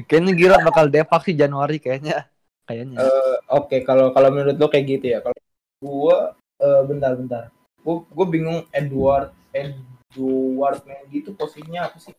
Kayaknya 0.06 0.32
Giroud 0.34 0.62
bakal 0.66 0.86
depak 0.90 1.22
sih 1.26 1.34
Januari 1.34 1.78
kayaknya. 1.78 2.26
Kayaknya. 2.64 2.96
Eh, 3.00 3.36
Oke, 3.52 3.84
kalau 3.84 4.10
kalau 4.16 4.28
menurut 4.32 4.56
lo 4.56 4.68
kayak 4.72 4.86
gitu 4.88 5.06
ya. 5.14 5.18
Kalau 5.20 5.38
gua 5.84 6.16
eh, 6.60 6.82
bentar-bentar. 6.88 7.52
Gua 7.84 8.04
gua 8.08 8.26
bingung 8.26 8.64
Edward 8.72 9.32
Edward 9.54 10.82
Mendy 10.82 11.22
itu 11.22 11.30
posisinya 11.30 11.86
apa 11.86 11.98
sih? 12.02 12.14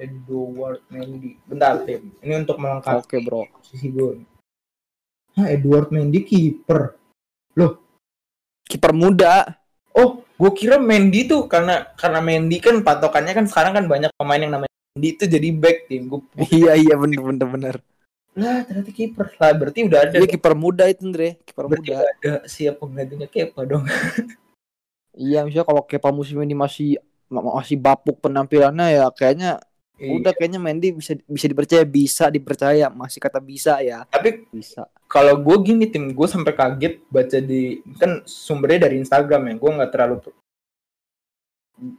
Edward 0.00 0.82
Mendy. 0.90 1.38
Bentar, 1.46 1.84
tim. 1.86 2.10
Ini 2.24 2.42
untuk 2.42 2.58
melengkapi 2.58 3.06
Oke, 3.06 3.16
Bro. 3.22 3.46
posisi 3.60 3.86
gue. 3.92 4.24
Hah, 5.38 5.46
Edward 5.52 5.94
Mendy 5.94 6.26
kiper. 6.26 6.98
Kiper 8.66 8.92
muda. 8.94 9.60
Oh, 9.94 10.22
gue 10.24 10.50
kira 10.54 10.78
Mendy 10.78 11.26
tuh 11.26 11.46
karena 11.50 11.90
karena 11.98 12.22
Mendy 12.22 12.62
kan 12.62 12.80
patokannya 12.80 13.34
kan 13.34 13.46
sekarang 13.46 13.74
kan 13.74 13.84
banyak 13.90 14.10
pemain 14.14 14.40
yang 14.40 14.54
namanya 14.54 14.74
Mendy 14.94 15.08
itu 15.18 15.24
jadi 15.26 15.48
back 15.54 15.78
tim. 15.90 16.06
Gue 16.10 16.22
iya, 16.50 16.74
iya 16.78 16.94
bener 16.98 17.20
bener 17.20 17.46
bener. 17.46 17.74
Lah 18.38 18.62
ternyata 18.62 18.90
kiper. 18.94 19.26
Lah 19.36 19.52
berarti 19.54 19.80
udah 19.86 19.98
ada. 20.06 20.16
Dia 20.22 20.30
kiper 20.30 20.54
muda 20.54 20.84
itu, 20.86 21.02
Andre. 21.02 21.38
Kiper 21.42 21.66
muda. 21.66 21.96
ada 22.06 22.32
siap 22.46 22.78
penggantinya 22.78 23.26
Kepa 23.26 23.62
dong. 23.66 23.84
Iya, 25.10 25.42
misalnya 25.42 25.66
kalau 25.66 25.82
Kepa 25.82 26.14
musim 26.14 26.38
ini 26.38 26.54
masih 26.54 26.94
ma- 27.26 27.58
masih 27.58 27.74
bapuk 27.74 28.22
penampilannya 28.22 28.94
ya 28.94 29.04
kayaknya 29.10 29.58
udah 30.00 30.32
kayaknya 30.32 30.62
Mendy 30.62 30.94
bisa 30.94 31.18
bisa 31.26 31.50
dipercaya, 31.50 31.82
bisa 31.82 32.24
dipercaya, 32.30 32.86
masih 32.88 33.18
kata 33.18 33.42
bisa 33.42 33.82
ya. 33.82 34.06
Tapi 34.06 34.46
Bisa. 34.54 34.86
kalau 35.10 35.34
gue 35.34 35.56
gini 35.66 35.90
tim 35.90 36.14
gue 36.14 36.28
sampai 36.30 36.54
kaget 36.54 37.02
baca 37.10 37.38
di 37.42 37.82
kan 37.98 38.22
sumbernya 38.22 38.86
dari 38.86 39.02
Instagram 39.02 39.50
ya. 39.50 39.54
Gue 39.58 39.70
nggak 39.76 39.90
terlalu 39.90 40.16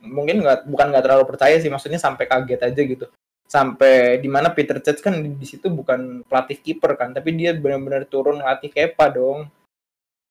mungkin 0.08 0.46
nggak 0.46 0.70
bukan 0.70 0.88
nggak 0.94 1.04
terlalu 1.04 1.26
percaya 1.26 1.58
sih 1.58 1.70
maksudnya 1.70 1.98
sampai 1.98 2.30
kaget 2.30 2.62
aja 2.64 2.82
gitu 2.86 3.06
sampai 3.52 4.24
di 4.24 4.32
mana 4.32 4.56
Peter 4.56 4.80
Cech 4.80 5.04
kan 5.04 5.12
di, 5.20 5.44
situ 5.44 5.68
bukan 5.68 6.24
pelatih 6.24 6.56
kiper 6.56 6.96
kan 6.96 7.12
tapi 7.12 7.36
dia 7.36 7.52
benar-benar 7.52 8.08
turun 8.08 8.40
ngelatih 8.40 8.72
Kepa 8.72 9.12
dong. 9.12 9.52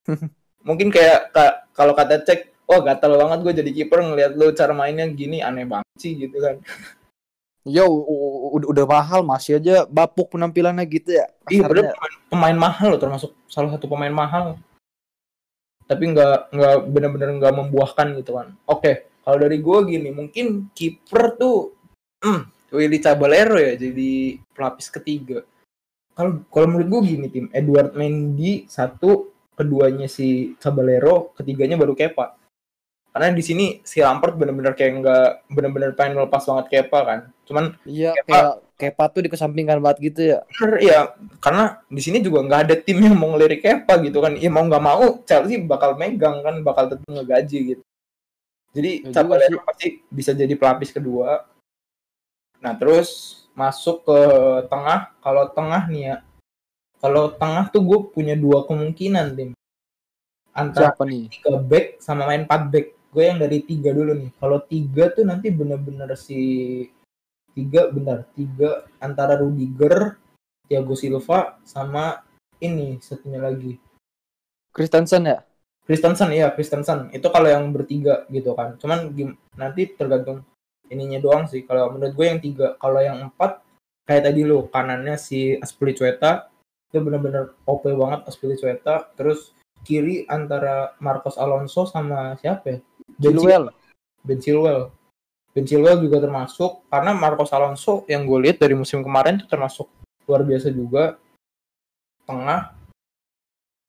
Mungkin 0.69 0.89
kayak 0.89 1.37
ka- 1.37 1.69
kalau 1.77 1.93
kata 1.93 2.25
Cech 2.25 2.49
oh 2.65 2.81
gatel 2.81 3.21
banget 3.21 3.39
gue 3.45 3.53
jadi 3.61 3.71
kiper 3.77 4.01
ngelihat 4.01 4.33
lu 4.41 4.49
cara 4.57 4.73
mainnya 4.73 5.05
gini 5.05 5.45
aneh 5.45 5.69
banget 5.69 5.97
sih 6.01 6.17
gitu 6.17 6.41
kan. 6.41 6.57
Yo, 7.69 7.85
u- 7.85 8.57
udah, 8.57 8.69
udah 8.73 8.85
mahal 8.89 9.21
masih 9.21 9.61
aja 9.61 9.85
bapuk 9.85 10.33
penampilannya 10.33 10.81
gitu 10.89 11.13
ya. 11.13 11.29
iya 11.53 11.69
bener 11.69 11.93
pemain, 11.93 12.17
pemain 12.33 12.57
mahal 12.57 12.97
loh 12.97 13.01
termasuk 13.05 13.37
salah 13.53 13.69
satu 13.77 13.85
pemain 13.85 14.13
mahal. 14.13 14.57
Tapi 15.85 16.17
nggak 16.17 16.57
nggak 16.57 16.77
benar-benar 16.89 17.29
nggak 17.37 17.53
membuahkan 17.53 18.17
gitu 18.17 18.41
kan. 18.41 18.57
Oke 18.65 19.13
kalau 19.21 19.37
dari 19.37 19.61
gue 19.61 19.79
gini 19.85 20.09
mungkin 20.09 20.73
kiper 20.73 21.37
tuh 21.37 21.77
hmm, 22.25 22.60
Willy 22.71 22.99
Caballero 22.99 23.59
ya 23.59 23.75
jadi 23.75 24.39
pelapis 24.55 24.89
ketiga. 24.89 25.43
Kalau 26.15 26.43
kalau 26.49 26.67
menurut 26.71 26.89
gue 26.89 27.01
gini 27.17 27.27
tim. 27.31 27.47
Edward 27.51 27.95
Mendy 27.95 28.67
satu 28.67 29.31
keduanya 29.55 30.07
si 30.07 30.55
Caballero 30.57 31.33
ketiganya 31.35 31.75
baru 31.75 31.93
Kepa. 31.95 32.37
Karena 33.11 33.35
di 33.35 33.43
sini 33.43 33.83
si 33.83 33.99
Lampard 33.99 34.39
benar-benar 34.39 34.79
kayak 34.79 34.93
nggak 35.03 35.29
benar-benar 35.51 35.91
pengen 35.99 36.15
melepas 36.23 36.47
banget 36.47 36.67
Kepa 36.71 36.99
kan. 37.03 37.21
Cuman 37.43 37.75
Iya, 37.83 38.15
Kepa- 38.15 38.63
kayak 38.79 38.95
Kepa 38.95 39.05
tuh 39.11 39.23
dikesampingkan 39.27 39.83
banget 39.83 39.99
gitu 40.15 40.21
ya. 40.31 40.39
bener 40.47 40.73
ya 40.81 40.99
karena 41.43 41.83
di 41.91 42.01
sini 42.01 42.23
juga 42.23 42.47
nggak 42.47 42.61
ada 42.71 42.75
tim 42.79 43.03
yang 43.03 43.19
mau 43.19 43.35
ngelirik 43.35 43.67
Kepa 43.67 43.99
gitu 44.07 44.23
kan. 44.23 44.39
Ya 44.39 44.47
mau 44.47 44.63
nggak 44.63 44.85
mau 44.85 45.19
Chelsea 45.27 45.59
bakal 45.59 45.99
megang 45.99 46.39
kan. 46.41 46.63
Bakal 46.63 46.95
tetap 46.95 47.07
ngegaji 47.11 47.59
gitu. 47.75 47.83
Jadi 48.71 48.91
Ya 49.03 49.11
Caballero 49.11 49.59
pasti 49.67 49.99
bisa 50.07 50.31
jadi 50.31 50.55
pelapis 50.55 50.95
kedua 50.95 51.43
nah 52.61 52.77
terus 52.77 53.41
masuk 53.57 54.07
ke 54.07 54.19
tengah. 54.69 55.13
Kalau 55.21 55.45
tengah 55.53 55.85
nih 55.91 56.03
ya 56.13 56.17
kalau 57.01 57.33
tengah 57.33 57.73
tuh 57.73 57.81
gue 57.81 57.99
punya 58.13 58.37
dua 58.37 58.69
kemungkinan 58.69 59.33
tim. 59.33 59.51
Antara 60.53 60.93
Siapa 60.93 61.09
nih? 61.09 61.33
tiga 61.33 61.57
back 61.57 61.87
sama 62.05 62.29
main 62.29 62.45
4 62.45 62.69
back. 62.69 62.87
Gue 63.11 63.25
yang 63.27 63.41
dari 63.41 63.65
tiga 63.65 63.91
dulu 63.91 64.13
nih. 64.15 64.31
Kalau 64.37 64.59
tiga 64.69 65.09
tuh 65.11 65.25
nanti 65.25 65.49
bener-bener 65.49 66.13
si 66.15 66.41
tiga 67.57 67.91
bentar 67.91 68.29
tiga 68.37 68.87
antara 69.03 69.35
Rudiger 69.41 70.21
Thiago 70.69 70.95
Silva 70.95 71.59
sama 71.67 72.23
ini 72.61 73.01
satunya 73.03 73.43
lagi. 73.43 73.81
Kristensen 74.71 75.27
ya? 75.27 75.43
Kristensen 75.89 76.31
iya 76.31 76.55
Kristensen 76.55 77.11
itu 77.11 77.27
kalau 77.33 77.49
yang 77.51 77.73
bertiga 77.75 78.29
gitu 78.31 78.55
kan. 78.55 78.79
Cuman 78.79 79.11
nanti 79.59 79.91
tergantung 79.97 80.47
ininya 80.91 81.23
doang 81.23 81.47
sih. 81.47 81.63
Kalau 81.65 81.95
menurut 81.95 82.13
gue 82.13 82.27
yang 82.27 82.41
tiga 82.43 82.75
kalau 82.77 83.01
yang 83.01 83.31
empat 83.31 83.63
kayak 84.05 84.27
tadi 84.27 84.43
lo 84.43 84.67
kanannya 84.69 85.15
si 85.15 85.55
Aspilicueta 85.57 86.51
itu 86.91 86.99
bener-bener 86.99 87.55
OP 87.65 87.87
banget 87.87 88.27
Aspilicueta 88.27 89.15
terus 89.15 89.55
kiri 89.87 90.27
antara 90.27 90.99
Marcos 91.01 91.39
Alonso 91.39 91.87
sama 91.87 92.37
siapa 92.43 92.77
ya? 92.77 92.79
Ben 93.17 93.35
Chilwell. 93.39 93.65
Ben 94.27 94.39
Chilwell. 94.43 94.83
Ben 95.55 95.65
Chilwell 95.65 96.03
juga 96.03 96.19
termasuk 96.21 96.85
karena 96.91 97.15
Marcos 97.15 97.55
Alonso 97.55 98.05
yang 98.11 98.27
gue 98.27 98.39
lihat 98.51 98.59
dari 98.61 98.75
musim 98.75 99.01
kemarin 99.01 99.41
itu 99.41 99.47
termasuk 99.49 99.87
luar 100.27 100.43
biasa 100.43 100.69
juga. 100.75 101.17
Tengah. 102.27 102.75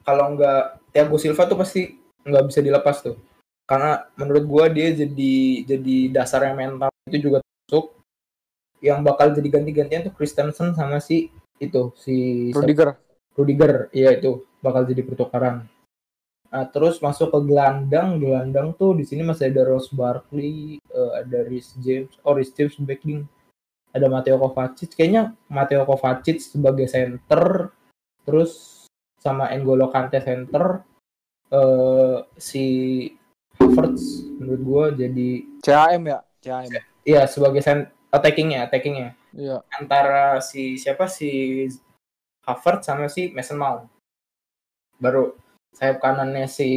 Kalau 0.02 0.34
nggak 0.34 0.64
Thiago 0.94 1.18
Silva 1.22 1.46
tuh 1.46 1.58
pasti 1.60 1.98
nggak 2.26 2.46
bisa 2.50 2.60
dilepas 2.62 3.02
tuh. 3.02 3.18
Karena 3.66 4.04
menurut 4.18 4.46
gue 4.46 4.66
dia 4.76 4.88
jadi 4.94 5.36
jadi 5.66 5.98
dasarnya 6.12 6.54
mental 6.54 6.91
itu 7.12 7.28
juga 7.28 7.44
termasuk 7.44 8.00
yang 8.82 9.04
bakal 9.06 9.30
jadi 9.36 9.50
ganti-gantian 9.52 10.08
tuh 10.08 10.16
Christensen 10.16 10.74
sama 10.74 10.98
si 11.04 11.30
itu 11.62 11.94
si 12.00 12.50
Rudiger. 12.56 12.98
Rudiger 13.38 13.92
iya 13.94 14.18
itu 14.18 14.48
bakal 14.64 14.88
jadi 14.90 15.06
pertukaran. 15.06 15.70
Nah, 16.52 16.68
terus 16.68 17.00
masuk 17.00 17.32
ke 17.32 17.40
gelandang, 17.48 18.20
gelandang 18.20 18.76
tuh 18.76 18.92
di 18.92 19.08
sini 19.08 19.24
masih 19.24 19.56
ada 19.56 19.64
Ross 19.64 19.88
Barkley, 19.88 20.84
eh, 20.84 21.12
ada 21.24 21.48
Rhys 21.48 21.80
James, 21.80 22.12
oh 22.28 22.36
Rhys 22.36 22.52
James 22.52 22.76
backing, 22.76 23.24
ada 23.96 24.12
Matteo 24.12 24.36
Kovacic, 24.36 24.92
kayaknya 24.92 25.32
Matteo 25.48 25.88
Kovacic 25.88 26.44
sebagai 26.44 26.92
center, 26.92 27.72
terus 28.28 28.84
sama 29.16 29.48
N'Golo 29.56 29.88
Kante 29.96 30.20
center, 30.20 30.84
eh, 31.56 32.20
si 32.36 32.66
Havertz 33.56 34.28
menurut 34.36 34.62
gua 34.68 34.86
jadi, 34.92 35.48
CAM 35.64 36.04
ya 36.04 36.20
CAM 36.44 36.91
iya 37.08 37.26
sebagai 37.26 37.62
cent- 37.64 37.90
attackingnya, 38.12 38.68
attackingnya 38.68 39.16
iya 39.36 39.64
antara 39.72 40.44
si 40.44 40.76
siapa 40.76 41.08
si 41.08 41.66
Havertz 42.42 42.90
sama 42.90 43.06
si 43.06 43.30
Mason 43.32 43.58
Mount. 43.62 43.86
Baru 44.98 45.38
sayap 45.74 46.02
kanannya 46.02 46.50
si 46.50 46.70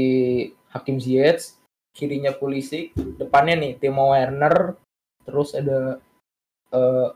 Hakim 0.71 1.01
Ziyech, 1.01 1.57
kirinya 1.97 2.37
Pulisic, 2.37 2.93
depannya 3.17 3.57
nih 3.59 3.73
Timo 3.81 4.13
Werner, 4.13 4.77
terus 5.25 5.57
ada 5.57 5.99
eh 6.73 7.09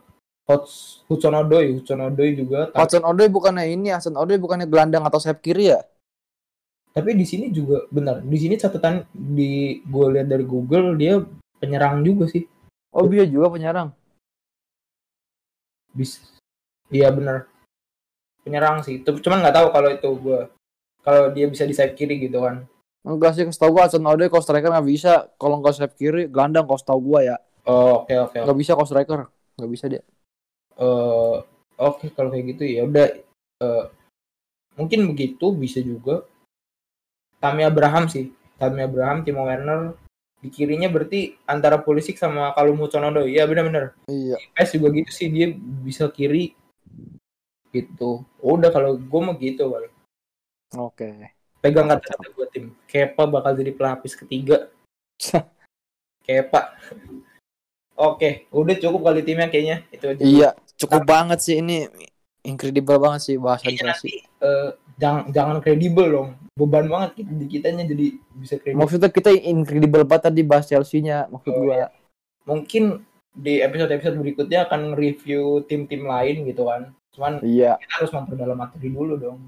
Hots 0.49 1.05
Hudson 1.05 1.37
Odoi, 1.37 1.77
Hudson 1.77 2.01
Odoi 2.01 2.33
juga. 2.33 2.73
Hudson 2.73 3.05
Odoi 3.05 3.29
bukannya 3.29 3.69
ini 3.69 3.93
Hudson 3.93 4.17
Odoi 4.17 4.41
bukannya 4.41 4.65
gelandang 4.65 5.05
atau 5.05 5.21
sayap 5.21 5.45
kiri 5.45 5.69
ya 5.69 5.81
Tapi 6.89 7.13
di 7.13 7.21
sini 7.21 7.53
juga 7.53 7.85
benar. 7.93 8.25
Di 8.25 8.33
sini 8.33 8.57
catatan 8.57 9.05
di 9.13 9.77
gue 9.85 10.05
lihat 10.09 10.25
dari 10.25 10.41
Google 10.41 10.97
dia 10.97 11.21
penyerang 11.61 12.01
juga 12.01 12.25
sih. 12.25 12.49
Oh 12.91 13.05
dia 13.07 13.25
juga 13.25 13.53
penyerang 13.53 13.89
Bis. 15.89 16.21
Iya 16.93 17.09
benar. 17.09 17.49
Penyerang 18.45 18.85
sih. 18.85 19.01
Cuman 19.01 19.41
nggak 19.41 19.55
tahu 19.57 19.67
kalau 19.73 19.89
itu 19.89 20.09
gue 20.21 20.39
kalau 21.01 21.23
dia 21.33 21.45
bisa 21.49 21.65
di 21.65 21.73
sayap 21.73 21.97
kiri 21.97 22.21
gitu 22.21 22.45
kan. 22.45 22.65
enggak 22.99 23.31
sih 23.31 23.47
setahu 23.47 23.79
gua 23.79 23.87
Hudson 23.87 24.03
Odoi 24.03 24.27
kalau 24.27 24.43
striker 24.43 24.69
nggak 24.69 24.85
bisa 24.85 25.31
kalau 25.39 25.63
nggak 25.63 25.71
sayap 25.71 25.95
kiri 25.95 26.27
gelandang 26.27 26.67
kalau 26.67 26.77
setahu 26.77 26.99
gua 26.99 27.19
ya 27.23 27.37
Oh, 27.63 28.03
oke 28.03 28.11
oke. 28.11 28.35
oke. 28.35 28.39
nggak 28.43 28.57
bisa 28.59 28.71
kalau 28.75 28.87
striker 28.91 29.19
nggak 29.55 29.71
bisa 29.71 29.85
dia 29.87 30.01
eh 30.75 31.35
oke 31.79 32.05
kalau 32.11 32.27
kayak 32.29 32.45
gitu 32.53 32.63
ya 32.67 32.83
udah 32.83 33.07
eh, 33.63 33.85
mungkin 34.75 35.07
begitu 35.15 35.55
bisa 35.55 35.79
juga 35.79 36.27
Tammy 37.39 37.63
Abraham 37.63 38.11
sih 38.11 38.35
Tammy 38.59 38.83
Abraham 38.83 39.23
Timo 39.23 39.47
Werner 39.47 39.95
di 40.39 40.47
kirinya 40.47 40.87
berarti 40.87 41.35
antara 41.43 41.83
Pulisic 41.83 42.15
sama 42.15 42.55
Kalum 42.55 42.79
Hudson-Odoi 42.79 43.35
ya 43.35 43.43
benar-benar. 43.43 43.95
Iya. 44.07 44.39
PES 44.55 44.79
juga 44.79 44.87
gitu 44.95 45.11
sih 45.11 45.27
dia 45.27 45.51
bisa 45.57 46.07
kiri. 46.07 46.55
Gitu. 47.69 48.23
Udah 48.39 48.71
kalau 48.71 48.95
gue 48.95 49.19
mau 49.21 49.35
gitu 49.35 49.67
kali 49.69 49.89
oke. 50.77 51.09
Pegang 51.59 51.91
kata-kata 51.91 52.27
gue 52.31 52.47
tim. 52.53 52.65
Kepa 52.87 53.27
bakal 53.27 53.51
jadi 53.59 53.71
pelapis 53.75 54.15
ketiga. 54.15 54.71
Kepa. 56.25 56.77
Oke 57.99 58.47
udah 58.55 58.75
cukup 58.79 59.11
kali 59.11 59.21
timnya 59.27 59.51
kayaknya. 59.51 59.83
Itu 59.91 60.05
aja. 60.07 60.21
Iya 60.23 60.49
cukup 60.79 61.03
banget 61.03 61.39
sih. 61.43 61.59
Ini 61.59 61.91
incredible 62.47 62.99
banget 63.01 63.21
sih 63.27 63.35
bahasan 63.35 63.75
Chelsea. 63.75 63.83
nanti 63.83 64.13
eh, 64.39 64.69
jangan 64.99 65.31
jangan 65.31 65.57
kredibel 65.63 66.07
dong. 66.11 66.29
Beban 66.59 66.91
banget 66.91 67.23
kita 67.23 67.31
di 67.31 67.45
kitanya 67.47 67.83
jadi 67.87 68.07
bisa 68.35 68.59
kredibel. 68.59 68.83
Maksudnya 68.83 69.09
kita 69.09 69.31
incredible 69.31 70.03
banget 70.03 70.23
tadi 70.27 70.41
bahas 70.43 70.67
Chelsea-nya 70.67 71.31
maksud 71.31 71.55
Oh, 71.55 71.71
gua. 71.71 71.87
mungkin 72.43 73.07
di 73.31 73.63
episode 73.63 73.95
episode 73.95 74.19
berikutnya 74.19 74.67
akan 74.67 74.99
review 74.99 75.63
tim-tim 75.63 76.03
lain 76.03 76.43
gitu 76.43 76.67
kan. 76.67 76.91
Cuman 77.15 77.39
iya. 77.47 77.79
kita 77.79 78.03
harus 78.03 78.11
memperdalam 78.11 78.59
materi 78.59 78.91
dulu 78.91 79.15
dong. 79.15 79.39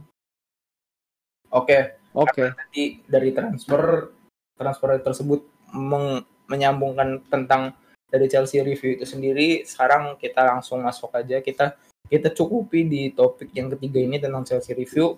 Oke. 1.51 1.99
Oke. 2.15 2.55
Nanti 2.55 3.03
dari 3.03 3.35
transfer 3.35 4.11
transfer 4.55 4.89
tersebut 5.03 5.43
meng- 5.75 6.23
menyambungkan 6.47 7.23
tentang 7.27 7.75
dari 8.07 8.27
Chelsea 8.31 8.63
review 8.63 8.99
itu 8.99 9.03
sendiri. 9.07 9.63
Sekarang 9.67 10.15
kita 10.15 10.43
langsung 10.47 10.83
masuk 10.83 11.11
aja. 11.15 11.43
Kita 11.43 11.75
kita 12.07 12.31
cukupi 12.31 12.87
di 12.87 13.01
topik 13.11 13.51
yang 13.55 13.71
ketiga 13.75 13.99
ini 14.03 14.19
tentang 14.19 14.43
Chelsea 14.43 14.75
review 14.75 15.15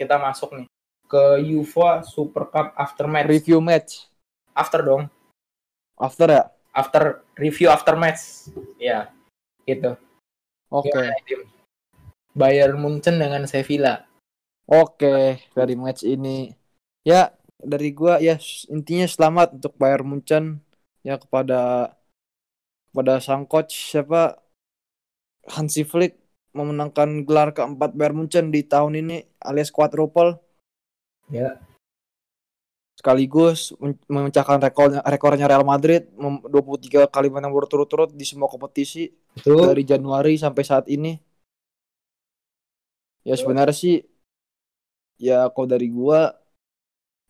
kita 0.00 0.16
masuk 0.16 0.56
nih. 0.56 0.66
Ke 1.04 1.44
UEFA 1.44 2.00
Super 2.08 2.48
Cup 2.48 2.72
after 2.72 3.04
match. 3.04 3.28
Review 3.28 3.60
match. 3.60 4.08
After 4.56 4.80
dong. 4.80 5.12
After 6.00 6.32
ya? 6.32 6.44
After 6.72 7.20
review 7.36 7.68
after 7.68 7.92
match. 8.00 8.48
Ya 8.80 9.12
gitu. 9.68 10.00
Oke. 10.72 10.88
Gimana, 10.88 11.20
tim? 11.28 11.40
Bayern 12.32 12.78
Munchen 12.78 13.18
dengan 13.18 13.44
Sevilla. 13.44 14.06
Oke, 14.70 15.42
dari 15.50 15.74
match 15.74 16.06
ini. 16.06 16.54
Ya 17.02 17.34
dari 17.58 17.90
gua 17.92 18.22
ya 18.22 18.38
intinya 18.70 19.04
selamat 19.04 19.58
untuk 19.58 19.74
Bayern 19.76 20.06
Munchen. 20.06 20.62
Ya 21.02 21.18
kepada 21.18 21.92
kepada 22.94 23.18
sang 23.18 23.44
coach 23.44 23.92
siapa? 23.92 24.38
Hansi 25.50 25.82
Flick 25.82 26.19
memenangkan 26.58 27.08
gelar 27.28 27.48
keempat 27.56 27.90
Bayern 27.98 28.16
Munchen 28.18 28.46
di 28.54 28.60
tahun 28.66 28.92
ini 29.02 29.16
alias 29.48 29.70
quadruple 29.76 30.30
ya 31.30 31.58
sekaligus 33.00 33.72
memecahkan 34.14 34.58
rekornya 34.60 35.00
rekornya 35.14 35.46
Real 35.48 35.64
Madrid 35.64 36.02
mem- 36.20 36.44
23 36.52 37.08
kali 37.08 37.28
menang 37.32 37.52
berturut-turut 37.56 38.12
di 38.12 38.24
semua 38.28 38.44
kompetisi 38.52 39.08
itu 39.48 39.62
dari 39.64 39.82
Januari 39.88 40.36
sampai 40.36 40.62
saat 40.70 40.84
ini. 40.96 41.16
Ya 43.28 43.34
sebenarnya 43.40 43.76
sih 43.82 43.94
ya 45.26 45.48
kalau 45.52 45.68
dari 45.72 45.86
gua 45.92 46.34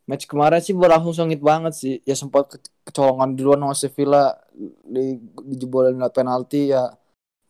match 0.09 0.25
kemarin 0.31 0.61
sih 0.67 0.75
berlangsung 0.81 1.15
sengit 1.19 1.41
banget 1.51 1.73
sih. 1.83 1.95
Ya 2.09 2.15
sempat 2.19 2.43
ke- 2.53 2.61
kecolongan 2.87 3.31
duluan 3.39 3.61
sama 3.63 3.75
Sevilla 3.83 4.25
di 4.95 5.05
dijebolin 5.51 5.97
lewat 6.01 6.15
penalti 6.19 6.61
ya. 6.75 6.83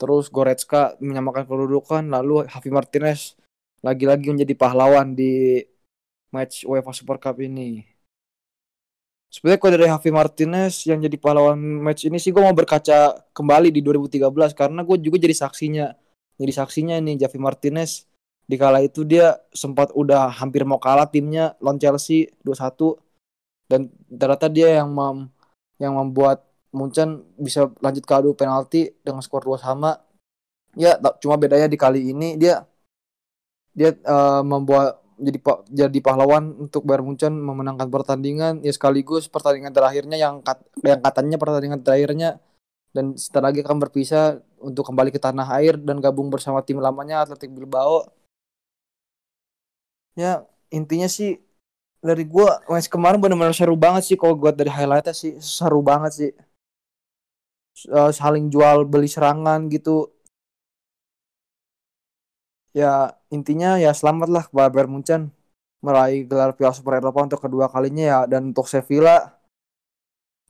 Terus 0.01 0.33
Goretzka 0.33 0.97
menyamakan 0.97 1.45
kedudukan 1.45 2.09
lalu 2.09 2.49
Javi 2.49 2.73
Martinez 2.73 3.37
lagi-lagi 3.85 4.33
menjadi 4.33 4.57
pahlawan 4.57 5.13
di 5.13 5.61
match 6.33 6.65
UEFA 6.65 6.97
Super 6.97 7.21
Cup 7.21 7.37
ini. 7.45 7.85
Sebenarnya 9.31 9.61
kalau 9.63 9.73
dari 9.77 9.87
Javi 9.87 10.11
Martinez 10.11 10.75
yang 10.89 10.99
jadi 11.05 11.15
pahlawan 11.21 11.61
match 11.61 12.09
ini 12.09 12.17
sih 12.19 12.33
gue 12.33 12.43
mau 12.43 12.57
berkaca 12.57 13.29
kembali 13.31 13.69
di 13.71 13.85
2013 13.85 14.57
karena 14.57 14.81
gue 14.83 14.97
juga 14.99 15.21
jadi 15.21 15.37
saksinya. 15.37 15.87
Jadi 16.41 16.53
saksinya 16.57 16.97
nih 16.99 17.21
Javi 17.21 17.39
Martinez 17.39 18.11
di 18.51 18.59
kala 18.59 18.83
itu 18.83 19.07
dia 19.07 19.39
sempat 19.55 19.95
udah 19.95 20.35
hampir 20.35 20.67
mau 20.67 20.83
kalah 20.83 21.07
timnya 21.07 21.55
lawan 21.63 21.79
Chelsea 21.79 22.35
2-1 22.43 22.99
dan 23.71 23.87
ternyata 24.11 24.51
dia 24.51 24.83
yang 24.83 24.91
mem- 24.91 25.31
yang 25.79 25.95
membuat 25.95 26.50
Munchen 26.77 27.27
bisa 27.39 27.71
lanjut 27.85 28.05
ke 28.07 28.15
adu 28.15 28.31
penalti 28.37 28.95
dengan 29.03 29.23
skor 29.25 29.43
2 29.47 29.59
sama. 29.59 29.99
Ya, 30.79 30.99
cuma 31.23 31.35
bedanya 31.41 31.67
di 31.67 31.79
kali 31.79 32.15
ini 32.15 32.39
dia 32.39 32.63
dia 33.75 33.91
eh, 33.95 34.43
membuat 34.43 35.01
jadi 35.21 35.39
jadi 35.69 35.99
pahlawan 36.01 36.57
untuk 36.65 36.83
Bayern 36.89 37.05
Munchen 37.05 37.35
memenangkan 37.37 37.93
pertandingan 37.93 38.65
ya 38.65 38.73
sekaligus 38.73 39.29
pertandingan 39.29 39.69
terakhirnya 39.77 40.17
yang 40.17 40.41
kat- 40.41 40.65
yang 40.81 41.01
katanya 41.05 41.37
pertandingan 41.37 41.81
terakhirnya 41.85 42.41
dan 42.97 43.17
setelah 43.17 43.53
lagi 43.53 43.61
akan 43.65 43.79
berpisah 43.85 44.41
untuk 44.61 44.85
kembali 44.89 45.11
ke 45.15 45.21
tanah 45.21 45.49
air 45.61 45.77
dan 45.81 46.01
gabung 46.01 46.29
bersama 46.33 46.61
tim 46.65 46.81
lamanya 46.81 47.25
Athletic 47.25 47.53
Bilbao. 47.53 48.09
Ya, 50.19 50.45
intinya 50.75 51.09
sih 51.09 51.39
dari 52.01 52.25
gua 52.29 52.61
match 52.71 52.89
kemarin 52.93 53.19
benar-benar 53.23 53.55
seru 53.57 53.77
banget 53.79 54.03
sih 54.09 54.17
kalau 54.21 54.35
gua 54.39 54.53
dari 54.55 54.71
highlightnya 54.73 55.15
sih 55.17 55.33
seru 55.41 55.81
banget 55.85 56.13
sih. 56.21 56.31
Uh, 57.91 58.11
saling 58.13 58.53
jual 58.53 58.85
beli 58.89 59.09
serangan 59.09 59.67
gitu 59.73 60.11
ya 62.71 63.11
intinya 63.35 63.77
ya 63.83 63.91
selamatlah 63.91 64.47
kepada 64.47 64.71
Bayern 64.71 64.91
Munchen 64.95 65.23
meraih 65.83 66.29
gelar 66.29 66.55
Piala 66.55 66.77
Super 66.77 67.01
Eropa 67.01 67.25
untuk 67.27 67.41
kedua 67.43 67.67
kalinya 67.67 68.05
ya 68.05 68.19
dan 68.31 68.53
untuk 68.53 68.69
Sevilla 68.71 69.41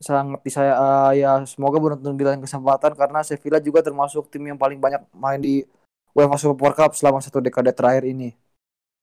sangat 0.01 0.41
saya 0.49 0.73
uh, 0.75 1.11
ya 1.13 1.37
semoga 1.45 1.77
beruntung 1.77 2.17
di 2.17 2.25
lain 2.25 2.41
kesempatan 2.41 2.97
karena 2.97 3.21
Sevilla 3.21 3.61
juga 3.61 3.85
termasuk 3.85 4.33
tim 4.33 4.43
yang 4.49 4.57
paling 4.57 4.81
banyak 4.81 5.01
main 5.13 5.37
di 5.37 5.61
UEFA 6.17 6.37
Super 6.41 6.73
Cup 6.75 6.91
selama 6.97 7.21
satu 7.23 7.39
dekade 7.39 7.71
terakhir 7.71 8.03
ini. 8.09 8.35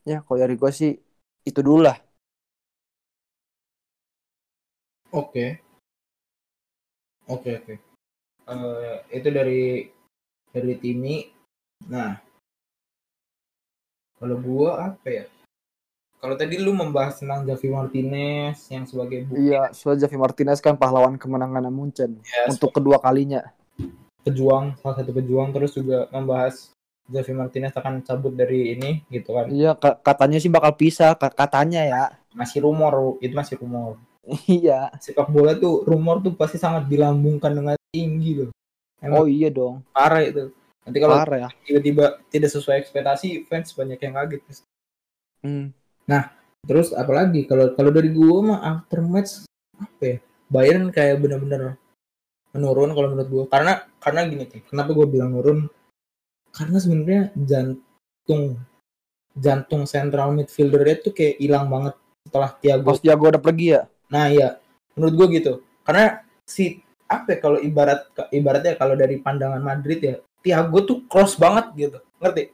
Ya, 0.05 0.21
kalau 0.27 0.39
dari 0.43 0.55
gue 0.59 0.71
sih 0.75 0.93
itu 1.47 1.61
dulu 1.63 1.87
lah. 1.89 1.97
Oke. 5.13 5.63
Oke, 7.29 7.51
oke. 7.57 7.88
Uh, 8.49 9.05
itu 9.13 9.29
dari 9.29 9.93
dari 10.49 10.75
Timi. 10.81 11.29
Nah, 11.93 12.17
kalau 14.17 14.37
gua 14.41 14.93
apa 14.93 15.09
ya? 15.09 15.25
Kalau 16.19 16.35
tadi 16.35 16.59
lu 16.59 16.75
membahas 16.75 17.23
tentang 17.23 17.47
Javi 17.47 17.71
Martinez 17.71 18.59
yang 18.75 18.83
sebagai 18.91 19.31
bukti. 19.31 19.55
Iya, 19.55 19.71
soal 19.71 20.03
Javi 20.03 20.19
Martinez 20.19 20.59
kan 20.59 20.75
pahlawan 20.75 21.15
kemenangan 21.15 21.71
Munchen 21.71 22.19
ya, 22.27 22.51
untuk 22.51 22.75
kedua 22.75 22.99
kalinya. 22.99 23.55
Pejuang, 24.27 24.75
salah 24.83 24.99
satu 24.99 25.15
pejuang 25.15 25.55
terus 25.55 25.79
juga 25.79 26.11
membahas 26.11 26.75
Javi 27.07 27.33
Martinez 27.39 27.71
akan 27.71 28.03
cabut 28.03 28.35
dari 28.35 28.75
ini 28.75 29.07
gitu 29.15 29.31
kan. 29.31 29.47
Iya, 29.47 29.79
katanya 29.79 30.43
sih 30.43 30.51
bakal 30.51 30.75
pisah, 30.75 31.15
katanya 31.15 31.87
ya. 31.87 32.05
Masih 32.35 32.67
rumor, 32.67 33.15
itu 33.23 33.39
masih 33.39 33.55
rumor. 33.63 34.03
iya. 34.51 34.91
Sepak 34.99 35.31
bola 35.31 35.55
tuh 35.55 35.87
rumor 35.87 36.19
tuh 36.19 36.35
pasti 36.35 36.59
sangat 36.59 36.91
dilambungkan 36.91 37.55
dengan 37.55 37.78
tinggi 37.99 38.31
loh. 38.39 38.51
Emang 39.03 39.27
oh 39.27 39.27
iya 39.27 39.51
dong. 39.51 39.83
Parah 39.91 40.23
itu. 40.23 40.55
Nanti 40.87 40.99
kalau 41.03 41.19
ya. 41.27 41.51
tiba-tiba 41.67 42.23
tidak 42.31 42.51
sesuai 42.55 42.81
ekspektasi, 42.81 43.45
fans 43.51 43.75
banyak 43.75 43.99
yang 43.99 44.15
kaget. 44.15 44.43
Hmm. 45.43 45.75
Nah, 46.07 46.31
terus 46.65 46.95
apalagi 46.95 47.45
kalau 47.45 47.75
kalau 47.75 47.91
dari 47.91 48.15
gue 48.15 48.39
mah 48.41 48.63
after 48.63 49.03
match 49.03 49.45
apa 49.77 50.05
ya? 50.07 50.19
Bayern 50.49 50.89
kayak 50.89 51.21
bener-bener 51.21 51.77
menurun 52.57 52.91
kalau 52.97 53.09
menurut 53.13 53.29
gue 53.29 53.45
karena 53.53 53.73
karena 54.01 54.21
gini 54.25 54.45
sih 54.49 54.63
kenapa 54.65 54.97
gue 54.97 55.07
bilang 55.07 55.37
menurun 55.37 55.69
karena 56.51 56.77
sebenarnya 56.81 57.23
jantung 57.37 58.57
jantung 59.37 59.85
central 59.85 60.33
midfielder 60.33 60.83
itu 60.89 61.13
kayak 61.13 61.37
hilang 61.37 61.69
banget 61.69 61.95
setelah 62.25 62.51
Thiago 62.57 62.87
pas 62.89 62.99
Thiago 62.99 63.25
udah 63.29 63.43
pergi 63.43 63.67
ya 63.77 63.83
nah 64.09 64.33
iya 64.33 64.57
menurut 64.97 65.15
gue 65.15 65.27
gitu 65.39 65.53
karena 65.85 66.25
si 66.49 66.81
apa 67.09 67.35
ya, 67.35 67.39
kalau 67.41 67.59
ibarat 67.59 68.05
ibaratnya 68.31 68.77
kalau 68.77 68.95
dari 68.95 69.17
pandangan 69.19 69.65
Madrid 69.65 70.01
ya 70.05 70.17
Thiago 70.45 70.85
tuh 70.85 70.99
cross 71.09 71.35
banget 71.41 71.73
gitu 71.75 71.99
ngerti 72.21 72.53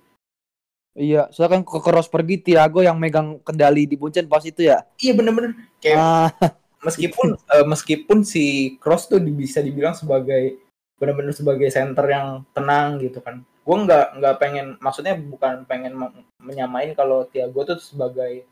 Iya, 0.95 1.27
soalnya 1.35 1.59
kan 1.59 1.63
ke 1.67 1.79
Cross 1.83 2.07
pergi 2.07 2.39
Thiago 2.39 2.79
yang 2.79 2.95
megang 3.03 3.43
kendali 3.43 3.83
di 3.83 3.99
Buncen 3.99 4.31
pas 4.31 4.47
itu 4.47 4.63
ya. 4.63 4.87
Iya 5.03 5.13
bener-bener. 5.19 5.59
Kayak 5.83 5.99
ah. 5.99 6.31
meskipun 6.87 7.35
uh, 7.35 7.67
meskipun 7.67 8.23
si 8.23 8.77
Cross 8.79 9.11
tuh 9.11 9.19
bisa 9.19 9.59
dibilang 9.59 9.99
sebagai 9.99 10.63
benar-benar 10.95 11.35
sebagai 11.35 11.67
center 11.75 12.07
yang 12.07 12.47
tenang 12.55 13.03
gitu 13.03 13.19
kan. 13.19 13.43
Gue 13.67 13.77
nggak 13.83 14.23
nggak 14.23 14.35
pengen, 14.39 14.67
maksudnya 14.79 15.19
bukan 15.19 15.67
pengen 15.67 15.99
menyamain 16.39 16.95
kalau 16.95 17.27
Thiago 17.27 17.67
tuh 17.67 17.83
sebagai 17.83 18.47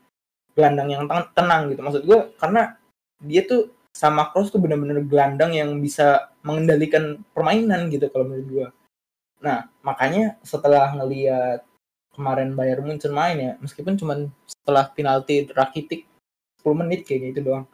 gelandang 0.51 0.91
yang 0.91 1.07
tenang 1.31 1.71
gitu. 1.71 1.79
Maksud 1.79 2.03
gue 2.03 2.19
karena 2.43 2.75
dia 3.23 3.47
tuh 3.47 3.71
sama 3.93 4.33
Cross 4.33 4.49
tuh 4.49 4.59
benar-benar 4.59 5.05
gelandang 5.05 5.53
yang 5.53 5.77
bisa 5.77 6.33
mengendalikan 6.41 7.21
permainan 7.31 7.93
gitu 7.93 8.09
kalau 8.09 8.25
menurut 8.25 8.47
gue. 8.49 8.67
Nah 9.45 9.69
makanya 9.85 10.41
setelah 10.41 10.89
ngelihat 10.97 11.61
kemarin 12.17 12.57
Bayern 12.57 12.83
Munchen 12.89 13.13
main 13.13 13.37
ya 13.37 13.53
meskipun 13.61 13.93
cuma 13.93 14.17
setelah 14.49 14.89
penalti 14.89 15.45
Rakitic 15.45 16.09
10 16.65 16.81
menit 16.81 17.05
kayaknya 17.05 17.29
itu 17.37 17.41
doang. 17.45 17.65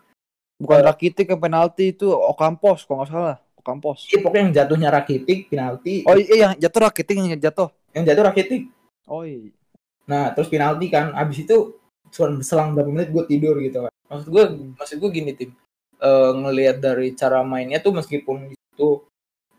Bukan 0.59 0.83
uh, 0.83 0.85
Rakitic 0.91 1.31
yang 1.31 1.39
penalti 1.39 1.95
itu 1.95 2.11
Okampos 2.11 2.83
kalau 2.83 3.01
nggak 3.01 3.09
salah. 3.15 3.37
Okampos 3.55 4.11
iya 4.11 4.19
pokoknya 4.19 4.43
yang 4.43 4.53
jatuhnya 4.53 4.89
Rakitic 4.91 5.39
penalti. 5.47 6.03
Oh 6.03 6.19
iya 6.19 6.35
yang 6.35 6.53
jatuh 6.59 6.81
Rakitic 6.91 7.15
yang 7.15 7.39
jatuh. 7.39 7.69
Yang 7.95 8.03
jatuh 8.11 8.23
Rakitic 8.27 8.61
oh 9.07 9.23
iya. 9.23 9.55
Nah 10.03 10.35
terus 10.35 10.51
penalti 10.51 10.91
kan 10.91 11.15
abis 11.15 11.47
itu 11.47 11.79
cuma 12.11 12.43
selang 12.43 12.75
berapa 12.75 12.91
menit 12.91 13.07
gue 13.15 13.23
tidur 13.23 13.55
gitu 13.63 13.87
kan. 13.87 13.93
Maksud 14.11 14.27
gue 14.27 14.43
hmm. 14.43 14.69
maksud 14.75 14.95
gue 14.99 15.09
gini 15.15 15.31
tim 15.31 15.55
uh, 16.03 16.31
ngelihat 16.35 16.79
dari 16.83 17.15
cara 17.15 17.43
mainnya 17.43 17.79
tuh 17.79 17.95
meskipun 17.95 18.51
itu 18.51 19.03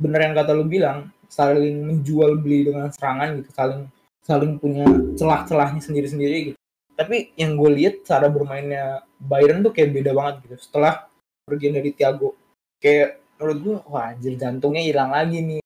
bener 0.01 0.31
yang 0.31 0.35
kata 0.37 0.57
lu 0.57 0.65
bilang 0.65 1.13
saling 1.31 1.87
menjual 1.87 2.41
beli 2.41 2.73
dengan 2.73 2.91
serangan 2.91 3.39
gitu 3.39 3.51
saling 3.55 3.83
saling 4.25 4.53
punya 4.61 4.85
celah-celahnya 5.17 5.81
sendiri-sendiri 5.81 6.53
gitu. 6.53 6.59
Tapi 6.95 7.33
yang 7.35 7.57
gue 7.57 7.71
lihat 7.81 8.05
cara 8.05 8.29
bermainnya 8.29 9.03
Bayern 9.17 9.65
tuh 9.65 9.73
kayak 9.73 9.91
beda 9.97 10.13
banget 10.13 10.35
gitu. 10.45 10.57
Setelah 10.69 11.09
pergi 11.49 11.73
dari 11.73 11.91
Thiago, 11.97 12.37
kayak 12.77 13.41
menurut 13.41 13.59
gue 13.59 13.77
wah 13.89 14.13
anjir 14.13 14.37
jantungnya 14.37 14.85
hilang 14.85 15.11
lagi 15.11 15.41
nih. 15.41 15.63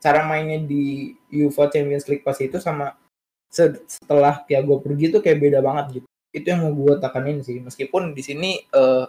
Cara 0.00 0.24
mainnya 0.24 0.60
di 0.60 1.12
UEFA 1.32 1.68
Champions 1.68 2.08
League 2.08 2.24
pas 2.24 2.36
itu 2.40 2.56
sama 2.56 2.96
setelah 3.52 4.42
Thiago 4.48 4.80
pergi 4.80 5.12
tuh 5.12 5.20
kayak 5.20 5.38
beda 5.38 5.58
banget 5.60 6.00
gitu. 6.00 6.08
Itu 6.32 6.46
yang 6.52 6.64
mau 6.64 6.72
gue 6.72 6.94
takanin 7.04 7.44
sih. 7.44 7.60
Meskipun 7.60 8.16
di 8.16 8.22
sini 8.24 8.50
uh, 8.72 9.06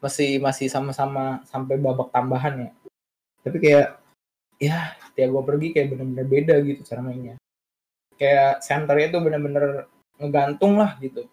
masih 0.00 0.42
masih 0.42 0.66
sama-sama 0.66 1.44
sampai 1.46 1.76
babak 1.76 2.10
tambahan 2.10 2.68
ya. 2.68 2.70
Tapi 3.44 3.56
kayak 3.60 4.00
ya 4.60 4.92
Thiago 5.16 5.40
pergi 5.40 5.72
kayak 5.72 5.96
bener-bener 5.96 6.26
beda 6.28 6.54
gitu 6.60 6.84
cara 6.84 7.00
mainnya 7.00 7.40
kayak 8.20 8.60
centernya 8.60 9.16
tuh 9.16 9.24
bener-bener 9.24 9.88
ngegantung 10.20 10.76
lah 10.76 11.00
gitu 11.00 11.24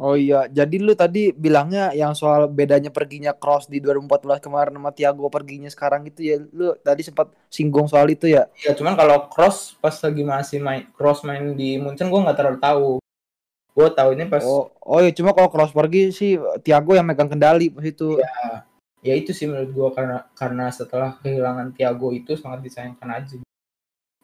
Oh 0.00 0.16
iya, 0.16 0.48
jadi 0.48 0.80
lu 0.80 0.96
tadi 0.96 1.28
bilangnya 1.28 1.92
yang 1.92 2.16
soal 2.16 2.48
bedanya 2.48 2.88
perginya 2.88 3.36
Cross 3.36 3.68
di 3.68 3.84
2014 3.84 4.40
kemarin 4.40 4.72
sama 4.80 4.96
Thiago 4.96 5.28
perginya 5.28 5.68
sekarang 5.68 6.08
itu 6.08 6.24
ya, 6.24 6.40
lu 6.40 6.72
tadi 6.80 7.04
sempat 7.04 7.28
singgung 7.52 7.84
soal 7.84 8.08
itu 8.08 8.24
ya? 8.24 8.48
Iya, 8.64 8.72
cuman 8.80 8.96
kalau 8.96 9.28
Cross 9.28 9.76
pas 9.76 9.92
lagi 9.92 10.24
masih 10.24 10.64
main 10.64 10.88
Cross 10.96 11.20
main 11.28 11.52
di 11.52 11.76
Munchen 11.76 12.08
gue 12.08 12.16
nggak 12.16 12.32
terlalu 12.32 12.58
tahu. 12.64 12.90
Gue 13.80 13.88
tahu 13.96 14.12
ini 14.12 14.28
pas. 14.28 14.44
Oh, 14.44 14.68
oh 14.84 15.00
iya, 15.00 15.08
cuma 15.16 15.32
kalau 15.32 15.48
Cross 15.48 15.72
pergi 15.72 16.12
sih 16.12 16.36
Thiago 16.60 16.92
yang 16.92 17.08
megang 17.08 17.32
kendali 17.32 17.72
pas 17.72 17.80
itu. 17.80 18.20
Iya, 18.20 18.68
ya 19.00 19.14
itu 19.16 19.32
sih 19.32 19.48
menurut 19.48 19.72
gue 19.72 19.88
karena 19.96 20.28
karena 20.36 20.68
setelah 20.68 21.16
kehilangan 21.24 21.72
Thiago 21.72 22.12
itu 22.12 22.36
sangat 22.36 22.60
disayangkan 22.64 23.08
aja 23.08 23.36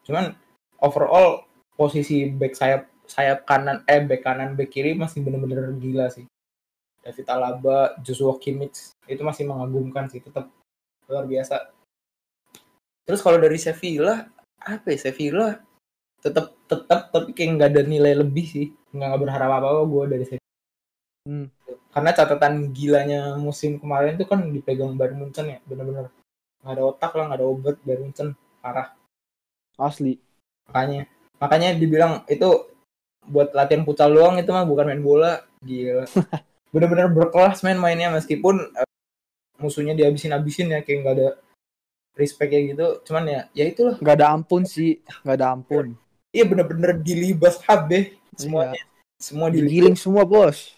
cuman 0.05 0.37
overall 0.79 1.43
posisi 1.73 2.29
back 2.29 2.53
sayap 2.53 2.85
sayap 3.09 3.43
kanan 3.43 3.81
eh 3.89 4.01
back 4.05 4.21
kanan 4.21 4.53
back 4.53 4.69
kiri 4.69 4.93
masih 4.93 5.25
bener-bener 5.25 5.73
gila 5.81 6.07
sih 6.13 6.29
David 7.01 7.27
Alaba 7.27 7.97
Joshua 8.05 8.37
Kimmich 8.37 8.93
itu 9.09 9.21
masih 9.25 9.49
mengagumkan 9.49 10.05
sih 10.07 10.21
tetap 10.21 10.53
luar 11.09 11.25
biasa 11.25 11.73
terus 13.09 13.23
kalau 13.25 13.41
dari 13.41 13.57
Sevilla 13.57 14.29
apa 14.61 14.93
ya 14.93 15.09
Sevilla 15.09 15.57
tetap 16.21 16.57
tetap 16.67 17.13
tapi 17.13 17.31
kayak 17.31 17.49
nggak 17.57 17.69
ada 17.73 17.81
nilai 17.85 18.13
lebih 18.17 18.45
sih. 18.45 18.67
Nggak 18.91 19.19
berharap 19.21 19.49
apa 19.61 19.67
apa 19.71 19.83
gue 19.85 20.03
dari 20.09 20.25
Sevilla 20.25 20.53
hmm. 21.29 21.47
Karena 21.93 22.11
catatan 22.13 22.53
gilanya 22.73 23.21
musim 23.39 23.81
kemarin 23.81 24.17
itu 24.19 24.25
kan 24.27 24.39
dipegang 24.53 24.93
Bayern 24.97 25.17
Munchen 25.17 25.47
ya 25.49 25.59
bener-bener. 25.65 26.11
Nggak 26.61 26.73
ada 26.73 26.83
otak 26.83 27.11
lah 27.15 27.23
nggak 27.31 27.39
ada 27.39 27.47
obat 27.47 27.75
Bayern 27.85 28.09
Munchen 28.09 28.27
parah. 28.61 28.93
Asli. 29.77 30.17
Makanya 30.69 31.07
makanya 31.37 31.69
dibilang 31.77 32.25
itu 32.27 32.49
buat 33.27 33.51
latihan 33.53 33.83
pucal 33.83 34.09
doang 34.09 34.39
itu 34.41 34.49
mah 34.49 34.65
bukan 34.67 34.85
main 34.89 35.03
bola. 35.03 35.41
Gila. 35.63 36.05
Bener-bener 36.73 37.07
berkelas 37.13 37.63
main 37.63 37.79
mainnya 37.79 38.11
meskipun 38.11 38.59
uh, 38.75 38.89
musuhnya 39.57 39.95
dihabisin-habisin 39.95 40.75
ya 40.75 40.83
kayak 40.83 40.99
nggak 41.01 41.15
ada 41.17 41.29
respect 42.19 42.51
kayak 42.51 42.75
gitu. 42.75 42.87
Cuman 43.09 43.23
ya 43.29 43.41
ya 43.55 43.65
itulah. 43.69 43.95
Nggak 44.01 44.15
ada 44.21 44.27
ampun 44.35 44.67
sih. 44.67 44.99
Nggak 45.23 45.37
ada 45.37 45.47
ampun 45.55 45.97
iya 46.37 46.45
bener-bener 46.45 46.93
dilibas 47.01 47.57
habis 47.65 48.13
semuanya 48.37 48.77
iya. 48.77 48.85
semua 49.17 49.47
digiling 49.49 49.97
semua 49.97 50.21
bos 50.21 50.77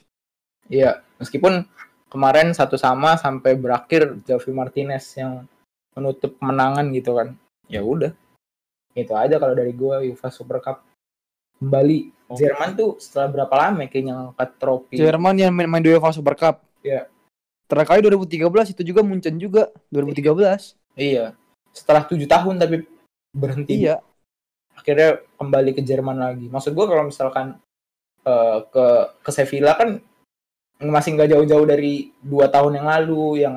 iya 0.71 1.03
Meskipun 1.19 1.67
kemarin 2.07 2.55
satu 2.55 2.79
sama 2.79 3.19
sampai 3.19 3.59
berakhir 3.59 4.17
Javi 4.23 4.55
Martinez 4.55 5.03
yang 5.19 5.43
menutup 5.93 6.39
kemenangan 6.39 6.87
gitu 6.95 7.11
kan. 7.19 7.35
Ya 7.67 7.83
udah. 7.83 8.15
Itu 8.95 9.13
aja 9.13 9.35
kalau 9.37 9.53
dari 9.53 9.75
gua 9.75 9.99
UEFA 10.01 10.31
Super 10.31 10.63
Cup 10.63 10.81
kembali. 11.59 12.15
Oh. 12.31 12.39
Jerman 12.39 12.79
tuh 12.79 12.89
setelah 13.03 13.27
berapa 13.29 13.53
lama 13.53 13.83
ya 13.85 13.87
kayaknya 13.91 14.13
ngangkat 14.15 14.49
trofi. 14.57 14.95
Jerman 14.95 15.35
yang 15.37 15.51
main, 15.51 15.67
main 15.67 15.83
di 15.83 15.91
UEFA 15.91 16.15
Super 16.15 16.39
Cup. 16.39 16.63
Ya. 16.81 17.11
Terakhir 17.69 18.01
2013 18.01 18.73
itu 18.73 18.81
juga 18.81 19.05
Munchen 19.05 19.37
juga 19.37 19.69
2013. 19.91 20.73
Iya. 20.95 21.35
Setelah 21.75 22.07
tujuh 22.07 22.25
tahun 22.25 22.57
tapi 22.57 22.87
berhenti. 23.35 23.85
Iya. 23.85 24.01
Akhirnya 24.79 25.19
kembali 25.35 25.75
ke 25.75 25.81
Jerman 25.83 26.15
lagi. 26.15 26.47
Maksud 26.47 26.71
gua 26.71 26.87
kalau 26.87 27.03
misalkan 27.11 27.59
uh, 28.23 28.63
ke 28.71 28.85
ke 29.19 29.31
Sevilla 29.35 29.75
kan 29.75 29.99
masih 30.79 31.19
nggak 31.19 31.35
jauh-jauh 31.35 31.67
dari 31.67 32.15
dua 32.23 32.47
tahun 32.47 32.79
yang 32.79 32.87
lalu 32.87 33.43
yang 33.43 33.53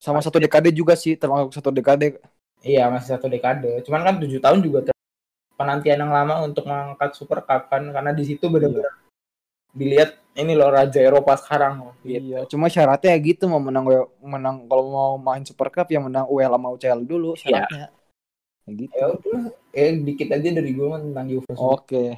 Sama 0.00 0.20
satu 0.20 0.36
dekade 0.36 0.68
juga 0.68 0.92
sih, 1.00 1.16
termasuk 1.16 1.56
satu 1.56 1.72
dekade. 1.72 2.20
Iya 2.60 2.92
masih 2.92 3.16
satu 3.16 3.24
dekade. 3.28 3.80
Cuman 3.88 4.04
kan 4.04 4.14
tujuh 4.20 4.36
tahun 4.36 4.60
juga 4.60 4.92
ter- 4.92 4.96
penantian 5.56 6.04
yang 6.04 6.12
lama 6.12 6.44
untuk 6.44 6.68
mengangkat 6.68 7.16
Super 7.16 7.40
Cup 7.40 7.72
kan 7.72 7.88
karena 7.88 8.12
di 8.12 8.24
situ 8.28 8.52
benar-benar 8.52 8.92
dilihat 9.74 10.20
ini 10.38 10.52
loh 10.54 10.70
raja 10.70 11.00
Eropa 11.00 11.34
sekarang. 11.40 11.92
Gitu. 12.04 12.20
Iya, 12.20 12.40
cuma 12.46 12.70
syaratnya 12.70 13.16
ya 13.16 13.18
gitu 13.20 13.48
mau 13.50 13.58
menang 13.58 13.84
menang 14.22 14.56
kalau 14.68 14.84
mau 14.92 15.12
main 15.16 15.42
Super 15.42 15.72
Cup 15.72 15.88
ya 15.90 16.04
menang 16.04 16.28
UEL 16.30 16.52
sama 16.52 16.68
UCL 16.76 17.00
dulu 17.02 17.30
syaratnya. 17.34 17.90
Gitu. 18.64 18.92
Ya 18.96 19.12
udah, 19.12 19.52
eh 19.76 19.92
dikit 20.00 20.28
aja 20.32 20.48
dari 20.48 20.70
gue 20.72 20.86
tentang 20.88 21.26
Juve. 21.28 21.52
Oke. 21.52 22.16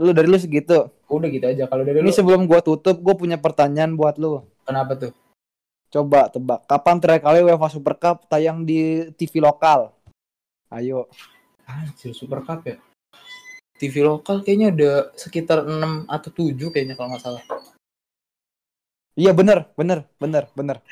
Lu 0.00 0.10
dari 0.10 0.26
lu 0.26 0.40
segitu. 0.40 0.88
Udah 1.06 1.28
gitu 1.28 1.46
aja. 1.46 1.68
Kalau 1.68 1.84
dari 1.84 2.00
Ini 2.00 2.08
lu 2.08 2.12
sebelum 2.12 2.48
gua 2.48 2.64
tutup, 2.64 2.98
gua 2.98 3.14
punya 3.14 3.38
pertanyaan 3.38 3.94
buat 3.94 4.18
lu. 4.18 4.42
kenapa 4.64 4.96
tuh? 4.96 5.12
Coba 5.92 6.26
tebak, 6.26 6.66
kapan 6.66 6.96
terakhir 6.98 7.22
kali 7.22 7.38
UEFA 7.46 7.68
Super 7.70 7.94
Cup 7.94 8.26
tayang 8.26 8.66
di 8.66 9.12
TV 9.14 9.38
lokal? 9.38 9.94
Ayo. 10.72 11.06
Anjir 11.68 12.10
Super 12.10 12.42
Cup 12.42 12.66
ya. 12.66 12.80
TV 13.78 14.02
lokal 14.02 14.42
kayaknya 14.42 14.74
ada 14.74 14.92
sekitar 15.14 15.62
6 15.62 16.08
atau 16.10 16.30
7 16.34 16.72
kayaknya 16.74 16.98
kalau 16.98 17.14
nggak 17.14 17.22
salah. 17.22 17.42
Iya 19.14 19.30
bener, 19.30 19.70
bener, 19.78 20.10
bener, 20.18 20.50
bener. 20.58 20.82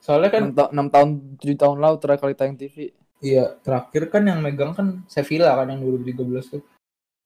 Soalnya 0.00 0.30
kan 0.32 0.44
6, 0.56 0.88
tahun, 0.88 1.10
7 1.36 1.60
tahun 1.60 1.76
lalu 1.76 1.96
terakhir 2.00 2.20
kali 2.24 2.34
tayang 2.34 2.56
TV. 2.56 2.76
iya 3.20 3.52
terakhir 3.60 4.08
kan 4.08 4.24
yang 4.24 4.40
megang 4.40 4.72
kan 4.72 5.04
Sevilla 5.04 5.52
kan 5.52 5.68
yang 5.68 5.84
2013 5.84 6.56
tuh. 6.56 6.64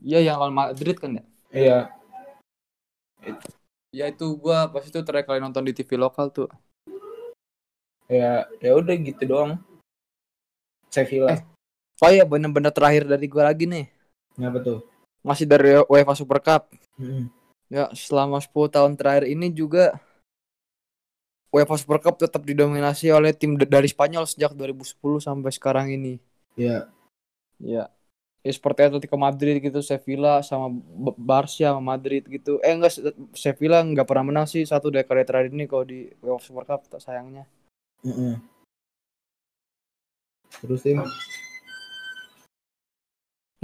Iya 0.03 0.27
yang 0.27 0.43
lawan 0.43 0.51
Madrid 0.55 0.99
kan 0.99 1.23
ya? 1.23 1.25
Iya. 1.55 1.79
Ya 3.95 4.11
itu 4.11 4.27
gua 4.35 4.67
pas 4.67 4.83
itu 4.83 4.99
terakhir 5.07 5.31
kali 5.31 5.39
nonton 5.39 5.63
di 5.63 5.71
TV 5.71 5.95
lokal 5.95 6.35
tuh. 6.35 6.51
Ya 8.11 8.51
ya 8.59 8.75
udah 8.75 8.95
gitu 8.99 9.23
doang. 9.23 9.63
Sevilla. 10.91 11.31
Eh. 11.31 11.41
Oh 12.03 12.11
iya 12.11 12.27
bener-bener 12.27 12.75
terakhir 12.75 13.07
dari 13.07 13.31
gua 13.31 13.55
lagi 13.55 13.71
nih. 13.71 13.87
Kenapa 14.35 14.59
tuh? 14.67 14.83
Masih 15.23 15.47
dari 15.47 15.79
UEFA 15.87 16.19
Super 16.19 16.43
Cup. 16.43 16.75
Mm-mm. 16.99 17.31
Ya 17.71 17.87
selama 17.95 18.43
10 18.43 18.51
tahun 18.51 18.93
terakhir 18.99 19.31
ini 19.31 19.55
juga 19.55 19.95
UEFA 21.55 21.79
Super 21.79 22.03
Cup 22.03 22.19
tetap 22.19 22.43
didominasi 22.43 23.15
oleh 23.15 23.31
tim 23.31 23.55
dari 23.55 23.87
Spanyol 23.87 24.27
sejak 24.27 24.59
2010 24.59 25.23
sampai 25.23 25.55
sekarang 25.55 25.87
ini. 25.95 26.19
Iya. 26.59 26.91
Ya. 27.63 27.87
Ya 28.45 28.53
seperti 28.53 28.85
Atletico 28.85 29.17
Madrid 29.17 29.57
gitu, 29.63 29.81
Sevilla 29.81 30.43
sama 30.45 30.69
Barca 31.17 31.73
sama 31.73 31.81
Madrid 31.81 32.27
gitu. 32.29 32.61
Eh 32.61 32.75
enggak 32.77 32.93
Se- 32.93 33.17
Sevilla 33.33 33.81
enggak 33.81 34.05
pernah 34.05 34.27
menang 34.27 34.47
sih 34.51 34.67
satu 34.67 34.93
dekade 34.93 35.25
terakhir 35.25 35.55
ini 35.55 35.65
kalau 35.65 35.87
di 35.87 36.13
UEFA 36.21 36.43
Super 36.43 36.65
Cup 36.69 36.85
tak 36.91 37.01
sayangnya. 37.01 37.49
Mm-mm. 38.05 38.37
Terus 40.61 40.83
tim 40.85 41.01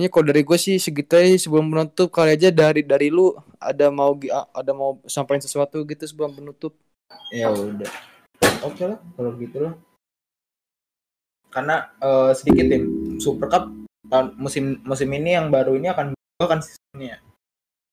Ini 0.01 0.09
kalau 0.09 0.32
dari 0.32 0.41
gue 0.41 0.57
sih 0.57 0.80
segitu 0.80 1.12
aja 1.12 1.28
sebelum 1.36 1.68
menutup 1.68 2.09
kali 2.09 2.32
aja 2.32 2.49
dari 2.49 2.80
dari 2.80 3.12
lu 3.12 3.36
ada 3.61 3.93
mau 3.93 4.16
ada 4.57 4.72
mau 4.72 4.97
sampaikan 5.05 5.45
sesuatu 5.45 5.84
gitu 5.84 6.09
sebelum 6.09 6.32
penutup. 6.32 6.72
Ya 7.31 7.51
udah. 7.51 7.91
Oke 8.67 8.83
lah 8.85 8.99
kalau 9.17 9.31
gitu 9.39 9.59
lah. 9.71 9.75
Karena 11.51 11.91
eh, 11.99 12.33
sedikit 12.39 12.67
tim 12.71 12.85
Super 13.19 13.49
Cup 13.51 13.65
tahun 14.07 14.35
musim 14.39 14.83
musim 14.87 15.11
ini 15.15 15.39
yang 15.39 15.51
baru 15.51 15.79
ini 15.79 15.91
akan 15.91 16.15
kan 16.41 16.61
seasonnya. 16.63 17.21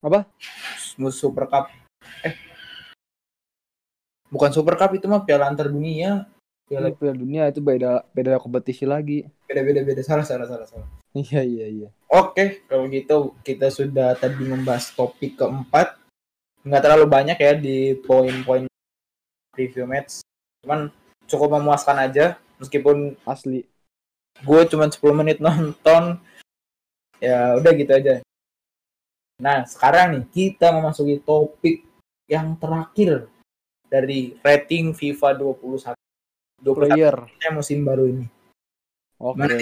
Apa? 0.02 0.30
Mus- 1.02 1.18
Super 1.18 1.50
Cup. 1.50 1.70
Eh. 2.24 2.34
Bukan 4.30 4.52
Super 4.54 4.76
Cup 4.78 4.94
itu 4.94 5.06
mah 5.10 5.24
Piala 5.26 5.50
Antar 5.50 5.70
Dunia. 5.74 6.30
Piala 6.68 6.92
Piala 6.92 7.16
Dunia 7.16 7.48
itu 7.48 7.64
beda 7.64 8.04
beda 8.12 8.38
kompetisi 8.38 8.84
lagi. 8.84 9.24
beda-beda 9.48 9.80
beda 9.88 10.04
salah 10.04 10.28
salah 10.28 10.44
salah 10.44 10.68
salah. 10.68 10.88
Iya 11.16 11.42
iya 11.42 11.66
iya. 11.72 11.90
Oke, 12.12 12.68
kalau 12.68 12.86
gitu 12.92 13.34
kita 13.42 13.72
sudah 13.72 14.14
tadi 14.20 14.44
membahas 14.44 14.92
topik 14.92 15.40
keempat. 15.40 15.96
Nggak 16.68 16.82
terlalu 16.84 17.06
banyak 17.08 17.38
ya 17.40 17.56
di 17.56 17.96
poin-poin 18.04 18.68
review 19.58 19.90
match. 19.90 20.22
Cuman 20.62 20.94
cukup 21.26 21.58
memuaskan 21.58 21.98
aja. 22.08 22.38
Meskipun 22.62 23.18
Asli. 23.26 23.66
gue 24.38 24.62
cuma 24.70 24.86
10 24.86 25.02
menit 25.18 25.38
nonton. 25.42 26.22
Ya 27.18 27.58
udah 27.58 27.72
gitu 27.74 27.90
aja. 27.90 28.22
Nah, 29.42 29.66
sekarang 29.66 30.14
nih 30.14 30.24
kita 30.30 30.70
memasuki 30.70 31.18
topik 31.22 31.82
yang 32.30 32.54
terakhir 32.62 33.30
dari 33.90 34.38
rating 34.46 34.94
FIFA 34.94 35.38
21. 35.38 35.98
21 36.62 36.74
Player. 36.74 37.16
musim 37.54 37.86
baru 37.86 38.10
ini. 38.10 38.26
Oke. 39.22 39.38
Mana, 39.38 39.58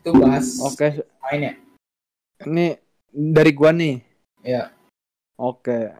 Itu 0.00 0.10
bahas 0.16 0.46
Oke, 0.64 1.04
mainnya. 1.20 1.56
ini 2.44 2.76
dari 3.12 3.52
gua 3.52 3.72
nih. 3.72 4.00
Ya. 4.44 4.72
Oke. 5.36 5.92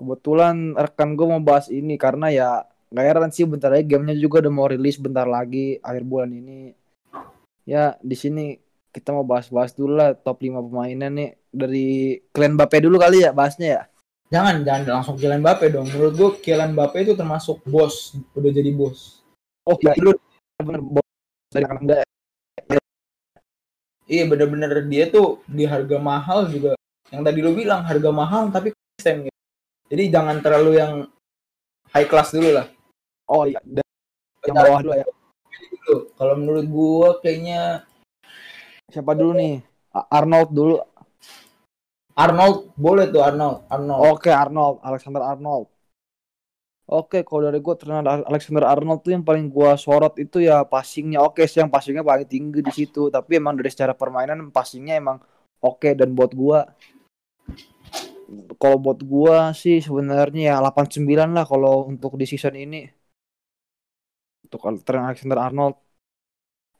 Kebetulan 0.00 0.72
rekan 0.80 1.12
gua 1.12 1.36
mau 1.36 1.44
bahas 1.44 1.68
ini 1.68 2.00
karena 2.00 2.32
ya 2.32 2.64
nggak 2.88 3.04
heran 3.04 3.30
sih 3.30 3.44
bentar 3.44 3.68
lagi 3.68 3.84
gamenya 3.84 4.16
juga 4.16 4.40
udah 4.40 4.52
mau 4.52 4.64
rilis 4.64 4.96
bentar 4.96 5.28
lagi 5.28 5.76
akhir 5.84 6.02
bulan 6.08 6.32
ini. 6.32 6.72
Ya 7.68 8.00
di 8.00 8.16
sini 8.16 8.56
kita 8.90 9.12
mau 9.12 9.22
bahas-bahas 9.22 9.76
dulu 9.76 10.00
lah 10.00 10.16
top 10.16 10.40
5 10.40 10.66
pemainnya 10.66 11.12
nih 11.12 11.36
dari 11.52 12.18
Kylian 12.32 12.56
Mbappe 12.56 12.80
dulu 12.80 12.96
kali 12.96 13.28
ya 13.28 13.30
bahasnya 13.36 13.68
ya. 13.68 13.82
Jangan, 14.30 14.62
jangan 14.64 15.02
langsung 15.02 15.20
Kylian 15.20 15.44
Mbappe 15.44 15.68
dong. 15.68 15.86
Menurut 15.92 16.14
gue 16.16 16.30
Kylian 16.42 16.72
Mbappe 16.74 16.98
itu 17.04 17.12
termasuk 17.14 17.62
bos, 17.68 18.16
udah 18.34 18.50
jadi 18.50 18.72
bos. 18.72 19.22
Oh 19.68 19.76
iya, 19.84 19.94
lu 20.00 20.16
bener 20.58 20.82
bos 20.82 21.06
dari 21.52 21.66
anak 21.68 21.82
muda. 21.84 21.94
Iya 24.10 24.26
bener-bener 24.26 24.70
dia 24.90 25.06
tuh 25.06 25.44
di 25.46 25.62
harga 25.62 25.98
mahal 26.02 26.50
juga. 26.50 26.74
Yang 27.14 27.22
tadi 27.26 27.38
lu 27.42 27.52
bilang 27.54 27.86
harga 27.86 28.10
mahal 28.10 28.50
tapi 28.50 28.74
konsisten 28.74 29.29
gitu. 29.29 29.29
Jadi 29.90 30.02
jangan 30.06 30.38
terlalu 30.38 30.78
yang 30.78 30.92
high 31.90 32.06
class 32.06 32.30
dulu 32.30 32.54
lah. 32.54 32.70
Oh 33.26 33.42
iya, 33.42 33.58
dan 33.66 33.82
yang 34.46 34.56
bawah 34.56 34.80
dulu 34.86 34.94
ya. 34.94 35.06
Dulu. 35.82 35.96
Kalau 36.14 36.34
menurut 36.38 36.66
gua 36.70 37.08
kayaknya 37.18 37.82
Siapa 38.90 39.14
dulu 39.14 39.38
nih? 39.38 39.62
Arnold 39.94 40.50
dulu. 40.50 40.82
Arnold 42.18 42.74
boleh 42.74 43.06
tuh 43.06 43.22
Arnold. 43.22 43.62
Arnold. 43.70 44.00
Oke, 44.10 44.30
Arnold, 44.34 44.82
Alexander 44.82 45.22
Arnold. 45.22 45.70
Oke, 46.90 47.22
kalau 47.22 47.46
dari 47.46 47.62
gue 47.62 47.74
ternyata 47.78 48.26
Alexander 48.26 48.66
Arnold 48.66 49.06
tuh 49.06 49.14
yang 49.14 49.22
paling 49.22 49.46
gua 49.46 49.78
sorot 49.78 50.18
itu 50.18 50.42
ya 50.42 50.66
passingnya. 50.66 51.22
Oke 51.22 51.46
sih, 51.46 51.62
yang 51.62 51.70
passingnya 51.70 52.02
paling 52.02 52.26
tinggi 52.26 52.66
di 52.66 52.72
situ. 52.74 53.14
Tapi 53.14 53.38
emang 53.38 53.54
dari 53.54 53.70
secara 53.70 53.94
permainan 53.94 54.50
passingnya 54.50 54.98
emang 54.98 55.22
oke 55.62 55.94
dan 55.94 56.10
buat 56.18 56.34
gua 56.34 56.66
kalau 58.56 58.76
buat 58.78 59.00
gua 59.02 59.50
sih 59.50 59.82
sebenarnya 59.82 60.54
ya 60.54 60.62
89 60.62 61.06
lah 61.34 61.44
kalau 61.46 61.90
untuk 61.90 62.14
di 62.14 62.26
season 62.26 62.54
ini. 62.54 62.86
Untuk 64.46 64.60
Trent 64.86 65.06
Alexander 65.10 65.38
Arnold. 65.38 65.76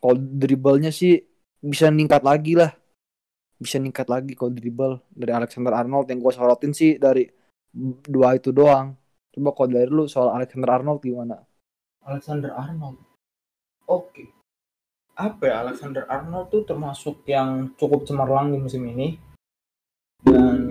Kalau 0.00 0.16
dribblenya 0.16 0.94
sih 0.94 1.18
bisa 1.60 1.90
ningkat 1.90 2.22
lagi 2.22 2.54
lah. 2.54 2.70
Bisa 3.60 3.76
ningkat 3.76 4.08
lagi 4.08 4.32
kalau 4.32 4.54
dribble 4.54 5.04
dari 5.12 5.32
Alexander 5.34 5.74
Arnold 5.76 6.08
yang 6.08 6.18
gua 6.22 6.32
sorotin 6.32 6.72
sih 6.72 6.96
dari 6.96 7.26
dua 8.06 8.38
itu 8.38 8.54
doang. 8.54 8.94
Coba 9.30 9.50
kalau 9.54 9.70
dari 9.70 9.90
lu 9.90 10.10
soal 10.10 10.34
Alexander 10.34 10.70
Arnold 10.74 11.02
gimana? 11.02 11.36
Alexander 12.06 12.54
Arnold. 12.56 12.98
Oke. 13.86 14.26
Apa 15.14 15.42
ya 15.50 15.54
Alexander 15.66 16.06
Arnold 16.08 16.48
tuh 16.48 16.62
termasuk 16.64 17.26
yang 17.28 17.74
cukup 17.76 18.06
cemerlang 18.08 18.54
di 18.54 18.58
musim 18.58 18.82
ini. 18.88 19.18
Dan 20.24 20.69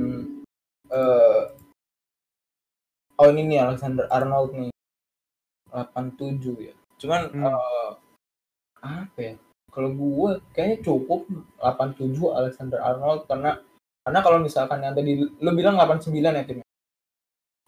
eh 0.89 1.41
oh 3.19 3.27
ini 3.29 3.41
nih 3.45 3.59
Alexander 3.61 4.05
Arnold 4.09 4.51
nih. 4.55 4.71
87 5.69 6.57
ya. 6.59 6.73
Cuman 6.97 7.21
Hmm. 7.29 7.45
eh, 7.45 7.89
apa 8.81 9.19
ya? 9.21 9.33
Kalau 9.69 9.93
gue 9.93 10.29
kayaknya 10.51 10.77
cukup 10.81 11.29
87 11.61 12.33
Alexander 12.33 12.81
Arnold 12.81 13.29
karena 13.29 13.61
karena 14.01 14.19
kalau 14.25 14.41
misalkan 14.41 14.81
yang 14.81 14.97
tadi 14.97 15.13
lu 15.19 15.49
bilang 15.53 15.77
89 15.77 16.33
ya 16.33 16.43
tim. 16.43 16.59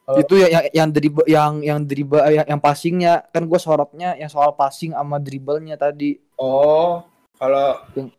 Kalau- 0.02 0.18
Itu 0.18 0.34
ya 0.42 0.48
yang 0.50 0.64
yang 0.74 0.90
dribble 0.90 1.28
yang 1.30 1.54
yang 1.62 1.80
dribble 1.86 2.26
yang, 2.26 2.48
yang 2.50 2.58
passingnya 2.60 3.22
kan 3.30 3.46
gue 3.46 3.60
sorotnya 3.62 4.18
yang 4.18 4.34
soal 4.34 4.58
passing 4.58 4.98
sama 4.98 5.22
dribblenya 5.22 5.78
tadi. 5.78 6.18
Oh, 6.42 7.06
kalau 7.38 7.86
Yang- 7.94 8.18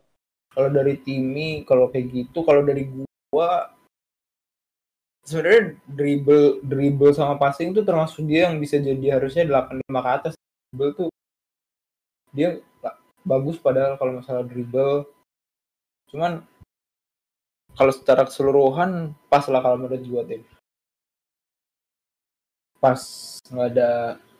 kalau 0.55 0.69
dari 0.71 0.95
Timi, 1.03 1.67
kalau 1.67 1.91
kayak 1.91 2.07
gitu, 2.13 2.47
kalau 2.47 2.63
dari 2.63 2.87
gua 3.33 3.67
sebenarnya 5.23 5.79
dribble 5.87 6.61
dribble 6.63 7.15
sama 7.15 7.39
passing 7.39 7.71
tuh 7.73 7.87
termasuk 7.87 8.27
dia 8.27 8.51
yang 8.51 8.59
bisa 8.59 8.79
jadi 8.79 9.19
harusnya 9.19 9.47
85 9.47 10.01
ke 10.03 10.11
atas. 10.11 10.33
Dribble 10.71 10.93
tuh 10.99 11.09
dia 12.33 12.59
ba- 12.83 12.99
bagus 13.23 13.57
padahal 13.61 13.97
kalau 14.01 14.19
masalah 14.19 14.43
dribble. 14.43 15.07
Cuman 16.11 16.43
kalau 17.73 17.93
secara 17.95 18.29
keseluruhan 18.29 19.17
pas 19.33 19.45
lah 19.49 19.61
kalau 19.65 19.77
menurut 19.81 20.03
gua 20.05 20.23
tim. 20.27 20.43
Pas 22.83 23.01
nggak 23.53 23.69
ada 23.75 23.91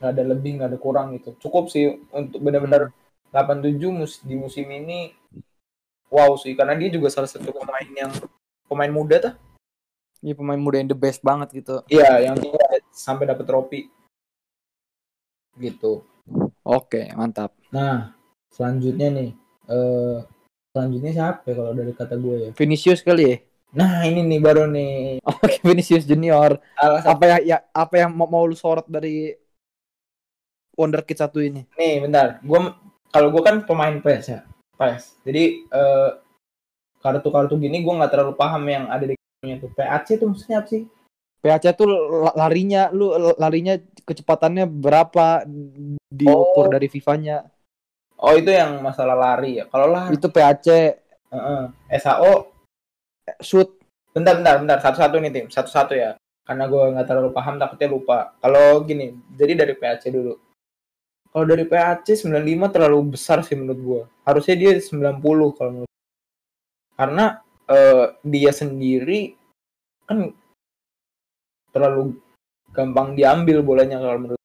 nggak 0.03 0.13
ada 0.19 0.25
lebih 0.35 0.51
nggak 0.59 0.71
ada 0.75 0.79
kurang 0.83 1.15
gitu 1.15 1.31
cukup 1.39 1.71
sih 1.71 1.95
untuk 2.11 2.43
benar-benar 2.43 2.91
87 3.31 3.87
mus 3.95 4.19
di 4.19 4.35
musim 4.35 4.67
ini 4.67 5.15
wow 6.11 6.35
sih 6.35 6.59
karena 6.59 6.75
dia 6.75 6.91
juga 6.91 7.07
salah 7.07 7.31
satu 7.31 7.55
pemain 7.55 7.87
yang 7.95 8.11
pemain 8.67 8.91
muda 8.91 9.23
tuh 9.23 9.35
Ini 10.23 10.33
pemain 10.33 10.57
muda 10.57 10.79
yang 10.79 10.87
the 10.87 10.95
best 10.95 11.19
banget 11.21 11.51
gitu. 11.53 11.83
iya 11.91 12.31
yang 12.31 12.39
sampai 12.95 13.27
dapat 13.27 13.43
trofi 13.43 13.91
gitu 15.59 16.07
Oke, 16.63 17.11
mantap. 17.13 17.51
nah 17.75 18.15
selanjutnya 18.55 19.09
nih 19.11 19.31
eh 19.67 20.19
selanjutnya 20.71 21.11
siapa 21.11 21.43
ya 21.45 21.55
kalau 21.57 21.73
dari 21.73 21.93
kata 21.93 22.15
gue 22.17 22.37
ya 22.39 22.51
Vinicius 22.55 23.03
kali 23.03 23.23
ya? 23.27 23.37
nah 23.73 24.05
ini 24.05 24.23
nih 24.23 24.39
baru 24.39 24.69
nih 24.69 25.19
Oke, 25.25 25.59
Vinicius 25.61 26.05
Junior. 26.05 26.61
alasan 26.77 27.09
Apa 27.11 27.25
ya, 27.27 27.37
ya 27.43 27.59
apa 27.73 27.95
yang 27.99 28.13
mau, 28.13 28.29
mau 28.29 28.45
lu 28.45 28.55
sorot 28.55 28.87
dari 28.87 29.35
Wonderkid 30.73 31.19
satu 31.19 31.43
ini? 31.43 31.67
nih 31.75 32.01
bentar 32.01 32.39
gue 32.41 32.59
kalau 33.11 33.29
gue 33.29 33.43
kan 33.43 33.67
pemain 33.67 33.99
PES 33.99 34.25
ya 34.29 34.41
PES 34.79 35.03
jadi 35.27 35.43
eh, 35.67 36.11
kartu-kartu 37.03 37.59
gini 37.59 37.83
gue 37.83 37.93
nggak 37.93 38.13
terlalu 38.13 38.33
paham 38.33 38.63
yang 38.65 38.87
ada 38.87 39.05
di 39.05 39.17
tuh 39.43 39.71
PAC 39.75 40.23
tuh 40.23 40.27
maksudnya 40.31 40.63
apa 40.63 40.69
sih? 40.71 40.83
PAC 41.43 41.65
tuh 41.75 41.91
la- 42.23 42.37
larinya 42.39 42.95
lu 42.95 43.11
larinya 43.35 43.75
kecepatannya 44.07 44.71
berapa 44.71 45.43
diukur 46.09 46.71
Oh. 46.71 46.73
dari 46.73 46.87
FIFA-nya. 46.87 47.51
oh 48.23 48.39
itu 48.39 48.55
yang 48.55 48.79
masalah 48.79 49.19
lari 49.19 49.59
ya? 49.59 49.67
Kalau 49.67 49.91
lari 49.91 50.15
Itu 50.15 50.31
PAC 50.31 50.95
Heeh. 51.35 51.63
SAO 51.99 52.55
shoot. 53.43 53.83
Bentar 54.15 54.39
bentar 54.39 54.63
bentar. 54.63 54.79
Satu-satu 54.79 55.19
nih 55.19 55.33
tim. 55.35 55.47
Satu-satu 55.51 55.99
ya. 55.99 56.15
Karena 56.47 56.71
gue 56.71 56.95
nggak 56.95 57.07
terlalu 57.09 57.35
paham 57.35 57.59
takutnya 57.59 57.89
lupa. 57.91 58.19
Kalau 58.39 58.87
gini 58.87 59.11
jadi 59.35 59.59
dari 59.59 59.75
PAC 59.75 60.07
dulu. 60.07 60.39
Kalau 61.35 61.45
dari 61.49 61.67
PAC 61.67 62.15
95 62.15 62.31
terlalu 62.71 63.19
besar 63.19 63.43
sih 63.43 63.59
menurut 63.59 63.81
gue 63.83 64.03
harusnya 64.23 64.55
dia 64.55 64.71
90 64.79 65.19
kalau 65.59 65.71
menurut 65.75 65.91
karena 66.95 67.42
eh, 67.73 68.05
dia 68.23 68.53
sendiri 68.53 69.35
kan 70.05 70.29
terlalu 71.73 72.21
gampang 72.73 73.17
diambil 73.17 73.65
bolanya 73.65 74.01
kalau 74.01 74.19
menurut 74.29 74.45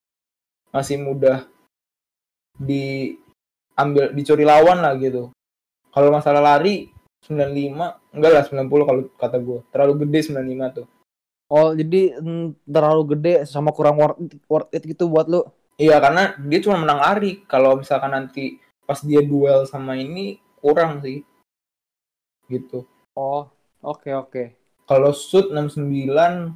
masih 0.71 0.99
mudah 0.99 1.47
diambil 2.59 4.11
dicuri 4.15 4.47
lawan 4.47 4.79
lah 4.83 4.95
gitu. 4.99 5.31
Kalau 5.91 6.09
masalah 6.11 6.43
lari 6.43 6.91
95 7.27 8.15
enggak 8.15 8.31
lah 8.31 8.43
90 8.47 8.87
kalau 8.87 9.01
kata 9.19 9.37
gue 9.41 9.59
terlalu 9.71 9.93
gede 10.07 10.19
95 10.31 10.77
tuh. 10.77 10.87
Oh, 11.47 11.71
jadi 11.71 12.19
terlalu 12.67 13.03
gede 13.15 13.33
sama 13.47 13.71
kurang 13.71 13.95
worth 13.95 14.19
worth 14.51 14.71
it 14.75 14.83
gitu 14.83 15.07
buat 15.07 15.31
lu. 15.31 15.47
iya 15.79 16.01
karena 16.01 16.35
dia 16.41 16.59
cuma 16.59 16.81
menang 16.81 16.99
lari. 16.99 17.43
Kalau 17.47 17.79
misalkan 17.79 18.11
nanti 18.11 18.59
pas 18.83 18.99
dia 18.99 19.23
duel 19.23 19.63
sama 19.63 19.95
ini 19.95 20.39
kurang 20.59 20.99
sih. 20.99 21.23
Gitu 22.51 22.83
Oh, 23.17 23.49
oke 23.81 24.13
oke. 24.13 24.43
kalau 24.85 25.09
shoot 25.11 25.49
69 25.49 26.53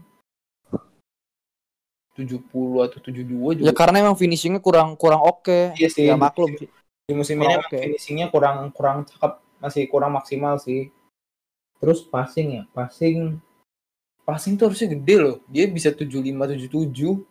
70 2.14 2.86
atau 2.86 3.00
72 3.02 3.58
juga 3.58 3.66
Ya 3.66 3.74
karena 3.74 4.04
emang 4.04 4.14
finishingnya 4.14 4.62
kurang 4.62 4.94
kurang 4.94 5.26
oke. 5.26 5.74
iya 5.74 5.90
sih 5.90 6.06
Ya 6.06 6.14
maklum 6.14 6.54
sih. 6.54 6.70
di 7.08 7.14
musim 7.18 7.42
ini 7.42 7.56
oke. 7.58 7.76
finishingnya 7.82 8.30
kurang 8.30 8.70
kurang 8.72 9.04
cakep 9.04 9.42
masih 9.58 9.84
kurang 9.90 10.14
maksimal 10.14 10.62
sih 10.62 10.94
terus 11.82 12.06
passing 12.06 12.62
ya 12.62 12.64
passing 12.72 13.42
passing 14.22 14.54
tuh 14.54 14.70
harusnya 14.70 14.94
gede 14.94 15.16
loh 15.18 15.36
dia 15.50 15.66
bisa 15.66 15.90
75 15.90 16.22
77 16.62 17.26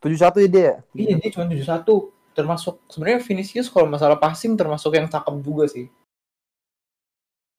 Tujuh 0.00 0.16
satu 0.16 0.40
ya 0.40 0.48
dia. 0.48 0.64
ya? 0.64 0.74
Iya 0.96 1.14
dia 1.20 1.28
cuma 1.28 1.44
71 1.44 1.84
termasuk 2.32 2.80
sebenarnya 2.88 3.20
Vinicius 3.20 3.68
kalau 3.68 3.84
masalah 3.84 4.16
passing 4.16 4.56
termasuk 4.56 4.96
yang 4.96 5.04
cakep 5.04 5.34
juga 5.44 5.68
sih. 5.68 5.92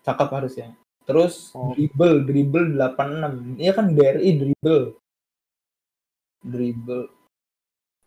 Cakep 0.02 0.26
harusnya. 0.34 0.74
Terus 1.06 1.52
Oh. 1.58 1.74
dribble, 1.74 2.24
dribble 2.24 2.68
86. 2.78 3.58
Iya 3.58 3.72
kan 3.74 3.92
DRI 3.92 4.30
dribble. 4.38 4.96
Dribble. 6.42 7.06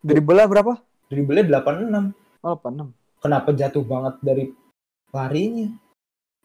Dribble-nya 0.05 0.47
berapa? 0.47 0.73
Dribble-nya 1.09 1.45
86. 1.59 2.13
Oh, 2.43 2.55
86. 2.59 2.91
Kenapa 3.23 3.49
jatuh 3.55 3.83
banget 3.83 4.15
dari 4.21 4.45
larinya? 5.09 5.71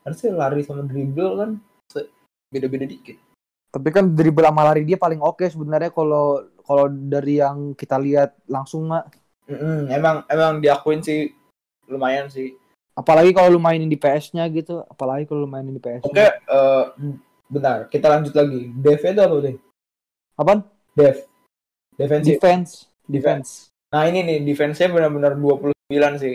Harusnya 0.06 0.32
lari 0.32 0.64
sama 0.64 0.86
dribble 0.86 1.32
kan 1.36 1.50
beda-beda 2.50 2.86
dikit. 2.88 3.14
Tapi 3.70 3.88
kan 3.94 4.10
dribble 4.10 4.42
sama 4.42 4.66
lari 4.66 4.82
dia 4.82 4.98
paling 4.98 5.22
oke 5.22 5.46
sebenarnya 5.46 5.94
kalau 5.94 6.42
kalau 6.66 6.90
dari 6.90 7.38
yang 7.38 7.78
kita 7.78 7.94
lihat 8.00 8.34
langsung 8.50 8.90
mah. 8.90 9.06
Mm-mm, 9.46 9.86
emang 9.90 10.26
emang 10.26 10.58
diakuin 10.58 11.02
sih 11.02 11.30
lumayan 11.86 12.26
sih. 12.26 12.58
Apalagi 13.00 13.32
kalau 13.32 13.56
lu 13.56 13.60
mainin 13.62 13.88
di 13.88 13.96
PS-nya 13.96 14.44
gitu. 14.52 14.84
Apalagi 14.84 15.24
kalau 15.24 15.48
lu 15.48 15.50
mainin 15.50 15.72
di 15.72 15.80
PS. 15.80 16.04
Oke, 16.04 16.20
eh, 16.20 16.84
bentar, 17.48 17.88
kita 17.88 18.12
lanjut 18.12 18.36
lagi. 18.36 18.68
Dev 18.76 19.00
itu 19.00 19.20
apa 19.20 19.34
tuh? 19.40 19.56
Apaan? 20.36 20.60
Dev. 20.92 21.16
Defensif. 21.96 22.36
Defense. 22.36 22.70
Defense. 23.08 23.50
Nah 23.88 24.04
ini 24.04 24.20
nih 24.22 24.38
defense-nya 24.44 24.92
benar-benar 24.92 25.34
29 25.34 25.72
sih. 26.20 26.32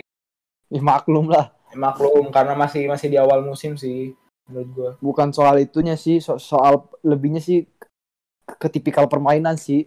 Ya 0.68 0.82
maklum 0.82 1.30
lah. 1.30 1.54
Maklum 1.72 2.34
karena 2.34 2.58
masih 2.58 2.90
masih 2.90 3.08
di 3.08 3.16
awal 3.16 3.46
musim 3.46 3.78
sih 3.78 4.12
menurut 4.46 4.68
gua. 4.74 4.90
Bukan 4.98 5.30
soal 5.30 5.58
itunya 5.58 5.94
sih, 5.94 6.18
so- 6.18 6.38
soal 6.38 6.86
lebihnya 7.02 7.38
sih 7.38 7.66
ke 8.46 8.66
tipikal 8.66 9.06
permainan 9.06 9.54
sih. 9.54 9.86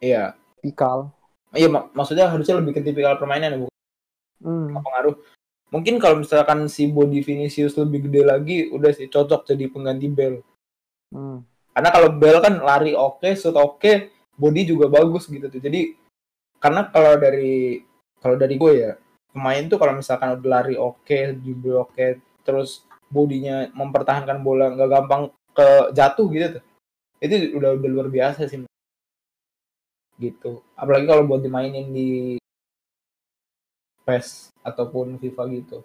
Iya. 0.00 0.36
Tipikal. 0.60 1.12
Iya 1.52 1.68
mak- 1.68 1.92
maksudnya 1.92 2.28
harusnya 2.28 2.56
lebih 2.60 2.76
ke 2.76 2.80
tipikal 2.80 3.16
permainan 3.16 3.48
ya 3.52 3.58
bukan 3.64 3.74
Hmm. 4.42 4.74
pengaruh. 4.80 5.14
Mungkin 5.72 5.96
kalau 5.96 6.20
misalkan 6.20 6.68
si 6.68 6.84
body 6.92 7.24
Vinicius 7.24 7.80
lebih 7.80 8.04
gede 8.06 8.22
lagi 8.28 8.56
udah 8.68 8.92
sih 8.92 9.08
cocok 9.08 9.48
jadi 9.48 9.72
pengganti 9.72 10.06
Bell. 10.12 10.44
Hmm. 11.08 11.48
Karena 11.72 11.88
kalau 11.88 12.12
Bell 12.12 12.44
kan 12.44 12.60
lari 12.60 12.92
oke, 12.92 13.32
shoot 13.32 13.56
oke, 13.56 14.12
body 14.36 14.68
juga 14.68 14.92
bagus 14.92 15.32
gitu 15.32 15.48
tuh. 15.48 15.56
Jadi 15.64 15.96
karena 16.60 16.92
kalau 16.92 17.16
dari 17.16 17.80
kalau 18.20 18.36
dari 18.36 18.54
gue 18.60 18.72
ya 18.76 18.92
pemain 19.32 19.64
tuh 19.64 19.80
kalau 19.80 19.96
misalkan 19.96 20.36
udah 20.36 20.50
lari 20.60 20.76
oke, 20.76 21.18
dribble 21.40 21.88
oke, 21.88 22.20
terus 22.44 22.84
bodinya 23.08 23.72
mempertahankan 23.72 24.44
bola 24.44 24.76
nggak 24.76 24.90
gampang 24.92 25.32
ke 25.56 25.68
jatuh 25.96 26.26
gitu 26.36 26.46
tuh. 26.60 26.64
Itu 27.16 27.34
udah 27.56 27.80
udah 27.80 27.88
luar 27.88 28.08
biasa 28.12 28.44
sih. 28.44 28.68
Gitu. 30.20 30.60
Apalagi 30.76 31.08
kalau 31.08 31.24
buat 31.24 31.40
dimainin 31.40 31.88
di 31.88 32.41
PES 34.02 34.50
ataupun 34.62 35.18
FIFA 35.18 35.42
gitu. 35.58 35.78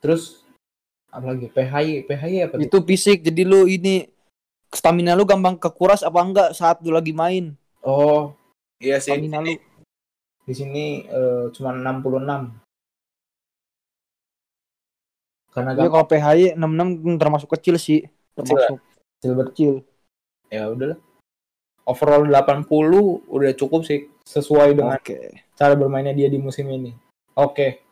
Terus 0.00 0.44
apalagi 1.12 1.50
PHY, 1.52 2.08
PHY 2.08 2.34
apa 2.46 2.54
tuh? 2.56 2.64
Itu 2.64 2.78
fisik, 2.86 3.20
jadi 3.26 3.44
lu 3.44 3.68
ini 3.68 4.08
stamina 4.72 5.18
lu 5.18 5.26
gampang 5.26 5.58
kekuras 5.58 6.06
apa 6.06 6.20
enggak 6.22 6.50
saat 6.56 6.80
lu 6.80 6.94
lagi 6.94 7.12
main? 7.12 7.52
Oh, 7.84 8.32
iya 8.80 9.02
sih. 9.02 9.12
Stamina 9.12 9.42
sini, 9.42 9.52
lu. 9.56 9.60
di 10.46 10.54
sini 10.54 10.84
eh, 11.04 11.44
cuma 11.52 11.76
66. 11.76 12.70
Karena 15.50 15.74
Ya 15.74 15.90
kalau 15.90 16.06
PHY 16.06 16.54
66 16.54 17.18
termasuk 17.18 17.48
kecil 17.58 17.74
sih. 17.76 18.06
Termasuk 18.38 18.78
kecil 19.18 19.32
banget. 19.36 19.48
kecil. 19.52 19.72
ya 20.50 20.66
udahlah. 20.70 20.98
Overall 21.88 22.28
80 22.28 22.66
udah 23.30 23.50
cukup 23.56 23.82
sih 23.82 24.06
sesuai 24.22 24.76
dengan 24.78 25.00
Oke. 25.00 25.42
cara 25.56 25.74
bermainnya 25.74 26.14
dia 26.14 26.28
di 26.30 26.38
musim 26.38 26.68
ini. 26.70 26.92
Oke. 27.34 27.82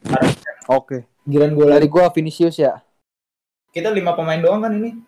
Sekarang 0.00 0.32
Oke. 0.70 0.98
Giliran 1.26 1.52
gue 1.56 1.64
lagi. 1.66 1.74
Dari 1.82 1.88
gua 1.90 2.06
Vinicius 2.14 2.56
ya. 2.56 2.78
Kita 3.70 3.90
lima 3.90 4.14
pemain 4.14 4.38
doang 4.38 4.62
kan 4.66 4.72
ini? 4.74 4.98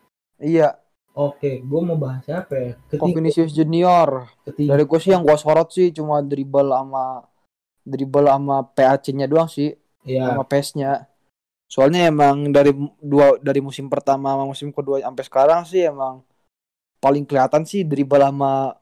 Iya, 0.42 0.74
Oke, 1.12 1.60
gue 1.60 1.80
mau 1.84 2.00
bahas 2.00 2.24
siapa 2.24 2.56
ya? 2.56 2.72
kok 2.88 2.96
Ketiga, 2.96 3.16
Vinicius 3.20 3.52
Junior. 3.52 4.32
ketiga. 4.48 4.72
Dari 4.72 4.84
gua 4.88 4.98
sih 4.98 5.12
yang 5.12 5.20
gua 5.22 5.36
sorot 5.36 5.68
sih 5.68 5.92
cuma 5.92 6.24
dribble 6.24 6.72
sama 6.72 7.28
dribble 7.84 8.32
sama 8.32 8.64
PAC-nya 8.72 9.28
doang 9.28 9.50
sih, 9.50 9.76
Ya, 10.02 10.32
sama 10.32 10.42
PES-nya. 10.42 11.06
Soalnya 11.70 12.10
emang 12.10 12.50
dari 12.50 12.74
dua 12.98 13.38
dari 13.38 13.60
musim 13.62 13.86
pertama 13.86 14.34
sama 14.34 14.44
musim 14.48 14.74
kedua 14.74 14.98
sampai 14.98 15.24
sekarang 15.24 15.60
sih 15.62 15.84
emang 15.86 16.24
paling 17.02 17.26
kelihatan 17.26 17.66
sih 17.66 17.82
dribble 17.82 18.22
sama 18.22 18.78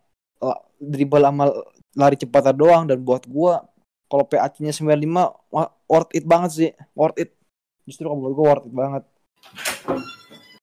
dribble 0.76 1.24
sama 1.24 1.48
lari 1.96 2.20
cepat 2.20 2.52
doang. 2.52 2.84
Dan 2.84 3.00
buat 3.00 3.24
gua 3.24 3.64
kalau 4.12 4.28
PAC-nya 4.28 4.76
95 4.76 5.32
wah, 5.48 5.72
worth 5.88 6.12
it 6.12 6.28
banget 6.28 6.50
sih, 6.52 6.70
worth 6.92 7.16
it. 7.16 7.32
Justru 7.88 8.04
kalau 8.04 8.20
buat 8.20 8.34
gua 8.36 8.46
worth 8.52 8.66
it 8.68 8.74
banget. 8.76 9.04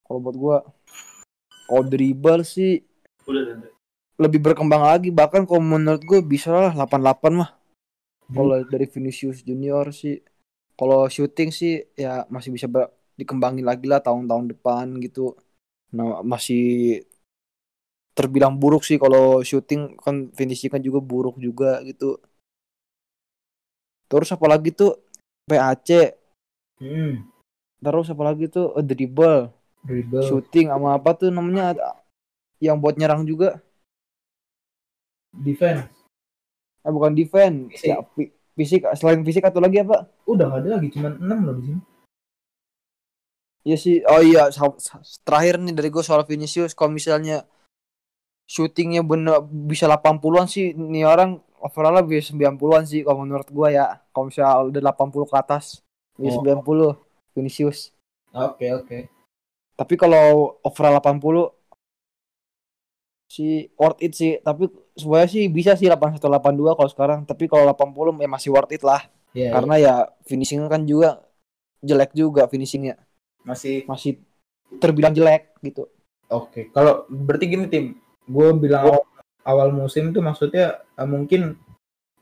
Kalau 0.06 0.20
buat 0.22 0.38
gua 0.38 0.58
kalau 1.68 1.84
dribble 1.84 2.48
sih 2.48 2.86
lebih 4.18 4.40
berkembang 4.42 4.82
lagi. 4.88 5.12
Bahkan 5.12 5.44
kalau 5.46 5.62
menurut 5.62 6.02
gue 6.02 6.20
bisa 6.24 6.50
lah 6.50 6.74
88 6.74 7.34
mah. 7.36 7.52
Kalau 8.28 8.60
dari 8.68 8.88
Vinicius 8.88 9.44
Junior 9.44 9.92
sih 9.92 10.20
kalau 10.78 11.08
shooting 11.08 11.52
sih 11.52 11.84
ya 11.96 12.24
masih 12.28 12.52
bisa 12.56 12.68
ber- 12.68 12.92
dikembangin 13.20 13.66
lagi 13.66 13.88
lah 13.88 14.00
tahun-tahun 14.04 14.52
depan 14.56 14.86
gitu. 15.04 15.36
Nah 15.96 16.24
masih 16.24 17.04
terbilang 18.18 18.58
buruk 18.58 18.82
sih 18.82 18.98
kalau 18.98 19.46
shooting 19.46 19.94
kan 20.02 20.34
finishing 20.34 20.74
kan 20.74 20.82
juga 20.82 20.98
buruk 20.98 21.38
juga 21.38 21.78
gitu. 21.86 22.18
Terus 24.10 24.34
apalagi 24.34 24.74
tuh 24.74 24.98
PAC, 25.46 26.18
Hmm, 26.78 27.26
terus 27.82 28.10
apalagi 28.10 28.50
tuh 28.50 28.74
eh, 28.78 28.86
dribble, 28.86 29.50
dribble. 29.82 30.26
shooting 30.26 30.70
sama 30.70 30.98
apa 30.98 31.14
tuh 31.14 31.30
namanya 31.30 31.74
yang 32.58 32.78
buat 32.78 32.98
nyerang 32.98 33.22
juga. 33.24 33.62
Defense. 35.34 35.90
Eh 36.86 36.92
bukan 36.94 37.14
defense, 37.14 37.74
Fisik. 37.78 37.90
ya 37.90 37.98
fi- 38.16 38.34
fisik 38.58 38.82
selain 38.96 39.22
fisik 39.22 39.46
atau 39.46 39.62
lagi 39.62 39.82
apa? 39.84 40.08
Udah 40.26 40.50
nggak 40.50 40.62
ada 40.66 40.70
lagi, 40.80 40.88
cuman 40.94 41.14
6 41.22 41.40
loh 41.46 41.56
di 41.60 41.64
sini. 41.70 41.82
Iya 43.68 43.78
sih. 43.78 43.96
Oh 44.08 44.24
iya, 44.24 44.48
terakhir 45.28 45.60
nih 45.60 45.76
dari 45.76 45.90
gue 45.92 46.00
soal 46.00 46.24
Vinicius 46.24 46.72
kalau 46.72 46.96
misalnya 46.96 47.44
syutingnya 48.48 49.04
bener 49.04 49.44
bisa 49.44 49.92
80-an 49.92 50.48
sih 50.48 50.72
nih 50.72 51.04
orang 51.04 51.44
overall 51.60 52.00
bisa 52.08 52.32
90-an 52.32 52.84
sih 52.88 53.04
kalau 53.04 53.28
menurut 53.28 53.48
gue 53.52 53.68
ya. 53.76 54.00
Kalau 54.16 54.32
misalnya 54.32 54.56
udah 54.72 54.82
80 54.96 55.28
ke 55.30 55.36
atas 55.36 55.66
bisa 56.18 56.40
Oh. 56.40 56.42
90 56.42 56.98
Vinicius. 57.36 57.94
Oke, 58.34 58.72
oke. 58.74 58.98
Tapi 59.78 59.94
kalau 59.94 60.58
overall 60.66 60.98
80 60.98 61.54
sih 63.30 63.70
worth 63.78 64.02
it 64.02 64.16
sih. 64.16 64.40
Tapi 64.42 64.72
sebenarnya 64.98 65.30
sih 65.30 65.44
bisa 65.52 65.76
sih 65.78 65.86
81 65.92 66.18
82 66.18 66.74
kalau 66.80 66.90
sekarang. 66.90 67.20
Tapi 67.28 67.46
kalau 67.46 67.70
80 67.70 68.24
ya 68.24 68.30
masih 68.32 68.50
worth 68.56 68.74
it 68.74 68.82
lah. 68.82 69.06
Iya, 69.38 69.54
Karena 69.54 69.76
ya 69.78 69.94
finishingnya 70.26 70.72
kan 70.72 70.88
juga 70.88 71.22
jelek 71.84 72.16
juga 72.18 72.50
finishingnya. 72.50 72.98
masih 73.46 73.86
Masih 73.86 74.20
terbilang 74.82 75.14
jelek 75.14 75.54
gitu. 75.62 75.88
Oke, 76.28 76.68
kalau 76.76 77.08
berarti 77.08 77.46
gini 77.48 77.72
tim, 77.72 77.96
gue 78.28 78.48
bilang 78.60 78.84
awal, 78.92 79.04
awal 79.48 79.70
musim 79.72 80.12
tuh 80.12 80.22
maksudnya 80.22 80.84
eh, 80.84 81.08
mungkin 81.08 81.56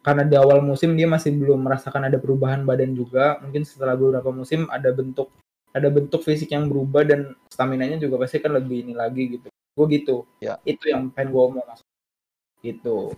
karena 0.05 0.21
di 0.21 0.37
awal 0.37 0.61
musim 0.61 0.93
dia 0.93 1.09
masih 1.09 1.33
belum 1.33 1.65
merasakan 1.65 2.13
ada 2.13 2.21
perubahan 2.21 2.61
badan 2.61 2.93
juga, 2.93 3.41
mungkin 3.41 3.65
setelah 3.65 3.97
beberapa 3.97 4.29
musim 4.29 4.69
ada 4.69 4.93
bentuk 4.93 5.33
ada 5.75 5.91
bentuk 5.91 6.23
fisik 6.23 6.55
yang 6.55 6.71
berubah 6.71 7.03
dan 7.03 7.35
stamina-nya 7.51 7.99
juga 7.99 8.21
pasti 8.23 8.39
kan 8.39 8.55
lebih 8.55 8.87
ini 8.87 8.93
lagi 8.95 9.27
gitu. 9.35 9.51
Gue 9.75 9.85
gitu. 9.91 10.23
Ya. 10.39 10.55
Itu 10.63 10.87
yang 10.87 11.11
pengen 11.11 11.35
gue 11.35 11.41
omong 11.41 11.65
mas. 11.67 11.83
Gitu. 12.63 13.11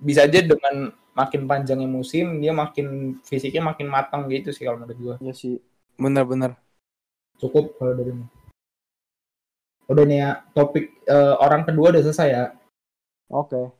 Bisa 0.00 0.24
aja 0.24 0.40
dengan 0.40 0.96
makin 1.12 1.44
panjangnya 1.44 1.84
musim 1.84 2.40
dia 2.40 2.56
makin 2.56 3.20
fisiknya 3.20 3.60
makin 3.60 3.84
matang 3.92 4.32
gitu 4.32 4.48
sih 4.48 4.64
kalau 4.64 4.80
menurut 4.80 4.96
gue. 4.96 5.14
Iya 5.28 5.34
sih. 5.36 5.60
Bener-bener. 6.00 6.56
Cukup 7.36 7.76
kalau 7.76 7.92
dari. 7.92 8.16
Udah 9.90 10.04
nih 10.06 10.18
ya, 10.22 10.30
topik 10.54 10.84
eh, 11.06 11.34
orang 11.38 11.66
kedua 11.66 11.90
udah 11.94 12.02
selesai 12.02 12.28
ya. 12.30 12.44
Oke. 13.32 13.72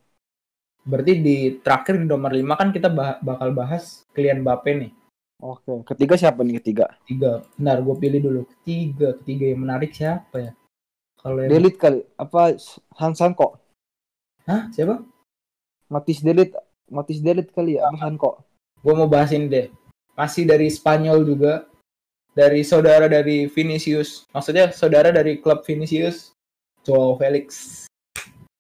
Berarti 0.83 1.13
di 1.23 1.37
terakhir 1.63 2.03
di 2.03 2.07
nomor 2.11 2.35
5 2.35 2.59
kan 2.59 2.69
kita 2.75 2.91
bah- 2.91 3.23
bakal 3.23 3.55
bahas 3.55 4.03
Kylian 4.11 4.43
Mbappe 4.43 4.71
nih. 4.75 4.93
Oke. 5.43 5.83
Ketiga 5.87 6.15
siapa 6.19 6.43
nih 6.43 6.63
ketiga? 6.63 6.87
Tiga. 7.07 7.43
Bentar, 7.59 7.83
gue 7.83 7.97
pilih 7.99 8.21
dulu. 8.23 8.41
Ketiga. 8.47 9.15
Ketiga 9.23 9.45
yang 9.51 9.61
menarik 9.67 9.91
siapa 9.91 10.37
ya? 10.39 10.53
Kalau 11.19 11.39
yang... 11.43 11.51
Delete 11.51 11.79
kali. 11.79 12.01
Apa 12.19 12.59
Han 12.99 13.15
Sanko? 13.15 13.59
Hah? 14.47 14.71
Siapa? 14.75 15.03
Matis 15.91 16.23
Delete. 16.23 16.55
Matis 16.91 17.19
Delete 17.19 17.51
kali 17.51 17.79
ya. 17.79 17.91
Apa 17.91 18.07
Sanko? 18.07 18.43
Gue 18.83 18.95
mau 18.95 19.07
bahas 19.11 19.31
ini 19.35 19.47
deh. 19.47 19.67
Masih 20.19 20.47
dari 20.47 20.67
Spanyol 20.67 21.23
juga. 21.23 21.67
Dari 22.33 22.65
saudara 22.65 23.13
dari 23.13 23.45
Vinicius. 23.45 24.25
Maksudnya 24.33 24.73
saudara 24.73 25.13
dari 25.13 25.37
klub 25.41 25.61
Vinicius. 25.69 26.33
Joao 26.83 27.15
Felix. 27.21 27.85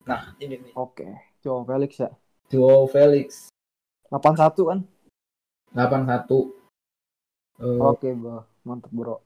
Nah, 0.06 0.36
ini 0.38 0.60
nih. 0.60 0.72
Oke. 0.76 1.08
Joao 1.42 1.64
Felix 1.66 1.98
ya. 1.98 2.10
Joao 2.52 2.84
Felix. 2.86 3.48
81 4.12 4.68
kan? 4.68 4.80
81. 5.72 6.52
Eh, 7.62 7.80
Oke, 7.80 8.12
bro. 8.12 8.44
Mantap, 8.62 8.92
bro. 8.92 9.16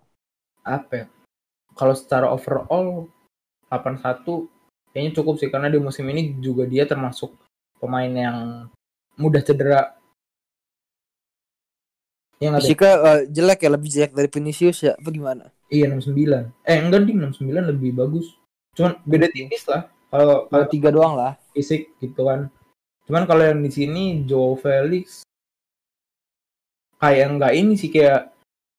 apa 0.67 0.93
ya? 0.95 1.07
Kalau 1.77 1.95
secara 1.95 2.27
overall 2.33 3.07
81 3.69 4.49
kayaknya 4.95 5.13
cukup 5.13 5.35
sih 5.37 5.51
karena 5.53 5.69
di 5.69 5.77
musim 5.77 6.09
ini 6.09 6.39
juga 6.41 6.65
dia 6.65 6.89
termasuk 6.89 7.35
pemain 7.83 8.09
yang 8.09 8.39
mudah 9.19 9.43
cedera. 9.45 9.96
Yang 12.37 12.53
ada 12.53 12.61
Fisika 12.61 12.91
eh, 12.93 13.21
jelek 13.33 13.61
ya, 13.65 13.71
lebih 13.73 13.89
jelek 13.89 14.13
dari 14.13 14.29
Vinicius 14.29 14.79
ya. 14.85 14.93
Apa 14.97 15.09
gimana? 15.09 15.45
iya 15.67 15.91
69. 15.91 16.15
Eh 16.63 16.79
enggak 16.79 17.03
ding 17.11 17.19
69 17.19 17.73
lebih 17.75 17.91
bagus. 17.97 18.39
Cuman 18.79 19.03
beda 19.03 19.27
tipis 19.33 19.67
lah. 19.67 19.91
Kalau 20.13 20.47
Kalau 20.47 20.67
tiga 20.71 20.89
doang 20.95 21.19
lah. 21.19 21.35
fisik 21.51 21.97
gitu 21.99 22.23
kan. 22.23 22.47
Cuman 23.09 23.27
kalau 23.27 23.43
yang 23.43 23.59
di 23.65 23.73
sini 23.73 24.23
Joao 24.23 24.55
Felix 24.55 25.27
kayak 27.03 27.27
enggak 27.35 27.53
ini 27.57 27.75
sih 27.75 27.91
kayak 27.91 28.31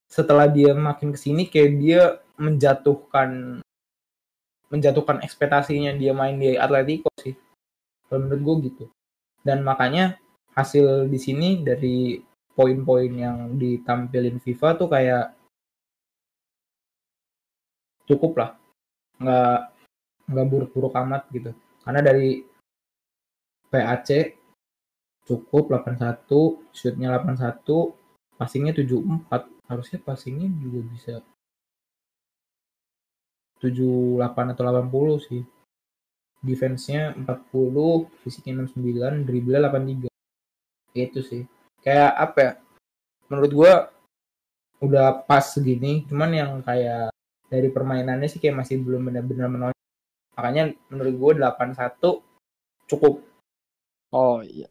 setelah 0.07 0.47
dia 0.47 0.71
makin 0.71 1.11
ke 1.11 1.19
sini 1.19 1.51
kayak 1.51 1.71
dia 1.81 2.01
menjatuhkan 2.39 3.59
menjatuhkan 4.67 5.23
ekspektasinya 5.23 5.95
dia 5.95 6.11
main 6.11 6.39
di 6.39 6.55
Atletico 6.55 7.07
sih. 7.19 7.35
Kalau 8.07 8.23
menurut 8.23 8.41
gue 8.43 8.55
gitu. 8.71 8.85
Dan 9.43 9.63
makanya 9.63 10.15
hasil 10.55 11.07
di 11.07 11.19
sini 11.19 11.63
dari 11.63 12.19
poin-poin 12.57 13.13
yang 13.13 13.53
ditampilin 13.53 14.41
FIFA 14.41 14.69
tuh 14.81 14.89
kayak 14.89 15.37
cukup 18.09 18.33
lah. 18.41 18.51
Nggak 19.21 19.59
nggak 20.27 20.47
buruk-buruk 20.49 20.93
amat 21.05 21.29
gitu. 21.29 21.53
Karena 21.85 22.01
dari 22.01 22.41
PAC 23.69 24.09
cukup 25.27 25.69
81, 25.69 26.65
shootnya 26.73 27.13
81, 27.13 27.93
passingnya 28.39 28.73
74. 28.73 29.45
Harusnya 29.67 29.99
passingnya 29.99 30.47
juga 30.63 30.79
bisa 30.87 31.13
78 33.59 34.53
atau 34.55 34.63
80 34.63 35.27
sih. 35.27 35.43
Defense-nya 36.39 37.17
40, 37.17 38.07
fisiknya 38.23 38.63
69, 38.63 39.27
dribble 39.27 39.59
83. 39.59 40.07
Itu 40.95 41.19
sih. 41.21 41.43
Kayak 41.87 42.11
apa 42.19 42.37
ya? 42.43 42.51
Menurut 43.31 43.51
gua 43.55 43.73
udah 44.83 45.23
pas 45.23 45.55
segini, 45.55 46.03
cuman 46.11 46.35
yang 46.35 46.51
kayak 46.59 47.15
dari 47.47 47.71
permainannya 47.71 48.27
sih 48.27 48.43
kayak 48.43 48.59
masih 48.59 48.83
belum 48.83 49.07
benar-benar 49.07 49.47
menonjol. 49.47 49.87
Makanya 50.35 50.75
menurut 50.91 51.15
gua 51.15 51.31
81 51.55 51.95
cukup 52.91 53.23
Oh 54.11 54.43
iya. 54.43 54.67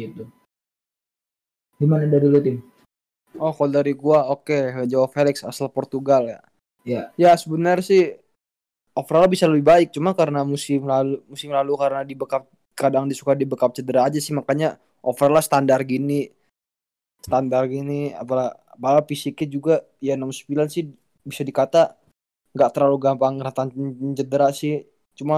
gitu. 0.00 0.24
Gimana 1.76 2.08
dari 2.08 2.24
lu 2.24 2.40
tim? 2.40 2.64
Oh, 3.36 3.52
kalau 3.52 3.68
dari 3.68 3.92
gua 3.92 4.32
oke, 4.32 4.88
Joao 4.88 5.12
Felix 5.12 5.44
asal 5.44 5.68
Portugal 5.68 6.24
ya. 6.24 6.40
Ya. 6.88 7.02
Ya 7.20 7.36
sebenarnya 7.36 7.84
sih 7.84 8.04
overall 8.96 9.28
bisa 9.28 9.44
lebih 9.44 9.68
baik, 9.68 9.88
cuma 9.92 10.16
karena 10.16 10.40
musim 10.40 10.88
lalu 10.88 11.20
musim 11.28 11.52
lalu 11.52 11.76
karena 11.76 12.00
dibekap 12.00 12.48
kadang 12.80 13.04
disuka 13.10 13.36
dibekap 13.36 13.76
cedera 13.76 14.08
aja 14.08 14.16
sih 14.16 14.32
makanya 14.32 14.80
overall 15.04 15.44
standar 15.44 15.84
gini. 15.84 16.32
Standar 17.20 17.68
gini 17.68 18.16
apalah 18.16 18.56
apalah 18.72 19.04
fisiknya 19.04 19.46
juga 19.56 19.74
ya 20.00 20.16
69 20.16 20.72
sih 20.72 20.84
bisa 21.20 21.42
dikata 21.44 22.00
nggak 22.56 22.70
terlalu 22.74 22.96
gampang 23.04 23.34
rentan 23.44 23.68
cedera 24.16 24.48
sih. 24.56 24.88
Cuma 25.12 25.36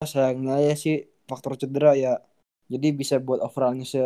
sayangnya 0.00 0.56
ya 0.64 0.74
sih 0.74 1.04
faktor 1.28 1.60
cedera 1.60 1.92
ya. 1.92 2.16
Jadi 2.72 2.88
bisa 2.96 3.20
buat 3.20 3.40
overallnya 3.44 3.84
se 3.84 4.00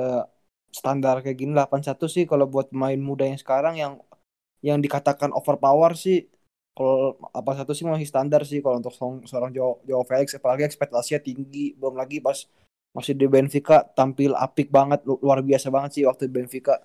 standar 0.74 1.22
kayak 1.22 1.38
gini 1.38 1.52
81 1.54 2.10
sih. 2.10 2.24
Kalau 2.26 2.46
buat 2.50 2.74
pemain 2.74 2.98
muda 2.98 3.24
yang 3.30 3.38
sekarang 3.38 3.74
yang 3.78 3.92
yang 4.62 4.78
dikatakan 4.82 5.30
overpower 5.34 5.94
sih 5.98 6.26
kalau 6.72 7.20
apa 7.36 7.52
satu 7.52 7.76
sih 7.76 7.84
masih 7.84 8.08
standar 8.08 8.42
sih. 8.48 8.64
Kalau 8.64 8.80
untuk 8.80 8.94
seorang, 9.28 9.52
Joao, 9.52 9.84
Joao 9.84 10.04
Felix 10.08 10.32
apalagi 10.36 10.64
ekspektasinya 10.64 11.20
tinggi. 11.20 11.76
Belum 11.76 11.94
lagi 12.00 12.18
pas 12.24 12.48
masih 12.96 13.14
di 13.16 13.26
Benfica 13.34 13.76
tampil 13.98 14.32
apik 14.36 14.68
banget 14.68 15.00
lu- 15.08 15.20
luar 15.24 15.40
biasa 15.40 15.68
banget 15.74 15.90
sih 15.96 16.04
waktu 16.08 16.28
di 16.28 16.34
Benfica. 16.36 16.76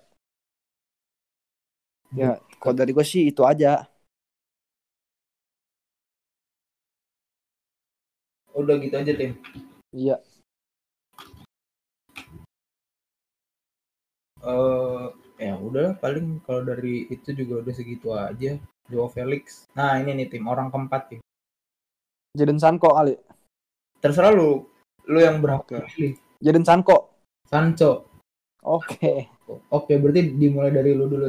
Ya 2.16 2.40
kalau 2.60 2.74
dari 2.80 2.90
gue 2.96 3.04
sih 3.04 3.28
itu 3.28 3.42
aja. 3.44 3.84
Udah 8.56 8.74
gitu 8.82 8.96
aja 8.98 9.12
tim. 9.14 9.32
iya. 9.94 10.16
Eh 14.42 15.06
ya 15.38 15.54
udah 15.54 15.94
paling 16.02 16.42
kalau 16.42 16.62
dari 16.66 17.06
itu 17.14 17.30
juga 17.36 17.62
udah 17.62 17.74
segitu 17.76 18.08
aja. 18.16 18.56
Joao 18.88 19.12
Felix. 19.12 19.68
Nah 19.76 20.00
ini 20.00 20.16
nih 20.16 20.28
tim. 20.32 20.44
Orang 20.48 20.72
keempat 20.72 21.02
tim. 21.12 21.20
Jadon 22.38 22.56
Sanko 22.56 22.96
kali. 22.96 23.14
Terserah 24.00 24.32
lu 24.32 24.64
lu 25.08 25.18
yang 25.18 25.40
berhak 25.40 25.64
Oke. 25.64 25.76
pilih 25.88 26.12
Jadon 26.38 26.64
Sanko 26.68 27.16
Sancho 27.48 28.06
oke 28.60 29.32
oke 29.72 29.92
berarti 29.96 30.36
dimulai 30.36 30.68
dari 30.68 30.92
lu 30.92 31.08
dulu 31.08 31.26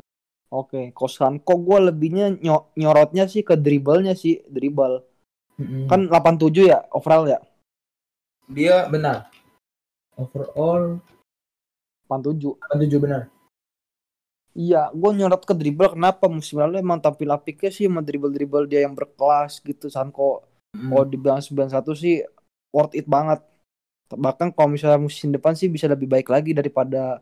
oke 0.52 0.92
kalau 0.92 1.12
Sanko 1.12 1.54
gue 1.58 1.80
lebihnya 1.88 2.36
nyo- 2.38 2.70
nyorotnya 2.76 3.26
sih 3.26 3.42
ke 3.42 3.56
dribblenya 3.56 4.14
sih 4.14 4.44
dribble 4.46 5.08
Mm-mm. 5.60 5.92
Kan 5.92 6.08
87 6.08 6.72
ya 6.72 6.88
overall 6.96 7.28
ya. 7.28 7.44
dia 8.48 8.88
benar. 8.88 9.28
Overall 10.16 11.04
87. 12.08 12.56
87 12.80 12.96
benar. 13.04 13.28
Iya, 14.56 14.88
gue 14.96 15.12
nyorot 15.20 15.44
ke 15.44 15.52
dribble 15.52 16.00
kenapa 16.00 16.32
musim 16.32 16.64
lalu 16.64 16.80
emang 16.80 17.04
tampil 17.04 17.28
apiknya 17.36 17.76
sih 17.76 17.92
sama 17.92 18.00
dribble-dribble 18.00 18.72
dia 18.72 18.88
yang 18.88 18.96
berkelas 18.96 19.60
gitu 19.60 19.92
Sanko. 19.92 20.48
Mm. 20.72 20.90
Kalau 20.96 21.06
dibilang 21.12 21.40
91 21.44 21.92
sih 21.92 22.24
worth 22.72 22.96
it 22.96 23.04
banget. 23.04 23.44
Bahkan 24.10 24.58
kalau 24.58 24.74
misalnya 24.74 24.98
musim 24.98 25.30
depan 25.30 25.54
sih 25.54 25.70
bisa 25.70 25.86
lebih 25.86 26.10
baik 26.10 26.30
lagi 26.30 26.54
daripada 26.58 27.22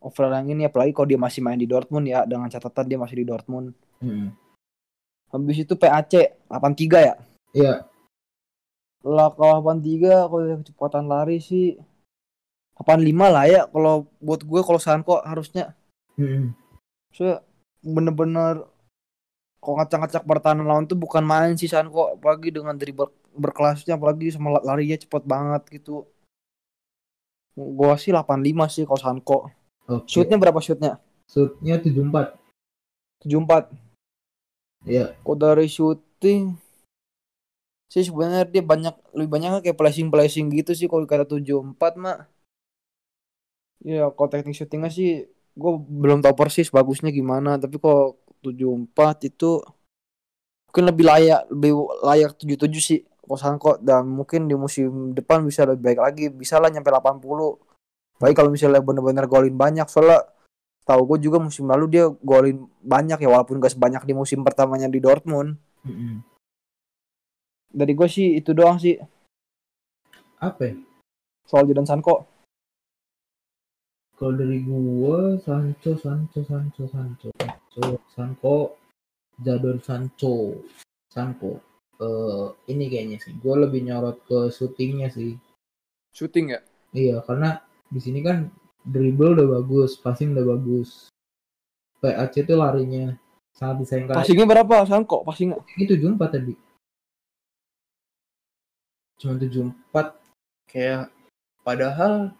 overall 0.00 0.34
yang 0.40 0.56
ini 0.56 0.62
apalagi 0.66 0.90
kalau 0.96 1.08
dia 1.08 1.20
masih 1.20 1.44
main 1.44 1.60
di 1.60 1.68
Dortmund 1.68 2.08
ya 2.08 2.24
dengan 2.24 2.48
catatan 2.48 2.88
dia 2.88 2.98
masih 2.98 3.20
di 3.20 3.26
Dortmund. 3.28 3.76
Mm. 4.00 4.32
Habis 5.32 5.64
itu 5.64 5.76
PAC 5.76 6.34
83 6.48 6.98
ya. 7.04 7.14
Iya. 7.52 7.74
Lah 9.04 9.28
kalau 9.34 9.60
83 9.60 10.30
kalau 10.30 10.42
dia 10.42 10.56
kecepatan 10.62 11.04
lari 11.06 11.38
sih 11.42 11.76
85 12.80 13.28
lah 13.28 13.44
ya 13.46 13.62
kalau 13.68 14.08
buat 14.18 14.40
gue 14.42 14.60
kalau 14.64 14.80
Sanko 14.80 15.20
harusnya 15.22 15.76
Mm. 16.20 16.52
saya 17.08 17.40
bener-bener 17.80 18.68
kalau 19.64 19.74
ngacak-ngacak 19.80 20.28
pertahanan 20.28 20.68
lawan 20.68 20.84
tuh 20.84 20.98
bukan 21.00 21.24
main 21.24 21.56
sih 21.56 21.72
Sanko 21.72 22.20
apalagi 22.20 22.52
dengan 22.52 22.76
dribble 22.76 23.08
berkelasnya 23.32 23.96
apalagi 23.96 24.28
sama 24.28 24.60
la- 24.60 24.64
larinya 24.76 25.00
cepet 25.00 25.24
banget 25.24 25.62
gitu 25.72 26.04
gua 27.54 27.94
sih 27.96 28.10
85 28.10 28.42
sih 28.68 28.84
kalau 28.84 29.00
Sanko 29.00 29.38
Oke. 29.86 30.08
shootnya 30.08 30.36
berapa 30.36 30.58
shootnya 30.58 30.96
Shootnya 31.28 31.80
74. 31.80 32.36
74 33.24 33.70
Iya. 34.82 35.14
kalau 35.22 35.38
dari 35.38 35.70
shooting 35.70 36.58
sih 37.86 38.02
sebenarnya 38.02 38.48
dia 38.48 38.64
banyak 38.64 38.94
lebih 39.14 39.30
banyak 39.30 39.50
kayak 39.62 39.78
flashing 39.78 40.08
flashing 40.10 40.46
gitu 40.50 40.72
sih 40.74 40.88
kalau 40.88 41.04
kata 41.04 41.28
74 41.28 41.76
mah 42.00 42.26
ya 43.84 44.10
kalau 44.10 44.28
teknik 44.32 44.56
shootingnya 44.56 44.90
sih 44.90 45.28
gue 45.52 45.72
belum 45.78 46.24
tahu 46.24 46.34
persis 46.34 46.72
bagusnya 46.72 47.12
gimana 47.12 47.60
tapi 47.60 47.76
kalau 47.76 48.16
74 48.42 49.28
itu 49.28 49.60
mungkin 50.66 50.84
lebih 50.88 51.04
layak 51.04 51.40
lebih 51.52 51.72
layak 52.02 52.30
77 52.40 52.80
sih 52.80 53.00
kalau 53.32 53.40
Sanko 53.40 53.70
dan 53.80 54.04
mungkin 54.04 54.44
di 54.44 54.52
musim 54.52 55.16
depan 55.16 55.40
bisa 55.48 55.64
lebih 55.64 55.88
baik 55.88 56.00
lagi. 56.04 56.24
Bisa 56.28 56.60
lah 56.60 56.68
nyampe 56.68 56.92
80 56.92 57.24
baik 58.20 58.34
kalau 58.36 58.52
misalnya 58.52 58.84
bener-bener 58.84 59.24
golin 59.24 59.56
banyak. 59.56 59.88
Soalnya 59.88 60.20
tahu 60.84 61.16
gue 61.16 61.24
juga 61.24 61.40
musim 61.40 61.64
lalu 61.64 61.88
dia 61.88 62.04
golin 62.20 62.68
banyak 62.84 63.24
ya. 63.24 63.28
Walaupun 63.32 63.56
gak 63.56 63.72
sebanyak 63.72 64.04
di 64.04 64.12
musim 64.12 64.44
pertamanya 64.44 64.92
di 64.92 65.00
Dortmund. 65.00 65.56
Mm-mm. 65.82 66.22
dari 67.72 67.96
gue 67.96 68.04
sih 68.04 68.36
itu 68.36 68.52
doang 68.52 68.76
sih. 68.76 69.00
Apa 70.36 70.68
ya? 70.68 70.74
soal 71.46 71.68
Jadon 71.68 71.86
Sanko 71.86 72.26
Kalau 74.16 74.38
dari 74.38 74.62
gua 74.62 75.34
Sancho, 75.42 75.98
Sancho, 75.98 76.46
Sancho, 76.46 76.86
Sancho, 76.86 77.28
Sancho, 77.34 77.98
Sanko, 78.14 78.78
Jadon 79.42 79.82
Sancho, 79.82 80.62
Sanko. 81.10 81.71
Eh 82.02 82.46
ini 82.74 82.90
kayaknya 82.90 83.18
sih. 83.22 83.32
Gua 83.38 83.62
lebih 83.62 83.86
nyorot 83.86 84.18
ke 84.26 84.50
syutingnya 84.50 85.08
sih. 85.14 85.38
shooting 86.12 86.52
ya 86.52 86.60
Iya, 86.92 87.24
karena 87.24 87.64
di 87.88 87.96
sini 87.96 88.20
kan 88.20 88.52
dribble 88.84 89.32
udah 89.32 89.48
bagus, 89.60 89.96
passing 89.96 90.36
udah 90.36 90.44
bagus. 90.44 91.08
PAC 92.02 92.44
itu 92.44 92.52
larinya 92.52 93.16
sangat 93.54 93.86
disayangkan. 93.86 94.18
passingnya 94.18 94.46
berapa 94.48 94.76
Sanko 94.84 95.22
passingnya 95.22 95.62
Ini 95.78 95.84
74 95.88 96.34
tadi. 96.34 96.54
Cuma 99.22 99.38
74 99.38 100.18
kayak 100.68 101.14
padahal 101.62 102.34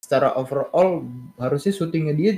secara 0.00 0.32
overall 0.38 1.04
harusnya 1.36 1.76
syutingnya 1.76 2.14
dia 2.16 2.32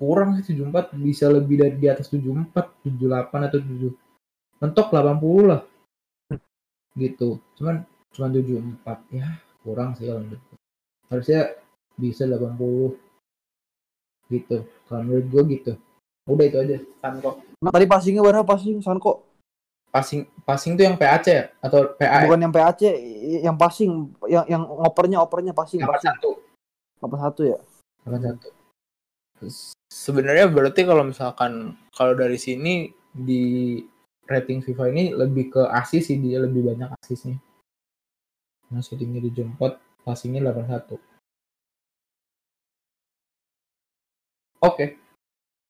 kurang 0.00 0.40
sih 0.40 0.56
74 0.56 0.94
bisa 0.96 1.28
lebih 1.28 1.60
dari 1.60 1.76
di 1.76 1.88
atas 1.90 2.08
74 2.08 2.86
78 2.86 3.48
atau 3.50 3.60
7 3.60 4.05
mentok 4.60 4.92
80 4.92 5.50
lah. 5.50 5.62
Gitu. 6.96 7.40
Cuman 7.60 7.84
cuman 8.12 8.30
74 8.32 9.12
ya 9.12 9.28
kurang 9.60 9.92
sih 9.98 10.08
kalau 10.08 10.24
menurut 10.24 10.40
gue. 10.40 10.58
harusnya 11.06 11.40
bisa 11.94 12.26
80 12.26 12.96
gitu. 14.32 14.56
Kalau 14.88 15.02
menurut 15.04 15.26
gue 15.28 15.42
gitu. 15.58 15.72
Udah 16.26 16.44
itu 16.46 16.58
aja. 16.58 16.76
Sanko. 16.98 17.30
Nah, 17.62 17.70
tadi 17.70 17.86
passingnya 17.86 18.22
berapa? 18.22 18.42
Passing 18.42 18.82
Sanko? 18.82 19.22
Passing 19.94 20.26
passing 20.42 20.74
tuh 20.74 20.84
yang 20.84 20.98
PAC 20.98 21.24
ya? 21.30 21.42
Atau 21.62 21.94
PAC 21.94 22.26
bukan 22.26 22.42
yang 22.42 22.52
PAC 22.52 22.80
yang 23.46 23.56
passing. 23.56 24.10
Yang 24.26 24.44
yang 24.50 24.62
ngopernya 24.66 25.18
opernya 25.22 25.52
passing 25.54 25.80
yang 25.80 25.90
passing. 25.90 26.10
satu. 26.12 26.32
apa 26.96 27.16
satu 27.20 27.40
ya? 27.44 27.58
satu. 28.02 28.48
Sebenarnya 29.86 30.50
berarti 30.50 30.82
kalau 30.82 31.06
misalkan 31.06 31.76
kalau 31.92 32.16
dari 32.16 32.40
sini 32.40 32.90
di 33.12 33.78
rating 34.26 34.60
FIFA 34.60 34.84
ini 34.90 35.04
lebih 35.14 35.54
ke 35.54 35.62
asis 35.70 36.10
sih 36.10 36.18
dia 36.18 36.42
lebih 36.42 36.66
banyak 36.66 36.90
asisnya 37.02 37.38
nah 38.66 38.82
shootingnya 38.82 39.22
di 39.22 39.30
jemput 39.30 39.78
passingnya 40.02 40.42
81 40.50 40.98
oke. 44.62 44.86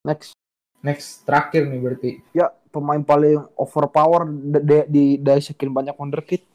Next. 0.07 0.33
Next 0.81 1.27
terakhir 1.27 1.67
nih 1.67 1.81
berarti. 1.83 2.11
Ya 2.31 2.53
pemain 2.71 3.03
paling 3.03 3.43
overpower 3.59 4.29
d- 4.29 4.63
d- 4.63 4.89
di 4.89 5.05
dari 5.19 5.43
sekian 5.43 5.73
banyak 5.75 5.97
wonderkid 5.99 6.47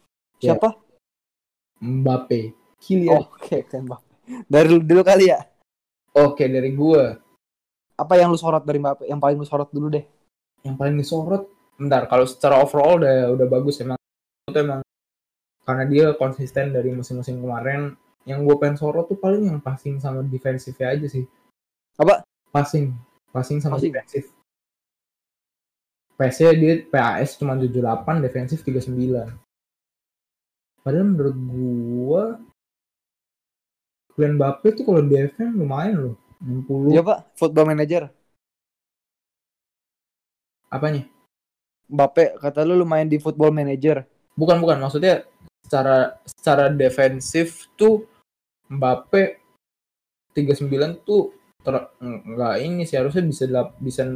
Ya. 0.42 0.56
siapa? 0.56 0.74
Mbappe. 1.78 2.56
Kylian. 2.82 3.28
Oke 3.28 3.62
tembak 3.68 4.02
dari 4.50 4.68
lu 4.72 4.80
dulu 4.82 5.04
kali 5.06 5.30
ya? 5.30 5.46
Oke 6.18 6.48
dari 6.50 6.72
gua. 6.74 7.20
Apa 8.00 8.18
yang 8.18 8.34
lu 8.34 8.40
sorot 8.40 8.66
dari 8.66 8.82
Mbappe? 8.82 9.06
Yang 9.06 9.20
paling 9.22 9.38
lu 9.38 9.46
sorot 9.46 9.70
dulu 9.70 9.92
deh. 9.94 10.06
Yang 10.66 10.76
paling 10.78 10.96
disorot 10.98 11.44
bentar 11.82 12.06
kalau 12.06 12.30
secara 12.30 12.62
overall 12.62 13.02
udah 13.02 13.34
udah 13.34 13.48
bagus 13.50 13.82
emang. 13.82 13.98
Itu 14.46 14.60
emang 14.62 14.86
karena 15.66 15.84
dia 15.90 16.06
konsisten 16.14 16.70
dari 16.70 16.94
musim-musim 16.94 17.42
kemarin. 17.42 17.98
Yang 18.22 18.40
gue 18.46 18.56
pengen 18.62 18.78
sorot 18.78 19.10
tuh 19.10 19.18
paling 19.18 19.50
yang 19.50 19.58
passing 19.58 19.98
sama 19.98 20.22
defensifnya 20.22 20.94
aja 20.94 21.10
sih. 21.10 21.26
Apa? 21.98 22.22
passing. 22.54 22.94
Passing 23.32 23.64
sama 23.64 23.80
Passing. 23.80 23.96
defensif 23.96 24.26
PS-nya 26.22 26.54
dia 26.54 26.74
PAS 26.86 27.34
cuma 27.42 27.58
78 27.58 28.22
defensif 28.22 28.62
39 28.62 28.94
padahal 30.86 31.06
menurut 31.10 31.38
gua 31.50 32.24
Kylian 34.14 34.38
Mbappe 34.38 34.68
tuh 34.78 34.84
kalau 34.86 35.02
defense 35.08 35.56
lumayan 35.56 36.14
loh. 36.14 36.16
60 36.44 36.94
iya 36.94 37.02
pak. 37.02 37.32
Football 37.40 37.74
manager. 37.74 38.12
Apanya 40.68 41.08
Mbappe 41.92 42.40
kata 42.40 42.64
lu 42.64 42.80
lumayan 42.80 43.12
di 43.12 43.20
football 43.20 43.52
manager. 43.52 44.08
Bukan 44.40 44.64
bukan. 44.64 44.80
Maksudnya 44.80 45.28
secara 45.62 46.16
secara 46.24 46.72
defensif 46.72 47.68
tuh 47.76 48.08
Mbappe 48.72 49.44
39 50.32 51.04
tuh 51.04 51.36
ter, 51.60 51.76
enggak 52.00 52.56
ini 52.64 52.88
sih. 52.88 52.96
Harusnya 52.96 53.28
bisa 53.28 53.44
bisa 53.78 54.08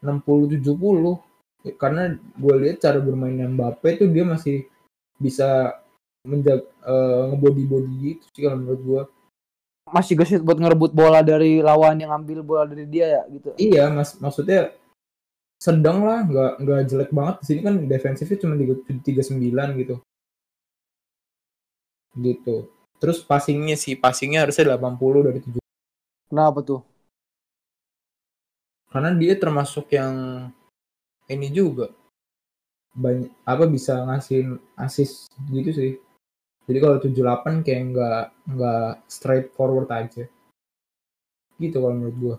60 0.00 0.64
70 0.64 1.76
karena 1.80 2.12
gue 2.16 2.54
lihat 2.60 2.76
cara 2.80 3.00
bermainnya 3.00 3.48
Mbappe 3.48 4.00
tuh 4.00 4.08
dia 4.08 4.24
masih 4.24 4.68
bisa 5.16 5.80
menjaga 6.24 6.64
ngebody 7.32 7.64
body 7.68 7.94
gitu 8.00 8.24
sih 8.32 8.42
kalau 8.44 8.56
menurut 8.60 8.80
gue 8.80 9.02
masih 9.92 10.16
gesit 10.16 10.40
buat 10.40 10.56
ngerebut 10.56 10.96
bola 10.96 11.20
dari 11.20 11.60
lawan 11.60 12.00
yang 12.00 12.12
ambil 12.12 12.40
bola 12.40 12.64
dari 12.64 12.88
dia 12.88 13.20
ya 13.20 13.22
gitu. 13.28 13.52
Iya 13.60 13.92
mas 13.92 14.16
maksudnya 14.16 14.72
sedang 15.64 16.04
lah 16.04 16.20
nggak 16.28 16.52
nggak 16.60 16.80
jelek 16.92 17.10
banget. 17.16 17.34
Di 17.40 17.44
sini 17.48 17.60
kan 17.64 17.74
defensifnya 17.88 18.36
cuma 18.44 18.54
39 18.60 19.80
gitu. 19.80 19.96
Gitu. 22.20 22.56
Terus 23.00 23.18
passingnya 23.24 23.76
sih 23.80 23.96
passingnya 23.96 24.44
harusnya 24.44 24.76
80 24.76 25.26
dari 25.26 25.40
7 25.40 25.60
kenapa 26.28 26.60
tuh? 26.60 26.80
Karena 28.92 29.10
dia 29.16 29.34
termasuk 29.40 29.88
yang 29.90 30.14
ini 31.32 31.48
juga. 31.48 31.88
Banyak 32.94 33.32
apa 33.42 33.64
bisa 33.66 34.04
ngasih 34.06 34.60
asis 34.78 35.26
gitu 35.50 35.70
sih. 35.72 35.92
Jadi 36.64 36.78
kalau 36.80 36.96
78 37.00 37.64
kayak 37.66 37.82
nggak 37.90 38.22
nggak 38.54 38.90
straight 39.10 39.48
forward 39.56 39.90
aja. 39.90 40.28
Gitu 41.58 41.76
kalau 41.80 41.96
menurut 41.96 42.16
gua 42.20 42.36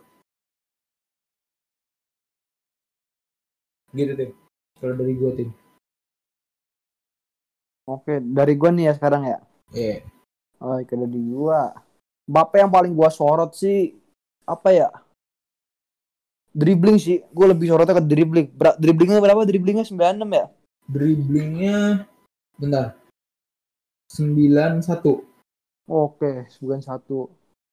gitu 3.96 4.14
tim 4.14 4.32
kalau 4.78 4.94
dari 4.94 5.14
gua 5.16 5.32
tim 5.34 5.50
oke 7.88 8.14
dari 8.22 8.54
gua 8.54 8.70
nih 8.72 8.86
ya 8.92 8.94
sekarang 8.96 9.24
ya 9.26 9.40
Iya. 9.74 10.06
Oke 10.62 10.94
dari 10.94 11.20
gua 11.26 11.74
Mbappe 12.30 12.58
yang 12.60 12.72
paling 12.72 12.94
gua 12.94 13.10
sorot 13.10 13.56
sih 13.56 13.96
apa 14.46 14.70
ya 14.72 14.90
dribbling 16.56 16.96
sih 16.96 17.20
gue 17.28 17.46
lebih 17.52 17.68
sorotnya 17.68 18.00
ke 18.00 18.04
dribbling 18.06 18.48
Ber- 18.56 18.80
dribblingnya 18.80 19.20
berapa 19.20 19.44
dribblingnya 19.44 19.84
96 19.84 20.32
ya 20.32 20.46
Dribblingnya 20.86 22.06
bentar. 22.62 22.94
91. 24.14 25.26
Oke, 25.90 26.46
sembilan 26.46 26.80
satu. 26.80 27.26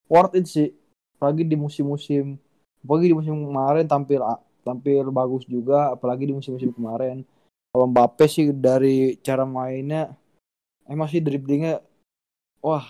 Worth 0.09 0.35
it 0.41 0.49
sih. 0.49 0.73
Apalagi 1.21 1.45
di 1.45 1.55
musim-musim, 1.55 2.41
apalagi 2.81 3.13
di 3.13 3.17
musim 3.17 3.37
kemarin 3.37 3.85
tampil 3.85 4.25
tampil 4.63 5.11
bagus 5.11 5.45
juga, 5.47 5.93
apalagi 5.95 6.31
di 6.31 6.35
musim-musim 6.35 6.71
kemarin. 6.75 7.27
Kalau 7.73 7.87
Mbappe 7.91 8.27
sih 8.31 8.51
dari 8.55 9.19
cara 9.21 9.43
mainnya, 9.43 10.13
emang 10.87 11.09
sih 11.11 11.23
dribblingnya, 11.23 11.83
wah, 12.63 12.85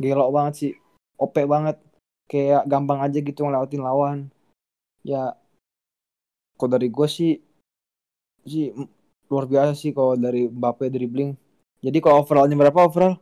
gelok 0.00 0.30
banget 0.32 0.54
sih, 0.56 0.72
OP 1.18 1.34
banget, 1.44 1.76
kayak 2.30 2.64
gampang 2.68 3.00
aja 3.04 3.18
gitu 3.18 3.44
ngelewatin 3.44 3.82
lawan. 3.82 4.18
Ya, 5.02 5.34
kalau 6.58 6.70
dari 6.74 6.88
gue 6.90 7.08
sih, 7.10 7.38
sih 8.46 8.74
luar 9.28 9.44
biasa 9.44 9.76
sih 9.76 9.92
kalau 9.92 10.16
dari 10.16 10.48
Mbappe 10.48 10.88
dribbling. 10.88 11.36
Jadi 11.78 11.98
kalau 12.02 12.26
overallnya 12.26 12.58
berapa 12.58 12.90
overall? 12.90 13.14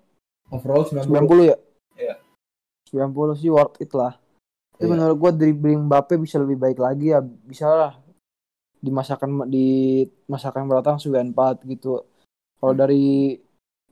Overall 0.48 0.86
90. 0.88 1.04
90 1.04 1.50
ya? 1.52 1.56
Iya. 1.98 2.14
90 2.88 3.36
sih 3.36 3.50
worth 3.52 3.76
it 3.82 3.92
lah. 3.92 4.16
Tapi 4.76 4.84
Iya. 4.84 4.92
menurut 4.92 5.16
gua 5.16 5.32
dribbling 5.32 5.88
Mbappe 5.88 6.20
bisa 6.20 6.36
lebih 6.36 6.60
baik 6.60 6.76
lagi 6.76 7.10
ya. 7.10 7.20
Bisa 7.20 7.64
lah 7.66 7.92
di 8.76 8.92
masakan 8.92 9.48
di 9.48 9.66
masakan 10.28 10.68
beratang 10.68 11.00
94 11.00 11.64
gitu. 11.64 12.04
Kalau 12.60 12.72
Hmm. 12.76 12.80
dari 12.84 13.40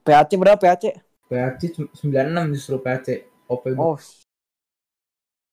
PAC 0.04 0.36
berapa 0.36 0.60
PAC? 0.60 0.92
PAC 1.24 1.60
96 1.72 2.52
justru 2.52 2.76
PAC. 2.78 3.24
OP. 3.48 3.72
Oh. 3.76 3.96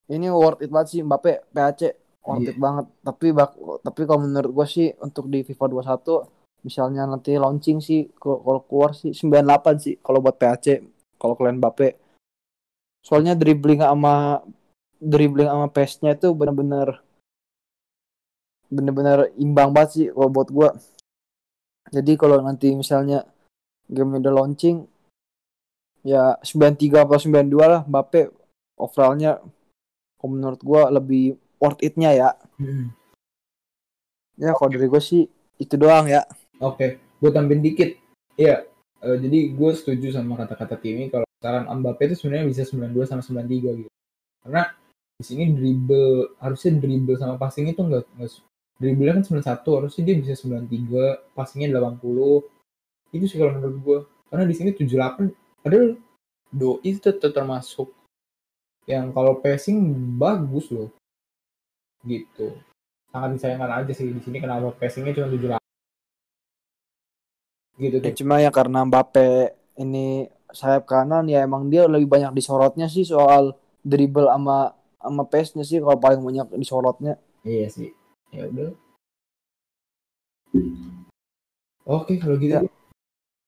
Ini 0.08 0.28
worth 0.28 0.60
it 0.60 0.68
banget 0.68 0.88
sih 0.90 1.02
Mbappe 1.02 1.48
PAC. 1.50 1.96
Worth 2.22 2.44
Iya. 2.44 2.52
it 2.52 2.60
banget. 2.60 2.86
Tapi 3.00 3.28
bak 3.32 3.52
tapi 3.82 4.02
kalau 4.04 4.28
menurut 4.28 4.52
gua 4.52 4.68
sih 4.68 4.92
untuk 5.00 5.32
di 5.32 5.42
FIFA 5.42 5.66
21 5.72 6.28
misalnya 6.62 7.08
nanti 7.08 7.34
launching 7.34 7.80
sih 7.80 8.12
kalau 8.14 8.44
kalau 8.44 8.62
keluar 8.68 8.92
sih 8.94 9.16
98 9.16 9.80
sih 9.80 9.96
kalau 9.98 10.20
buat 10.20 10.36
PAC. 10.36 10.84
Kalau 11.16 11.40
kalian 11.40 11.64
Mbappe. 11.64 11.96
Soalnya 13.02 13.34
dribbling 13.34 13.80
sama 13.80 14.44
dribbling 15.02 15.50
sama 15.50 15.68
pace-nya 15.68 16.14
itu 16.14 16.30
bener-bener 16.38 17.02
bener-bener 18.70 19.34
imbang 19.36 19.74
banget 19.74 19.90
sih 19.92 20.08
kalau 20.14 20.30
buat 20.30 20.48
gua. 20.54 20.70
Jadi 21.92 22.16
kalau 22.16 22.40
nanti 22.40 22.72
misalnya 22.78 23.26
game 23.90 24.22
udah 24.22 24.32
launching 24.32 24.86
ya 26.06 26.38
93 26.40 27.04
atau 27.04 27.20
92 27.20 27.52
lah 27.58 27.82
Mbappe 27.84 28.32
overallnya 28.80 29.42
kalau 30.22 30.30
menurut 30.32 30.62
gua 30.62 30.88
lebih 30.94 31.36
worth 31.58 31.82
it-nya 31.84 32.14
ya. 32.14 32.30
Hmm. 32.62 32.94
Ya 34.40 34.56
kalau 34.56 34.70
dari 34.72 34.88
gua 34.88 35.02
sih 35.02 35.28
itu 35.60 35.76
doang 35.76 36.08
ya. 36.08 36.24
Oke, 36.58 36.98
gue 37.22 37.30
tambahin 37.34 37.62
dikit. 37.62 37.94
Iya, 38.38 38.66
eh, 39.02 39.18
jadi 39.22 39.54
gue 39.54 39.72
setuju 39.78 40.14
sama 40.14 40.34
kata-kata 40.38 40.78
Timmy 40.78 41.10
kalau 41.14 41.26
sekarang 41.38 41.70
Mbappe 41.70 42.10
itu 42.10 42.16
sebenarnya 42.18 42.46
bisa 42.50 42.62
92 42.70 43.06
sama 43.06 43.22
93 43.22 43.82
gitu. 43.82 43.92
Karena 44.42 44.74
di 45.22 45.24
sini 45.24 45.54
dribble 45.54 46.34
harusnya 46.42 46.82
dribble 46.82 47.18
sama 47.22 47.38
passing 47.38 47.70
itu 47.70 47.82
enggak 47.86 48.10
enggak 48.18 48.42
dribble 48.82 49.14
kan 49.14 49.22
91 49.22 49.78
harusnya 49.78 50.02
dia 50.10 50.16
bisa 50.18 50.34
93, 50.42 51.38
passingnya 51.38 51.70
80. 51.78 52.02
Itu 53.14 53.26
sih 53.30 53.38
kalau 53.38 53.54
menurut 53.62 53.78
gue. 53.86 54.00
Karena 54.34 54.44
di 54.50 54.56
sini 54.58 54.74
78 54.74 55.30
padahal 55.62 56.02
doi 56.50 56.82
itu 56.82 56.98
tetap 56.98 57.30
termasuk 57.30 57.94
yang 58.90 59.14
kalau 59.14 59.38
passing 59.38 59.78
bagus 60.18 60.74
loh. 60.74 60.90
Gitu. 62.02 62.58
Sangat 63.14 63.38
disayangkan 63.38 63.86
aja 63.86 63.92
sih 63.94 64.10
di 64.10 64.18
sini 64.18 64.42
kenapa 64.42 64.74
passingnya 64.74 65.14
cuma 65.14 65.30
78 65.30 65.62
gitu 67.82 67.98
Ya 68.02 68.12
tuh. 68.14 68.18
cuma 68.18 68.36
ya 68.38 68.50
karena 68.54 68.86
Mbappe 68.86 69.58
ini 69.82 70.30
sayap 70.54 70.86
kanan 70.86 71.26
ya 71.26 71.42
emang 71.42 71.72
dia 71.72 71.88
lebih 71.90 72.06
banyak 72.06 72.36
disorotnya 72.36 72.86
sih 72.92 73.08
soal 73.08 73.56
dribble 73.82 74.30
sama 74.30 74.76
sama 75.02 75.26
pace-nya 75.26 75.66
sih 75.66 75.82
kalau 75.82 75.98
paling 75.98 76.22
banyak 76.22 76.48
disorotnya. 76.56 77.18
Iya 77.42 77.68
sih. 77.74 77.90
Ya 78.30 78.48
udah. 78.48 78.72
Oke, 81.90 82.22
kalau 82.22 82.38
gitu. 82.38 82.62
Ya. 82.62 82.70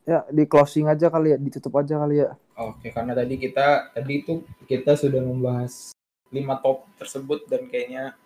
Ya 0.04 0.20
di 0.28 0.44
closing 0.44 0.92
aja 0.92 1.08
kali 1.08 1.32
ya, 1.32 1.38
ditutup 1.40 1.80
aja 1.80 1.96
kali 1.96 2.28
ya. 2.28 2.36
Oke, 2.60 2.92
karena 2.92 3.16
tadi 3.16 3.40
kita 3.40 3.96
tadi 3.96 4.14
itu 4.20 4.44
kita 4.68 5.00
sudah 5.00 5.24
membahas 5.24 5.96
lima 6.34 6.60
top 6.60 6.90
tersebut 7.00 7.48
dan 7.48 7.70
kayaknya 7.72 8.18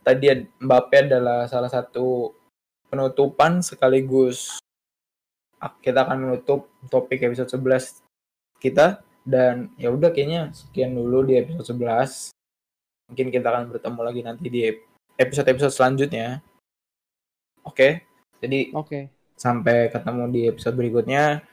tadi 0.00 0.46
Mbappe 0.62 1.10
adalah 1.10 1.44
salah 1.50 1.68
satu 1.68 2.32
penutupan 2.88 3.60
sekaligus 3.60 4.62
ah, 5.60 5.74
kita 5.82 6.06
akan 6.06 6.30
menutup 6.30 6.70
topik 6.88 7.20
episode 7.22 7.50
11 7.50 8.00
kita 8.62 9.02
dan 9.24 9.72
ya 9.76 9.92
udah 9.92 10.10
kayaknya 10.12 10.50
sekian 10.52 10.96
dulu 10.96 11.24
di 11.26 11.40
episode 11.40 11.76
11. 11.76 12.32
Mungkin 13.10 13.26
kita 13.34 13.46
akan 13.50 13.64
bertemu 13.74 14.00
lagi 14.00 14.20
nanti 14.22 14.46
di 14.48 14.62
episode-episode 15.18 15.74
selanjutnya. 15.74 16.40
Oke. 17.66 18.06
Jadi 18.40 18.72
Oke. 18.72 19.12
sampai 19.36 19.92
ketemu 19.92 20.24
di 20.32 20.40
episode 20.48 20.76
berikutnya 20.76 21.44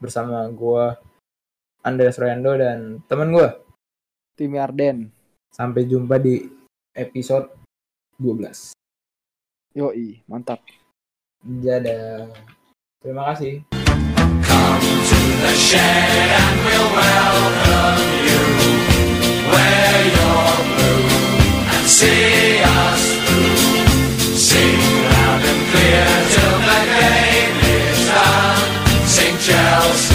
bersama 0.00 0.48
gua 0.48 0.96
Andreas 1.84 2.16
Royando 2.16 2.56
dan 2.56 3.04
teman 3.04 3.32
gua. 3.32 3.60
Tim 4.36 4.56
Arden. 4.56 5.12
Sampai 5.52 5.84
jumpa 5.84 6.16
di 6.16 6.48
episode 6.96 7.52
12. 8.16 8.72
Yoi, 9.76 10.24
mantap. 10.24 10.64
Dadah. 11.44 12.32
Terima 13.00 13.32
kasih. 13.32 15.19
the 15.44 15.54
shed 15.54 16.28
and 16.44 16.56
we'll 16.66 16.90
welcome 17.02 18.02
you 18.28 18.42
where 19.52 20.00
you're 20.14 20.58
blue 20.68 21.06
and 21.74 21.86
see 21.98 22.62
us 22.82 23.02
through. 23.26 24.36
Sing 24.48 24.80
loud 25.14 25.42
and 25.50 25.62
clear 25.70 26.08
till 26.34 26.58
the 26.70 26.80
game 26.98 27.56
is 27.78 28.00
done. 28.08 29.06
Sing 29.06 29.36
Chelsea. 29.46 30.09